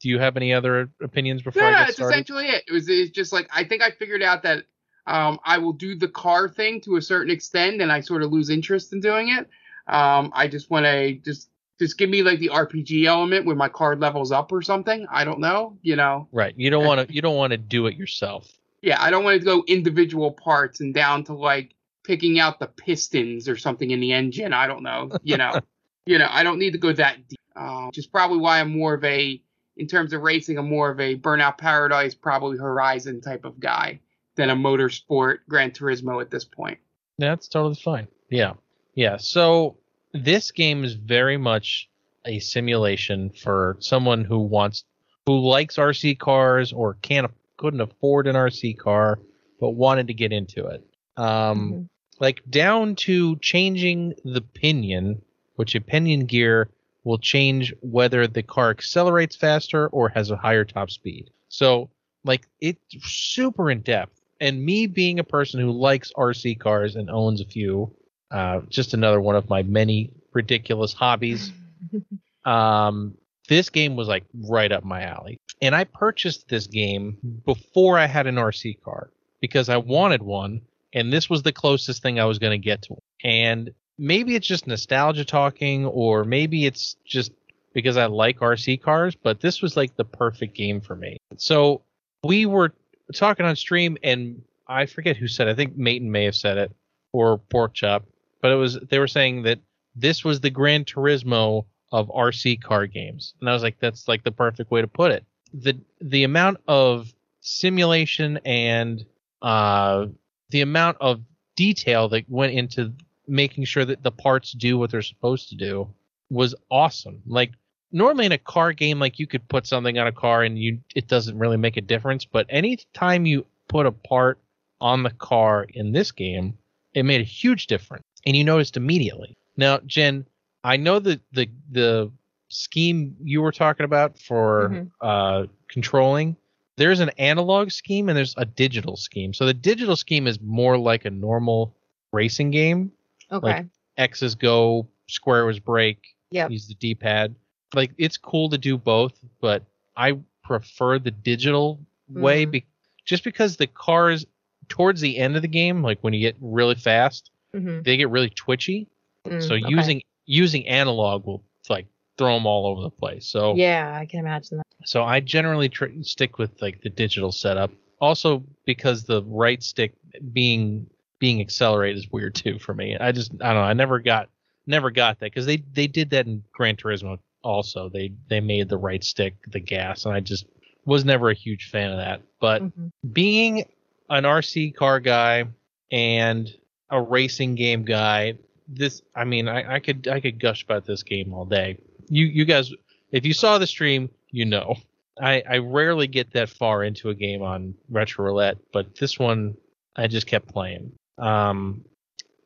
[0.00, 2.14] Do you have any other opinions before no, I it's started?
[2.14, 2.64] essentially it.
[2.68, 4.64] It was it's just like I think I figured out that
[5.08, 8.30] um, I will do the car thing to a certain extent, and I sort of
[8.30, 9.48] lose interest in doing it.
[9.92, 11.50] Um, I just want to just
[11.80, 15.04] just give me like the RPG element where my card levels up or something.
[15.10, 16.28] I don't know, you know.
[16.30, 16.54] Right.
[16.56, 17.12] You don't want to.
[17.12, 18.48] You don't want to do it yourself.
[18.82, 21.74] Yeah, I don't want to go individual parts and down to like
[22.08, 24.52] picking out the pistons or something in the engine.
[24.52, 25.60] I don't know, you know.
[26.06, 27.38] you know, I don't need to go that deep.
[27.54, 29.40] Um, which is probably why I'm more of a,
[29.76, 34.00] in terms of racing, I'm more of a Burnout Paradise, probably Horizon type of guy
[34.36, 36.78] than a motorsport Gran Turismo at this point.
[37.18, 38.08] That's totally fine.
[38.30, 38.54] Yeah.
[38.94, 39.16] Yeah.
[39.18, 39.76] So
[40.14, 41.90] this game is very much
[42.24, 44.84] a simulation for someone who wants
[45.26, 49.18] who likes RC cars or can't couldn't afford an RC car
[49.60, 50.86] but wanted to get into it.
[51.16, 51.88] Um Mhm.
[52.20, 55.22] Like down to changing the pinion,
[55.56, 56.68] which a pinion gear
[57.04, 61.30] will change whether the car accelerates faster or has a higher top speed.
[61.48, 61.90] So,
[62.24, 64.20] like, it's super in depth.
[64.40, 67.92] And me being a person who likes RC cars and owns a few,
[68.30, 71.52] uh, just another one of my many ridiculous hobbies.
[72.44, 73.18] Um,
[73.48, 75.38] this game was like right up my alley.
[75.60, 80.62] And I purchased this game before I had an RC car because I wanted one,
[80.92, 82.96] and this was the closest thing I was going to get to.
[83.22, 87.32] And maybe it's just nostalgia talking, or maybe it's just
[87.74, 91.18] because I like RC cars, but this was like the perfect game for me.
[91.36, 91.82] So
[92.24, 92.72] we were
[93.14, 95.48] talking on stream, and I forget who said.
[95.48, 95.52] It.
[95.52, 96.72] I think Maiden may have said it,
[97.12, 98.04] or Pork Chop,
[98.40, 99.58] but it was they were saying that
[99.94, 104.24] this was the Gran Turismo of RC car games, and I was like, that's like
[104.24, 105.24] the perfect way to put it.
[105.52, 109.04] the The amount of simulation and
[109.42, 110.06] uh,
[110.50, 111.20] the amount of
[111.56, 112.92] detail that went into
[113.26, 115.88] making sure that the parts do what they're supposed to do
[116.30, 117.22] was awesome.
[117.26, 117.52] Like
[117.92, 120.78] normally in a car game, like you could put something on a car and you
[120.94, 124.38] it doesn't really make a difference, but anytime you put a part
[124.80, 126.56] on the car in this game,
[126.94, 129.36] it made a huge difference, and you noticed immediately.
[129.56, 130.24] Now, Jen,
[130.64, 132.10] I know that the the
[132.48, 134.90] scheme you were talking about for Mhm.
[135.00, 136.36] uh, controlling.
[136.78, 139.34] There's an analog scheme and there's a digital scheme.
[139.34, 141.74] So the digital scheme is more like a normal
[142.12, 142.92] racing game.
[143.32, 143.64] Okay.
[143.96, 146.50] X's go, square was brake, Yep.
[146.52, 147.34] use the D-pad.
[147.74, 149.64] Like it's cool to do both, but
[149.96, 152.50] I prefer the digital way Mhm.
[152.52, 152.66] be-
[153.04, 154.24] just because the cars
[154.68, 157.82] towards the end of the game, like when you get really fast, Mhm.
[157.84, 158.86] they get really twitchy.
[159.26, 159.64] Mm, so okay.
[159.68, 161.86] using using analog will like
[162.18, 163.26] throw them all over the place.
[163.26, 164.66] So Yeah, I can imagine that.
[164.88, 167.70] so I generally tr- stick with like the digital setup.
[168.00, 169.94] Also because the right stick
[170.32, 170.86] being
[171.18, 172.96] being accelerated is weird too for me.
[172.98, 173.68] I just I don't know.
[173.68, 174.28] I never got
[174.66, 177.88] never got that because they they did that in Gran Turismo also.
[177.88, 180.46] They they made the right stick the gas, and I just
[180.84, 182.22] was never a huge fan of that.
[182.40, 182.90] But Mhm.
[183.12, 183.64] being
[184.10, 185.44] an RC car guy
[185.90, 186.48] and
[186.90, 188.34] a racing game guy,
[188.68, 191.78] this I mean I, I could I could gush about this game all day.
[192.08, 192.72] You you guys
[193.12, 194.76] if you saw the stream, you know.
[195.20, 199.56] I, I rarely get that far into a game on Retro Roulette, but this one
[199.96, 200.92] I just kept playing.
[201.18, 201.84] Um,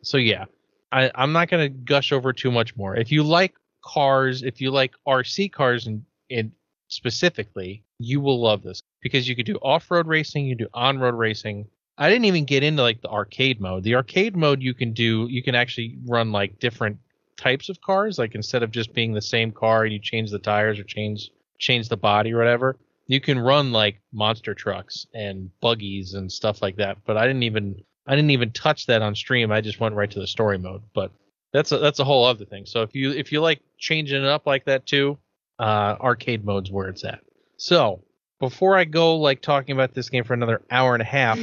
[0.03, 0.47] so yeah,
[0.91, 2.97] I, I'm not gonna gush over too much more.
[2.97, 6.53] If you like cars, if you like RC cars and in,
[6.89, 11.67] specifically, you will love this because you could do off-road racing, you do on-road racing.
[11.99, 13.85] I didn't even get into like the arcade mode.
[13.85, 16.99] The arcade mode you can do, you can actually run like different
[17.43, 18.19] types of cars.
[18.19, 21.31] Like instead of just being the same car and you change the tires or change
[21.59, 26.63] change the body or whatever, you can run like monster trucks and buggies and stuff
[26.63, 26.99] like that.
[27.05, 29.51] But I didn't even I didn't even touch that on stream.
[29.53, 30.83] I just went right to the story mode.
[30.95, 31.11] But
[31.53, 32.67] that's a that's a whole other thing.
[32.67, 35.19] So if you if you like changing it up like that too,
[35.59, 37.21] uh, arcade mode's where it's at.
[37.57, 38.03] So
[38.39, 41.39] before I go like talking about this game for another hour and a half,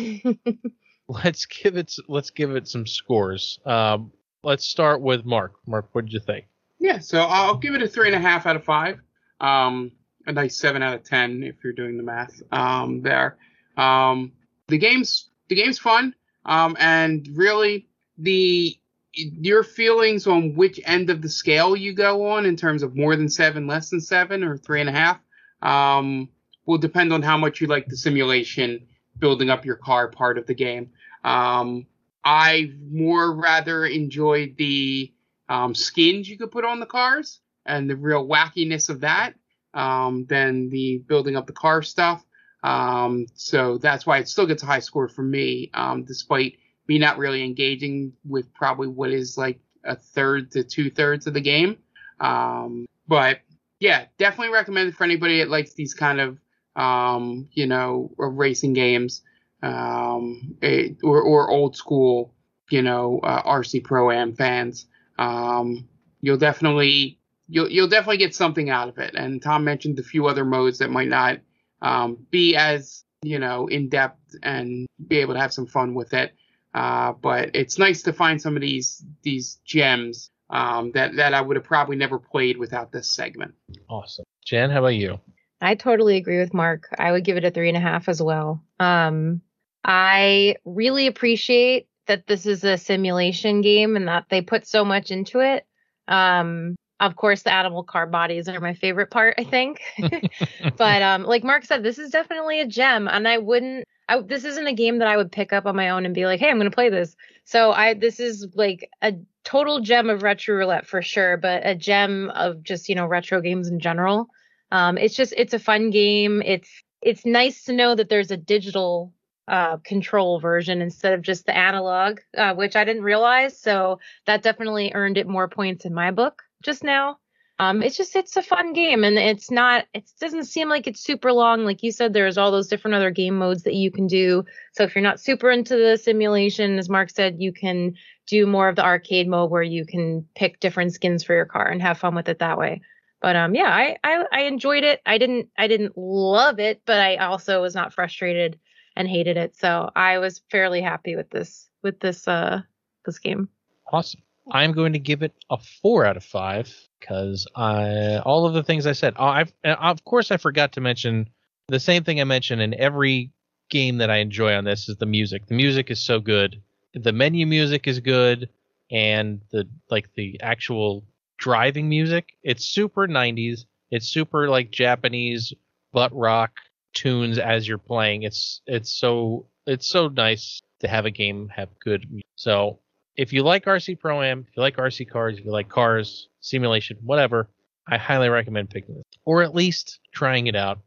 [1.07, 3.59] let's give it let's give it some scores.
[3.65, 4.11] Um,
[4.43, 5.53] let's start with Mark.
[5.65, 6.45] Mark, what did you think?
[6.79, 8.99] Yeah, so I'll give it a three and a half out of five.
[9.41, 9.91] Um,
[10.25, 12.41] a nice seven out of ten if you're doing the math.
[12.51, 13.37] Um, there.
[13.77, 14.33] Um,
[14.67, 16.15] the game's the game's fun.
[16.45, 17.87] Um, and really
[18.17, 18.75] the
[19.13, 23.15] your feelings on which end of the scale you go on in terms of more
[23.15, 25.19] than seven, less than seven, or three and a half,
[25.61, 26.29] um,
[26.65, 28.87] will depend on how much you like the simulation
[29.17, 30.91] building up your car part of the game.
[31.23, 31.87] Um,
[32.23, 35.13] I more rather enjoyed the
[35.47, 39.35] um, skins you could put on the cars and the real wackiness of that.
[39.73, 42.25] um, than the building up the car stuff.
[42.63, 46.97] Um, so that's why it still gets a high score for me, um, despite me
[46.99, 51.41] not really engaging with probably what is like a third to two thirds of the
[51.41, 51.77] game.
[52.19, 53.39] Um, but
[53.79, 56.37] yeah, definitely recommend it for anybody that likes these kind of,
[56.75, 59.21] um, you know, racing games,
[59.61, 62.33] um, it, or, or old school,
[62.69, 64.85] you know, uh, RC Pro Am fans.
[65.17, 65.87] Um,
[66.21, 69.15] you'll definitely, you'll, you'll definitely get something out of it.
[69.15, 71.39] And Tom mentioned a few other modes that might not,
[71.81, 76.13] um, be as, you know, in depth and be able to have some fun with
[76.13, 76.33] it.
[76.73, 81.41] Uh, but it's nice to find some of these, these gems um, that that I
[81.41, 83.53] would have probably never played without this segment.
[83.89, 84.69] Awesome, Jen.
[84.69, 85.19] How about you?
[85.61, 86.87] I totally agree with Mark.
[86.97, 88.63] I would give it a three and a half as well.
[88.79, 89.41] Um,
[89.83, 95.11] I really appreciate that this is a simulation game and that they put so much
[95.11, 95.65] into it.
[96.07, 99.81] Um, of course, the animal car bodies are my favorite part, I think.
[100.77, 103.85] but um, like Mark said, this is definitely a gem, and I wouldn't.
[104.09, 106.25] I, this isn't a game that I would pick up on my own and be
[106.25, 107.15] like, "Hey, I'm going to play this."
[107.45, 111.75] So I, this is like a total gem of retro roulette for sure, but a
[111.75, 114.27] gem of just you know retro games in general.
[114.71, 116.41] Um, it's just it's a fun game.
[116.43, 116.69] It's
[117.01, 119.13] it's nice to know that there's a digital
[119.49, 123.59] uh, control version instead of just the analog, uh, which I didn't realize.
[123.59, 127.17] So that definitely earned it more points in my book just now.
[127.61, 131.01] Um, it's just it's a fun game and it's not it doesn't seem like it's
[131.01, 131.65] super long.
[131.65, 134.45] Like you said, there's all those different other game modes that you can do.
[134.73, 137.95] So if you're not super into the simulation, as Mark said, you can
[138.27, 141.67] do more of the arcade mode where you can pick different skins for your car
[141.67, 142.81] and have fun with it that way.
[143.21, 145.01] But um yeah, I, I I enjoyed it.
[145.05, 148.57] I didn't I didn't love it, but I also was not frustrated
[148.99, 149.55] and hated it.
[149.55, 152.61] So I was fairly happy with this with this uh
[153.05, 153.49] this game.
[153.91, 154.21] Awesome.
[154.51, 158.61] I'm going to give it a four out of five because I all of the
[158.61, 159.15] things I said.
[159.17, 161.29] I've of course I forgot to mention
[161.69, 163.31] the same thing I mentioned in every
[163.69, 165.47] game that I enjoy on this is the music.
[165.47, 166.61] The music is so good.
[166.93, 168.49] The menu music is good,
[168.91, 171.05] and the like the actual
[171.37, 172.29] driving music.
[172.43, 173.61] It's super 90s.
[173.91, 175.53] It's super like Japanese
[175.93, 176.51] butt rock
[176.93, 178.23] tunes as you're playing.
[178.23, 182.09] It's it's so it's so nice to have a game have good.
[182.09, 182.25] Music.
[182.35, 182.79] So
[183.15, 186.29] if you like RC Pro Am, if you like RC cars, if you like cars,
[186.39, 187.49] simulation, whatever,
[187.87, 190.79] I highly recommend picking this or at least trying it out.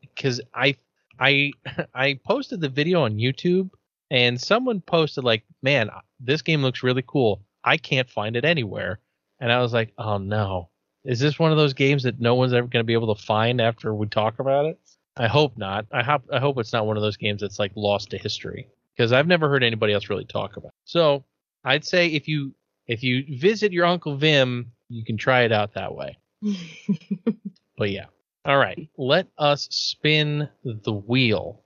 [0.00, 0.76] Because I
[1.18, 1.50] I
[1.94, 3.70] I posted the video on YouTube
[4.10, 5.90] and someone posted like, "Man,
[6.20, 7.42] this game looks really cool.
[7.64, 9.00] I can't find it anywhere."
[9.40, 10.68] And I was like, "Oh no,
[11.04, 13.22] is this one of those games that no one's ever going to be able to
[13.22, 14.78] find after we talk about it?"
[15.18, 15.86] I hope not.
[15.92, 18.68] I hope I hope it's not one of those games that's like lost to history
[18.94, 20.68] because I've never heard anybody else really talk about.
[20.68, 20.74] It.
[20.84, 21.24] So
[21.64, 22.54] I'd say if you
[22.86, 26.18] if you visit your uncle Vim, you can try it out that way.
[27.78, 28.06] but yeah.
[28.44, 28.88] All right.
[28.96, 31.62] Let us spin the wheel.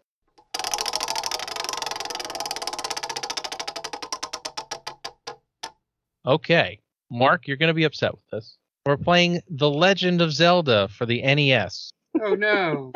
[6.24, 6.80] Okay.
[7.10, 8.56] Mark, you're going to be upset with this.
[8.86, 11.90] We're playing The Legend of Zelda for the NES.
[12.22, 12.92] Oh no.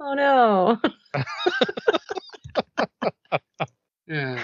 [0.00, 0.80] Oh no.
[4.06, 4.42] yeah.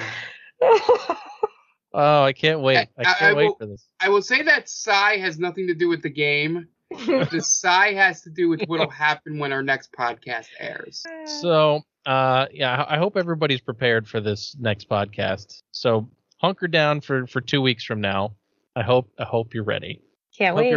[1.95, 2.89] Oh, I can't wait.
[2.99, 3.87] I can't I, I wait will, for this.
[4.01, 6.69] I will say that sigh has nothing to do with the game.
[6.91, 11.05] the sigh has to do with what'll happen when our next podcast airs.
[11.27, 15.63] So, uh, yeah, I hope everybody's prepared for this next podcast.
[15.71, 16.09] So,
[16.39, 18.35] hunker down for for two weeks from now.
[18.75, 20.03] I hope I hope you're ready.
[20.37, 20.77] Can't wait.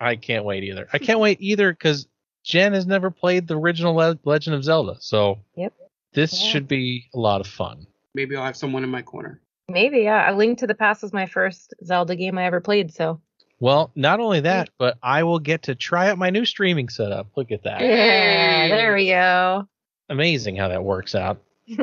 [0.00, 0.88] I can't wait either.
[0.92, 2.08] I can't wait either because
[2.44, 4.96] Jen has never played the original Le- Legend of Zelda.
[5.00, 5.72] So, yep.
[6.12, 6.50] this yeah.
[6.50, 7.86] should be a lot of fun.
[8.14, 9.40] Maybe I'll have someone in my corner.
[9.68, 10.30] Maybe, yeah.
[10.30, 13.20] A Link to the Past was my first Zelda game I ever played, so.
[13.60, 17.28] Well, not only that, but I will get to try out my new streaming setup.
[17.36, 17.80] Look at that.
[17.80, 19.68] Yeah, there we go.
[20.08, 21.40] Amazing how that works out.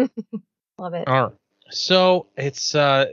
[0.77, 1.07] Love it.
[1.07, 1.33] All right.
[1.71, 3.05] So it's uh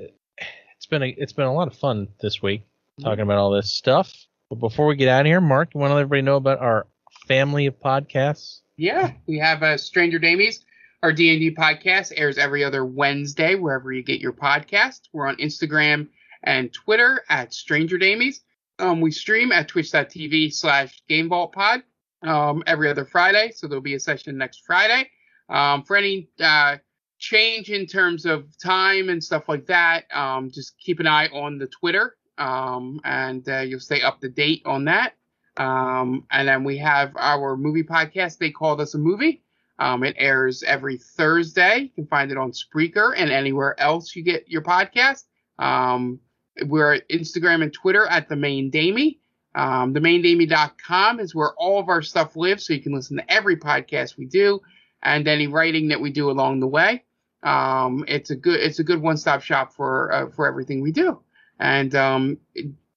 [0.77, 2.63] it's been a it's been a lot of fun this week
[3.01, 4.13] talking about all this stuff.
[4.49, 6.59] But before we get out of here, Mark, you want to let everybody know about
[6.59, 6.87] our
[7.27, 8.61] family of podcasts?
[8.77, 10.61] Yeah, we have uh, Stranger Damies
[11.03, 15.03] our D&D podcast airs every other Wednesday wherever you get your podcast.
[15.13, 16.09] We're on Instagram
[16.43, 18.41] and Twitter at Stranger Damies.
[18.79, 21.83] Um, we stream at twitch.tv slash GameVaultPod
[22.23, 25.09] um, every other Friday, so there'll be a session next Friday.
[25.49, 26.79] Um, for any uh,
[27.19, 31.59] change in terms of time and stuff like that, um, just keep an eye on
[31.59, 35.15] the Twitter, um, and uh, you'll stay up to date on that.
[35.57, 38.39] Um, and then we have our movie podcast.
[38.39, 39.43] They called us a movie.
[39.79, 41.79] Um, it airs every Thursday.
[41.79, 45.25] You can find it on Spreaker and anywhere else you get your podcast.
[45.59, 46.21] Um,
[46.65, 49.21] we're at Instagram and Twitter at the main Damie.
[49.55, 53.57] Um, themaindamie.com is where all of our stuff lives, so you can listen to every
[53.57, 54.61] podcast we do
[55.03, 57.05] and any writing that we do along the way.
[57.43, 60.93] Um, it's a good it's a good one stop shop for uh, for everything we
[60.93, 61.21] do.
[61.59, 62.39] And um,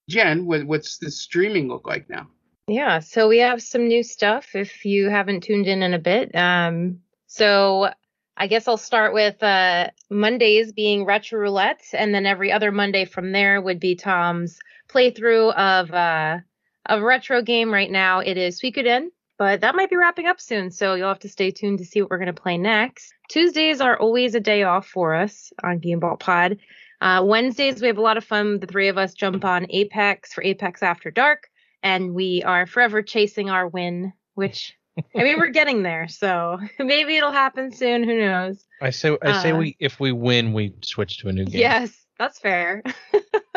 [0.09, 2.27] Jen, what, what's the streaming look like now?
[2.69, 6.35] Yeah, so we have some new stuff if you haven't tuned in in a bit.
[6.35, 7.89] Um, so
[8.37, 13.05] I guess I'll start with uh, Mondays being Retro Roulette, and then every other Monday
[13.05, 16.37] from there would be Tom's playthrough of uh,
[16.85, 17.73] a retro game.
[17.73, 19.07] Right now it is Suikoden,
[19.39, 22.03] but that might be wrapping up soon, so you'll have to stay tuned to see
[22.03, 23.11] what we're going to play next.
[23.29, 26.59] Tuesdays are always a day off for us on Game Vault Pod.
[27.01, 28.59] Uh, Wednesdays we have a lot of fun.
[28.59, 31.49] The three of us jump on Apex for Apex After Dark,
[31.83, 34.75] and we are forever chasing our win, which
[35.15, 38.03] I mean, we're getting there, so maybe it'll happen soon.
[38.03, 38.65] Who knows?
[38.81, 41.61] I say, I say, Uh, we if we win, we switch to a new game.
[41.61, 42.83] Yes, that's fair.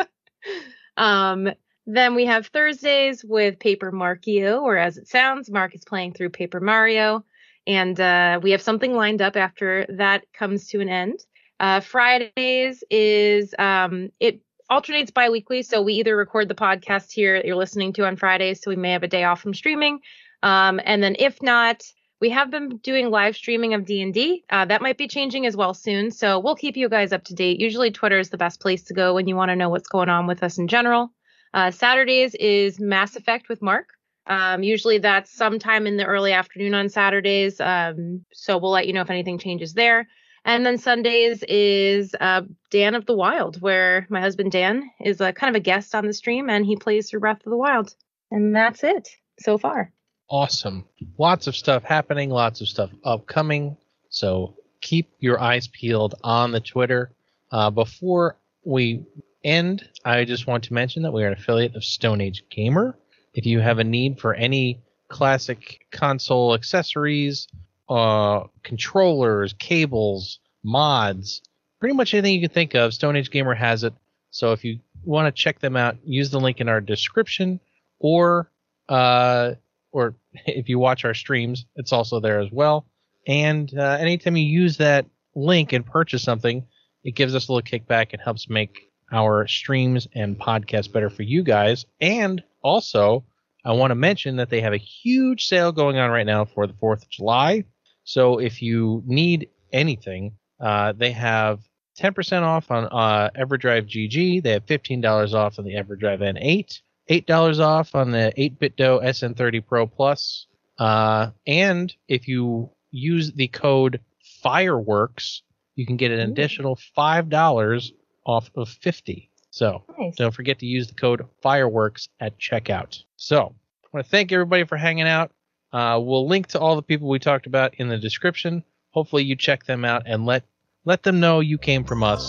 [0.97, 1.49] um,
[1.85, 6.29] then we have Thursdays with Paper Markio, or as it sounds, Mark is playing through
[6.29, 7.25] Paper Mario,
[7.67, 11.19] and uh, we have something lined up after that comes to an end.
[11.59, 14.41] Uh, Fridays is um, it
[14.73, 18.59] alternates bi-weekly, so we either record the podcast here that you're listening to on Fridays,
[18.61, 19.99] so we may have a day off from streaming,
[20.41, 21.83] um, and then if not,
[22.19, 24.43] we have been doing live streaming of D&D.
[24.49, 27.35] Uh, that might be changing as well soon, so we'll keep you guys up to
[27.35, 27.59] date.
[27.59, 30.09] Usually Twitter is the best place to go when you want to know what's going
[30.09, 31.11] on with us in general.
[31.53, 33.89] Uh, Saturdays is Mass Effect with Mark.
[34.25, 38.93] Um, usually that's sometime in the early afternoon on Saturdays, um, so we'll let you
[38.93, 40.07] know if anything changes there.
[40.45, 45.31] And then Sundays is uh, Dan of the Wild, where my husband Dan is a,
[45.31, 47.95] kind of a guest on the stream and he plays through Breath of the Wild.
[48.29, 49.07] And that's it
[49.39, 49.91] so far.
[50.29, 50.85] awesome.
[51.17, 53.77] Lots of stuff happening, lots of stuff upcoming.
[54.09, 57.11] So keep your eyes peeled on the Twitter.
[57.51, 59.05] Uh, before we
[59.43, 62.97] end, I just want to mention that we are an affiliate of Stone Age Gamer.
[63.33, 67.47] If you have a need for any classic console accessories,
[67.89, 71.41] uh, controllers, cables, mods,
[71.79, 73.93] pretty much anything you can think of, Stone Age Gamer has it.
[74.31, 77.59] So if you want to check them out, use the link in our description,
[77.99, 78.49] or
[78.89, 79.53] uh,
[79.91, 80.15] or
[80.45, 82.85] if you watch our streams, it's also there as well.
[83.27, 85.05] And uh, anytime you use that
[85.35, 86.65] link and purchase something,
[87.03, 91.23] it gives us a little kickback and helps make our streams and podcasts better for
[91.23, 91.85] you guys.
[92.01, 93.23] And also,
[93.63, 96.67] I want to mention that they have a huge sale going on right now for
[96.67, 97.65] the 4th of July.
[98.03, 101.59] So if you need anything, uh, they have
[101.99, 104.43] 10% off on uh, EverDrive GG.
[104.43, 109.87] They have $15 off on the EverDrive N8, $8 off on the 8BitDo SN30 Pro
[109.87, 110.47] Plus.
[110.79, 113.99] Uh, and if you use the code
[114.43, 115.41] FIREWORKS,
[115.75, 117.91] you can get an additional $5
[118.25, 120.15] off of 50 So Nice.
[120.15, 123.03] don't forget to use the code FIREWORKS at checkout.
[123.17, 125.31] So I want to thank everybody for hanging out.
[125.73, 128.63] Uh, we'll link to all the people we talked about in the description.
[128.91, 130.43] Hopefully you check them out and let
[130.85, 132.23] let them know you came from us,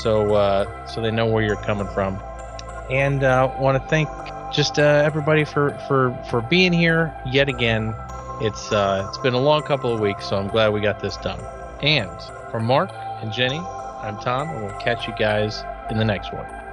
[0.00, 2.18] so uh, so they know where you're coming from.
[2.90, 4.08] And uh, want to thank
[4.52, 7.94] just uh, everybody for for for being here yet again.
[8.40, 11.18] It's uh, it's been a long couple of weeks, so I'm glad we got this
[11.18, 11.40] done.
[11.82, 12.10] And
[12.50, 12.90] for Mark
[13.20, 16.65] and Jenny, I'm Tom, and we'll catch you guys in the next one.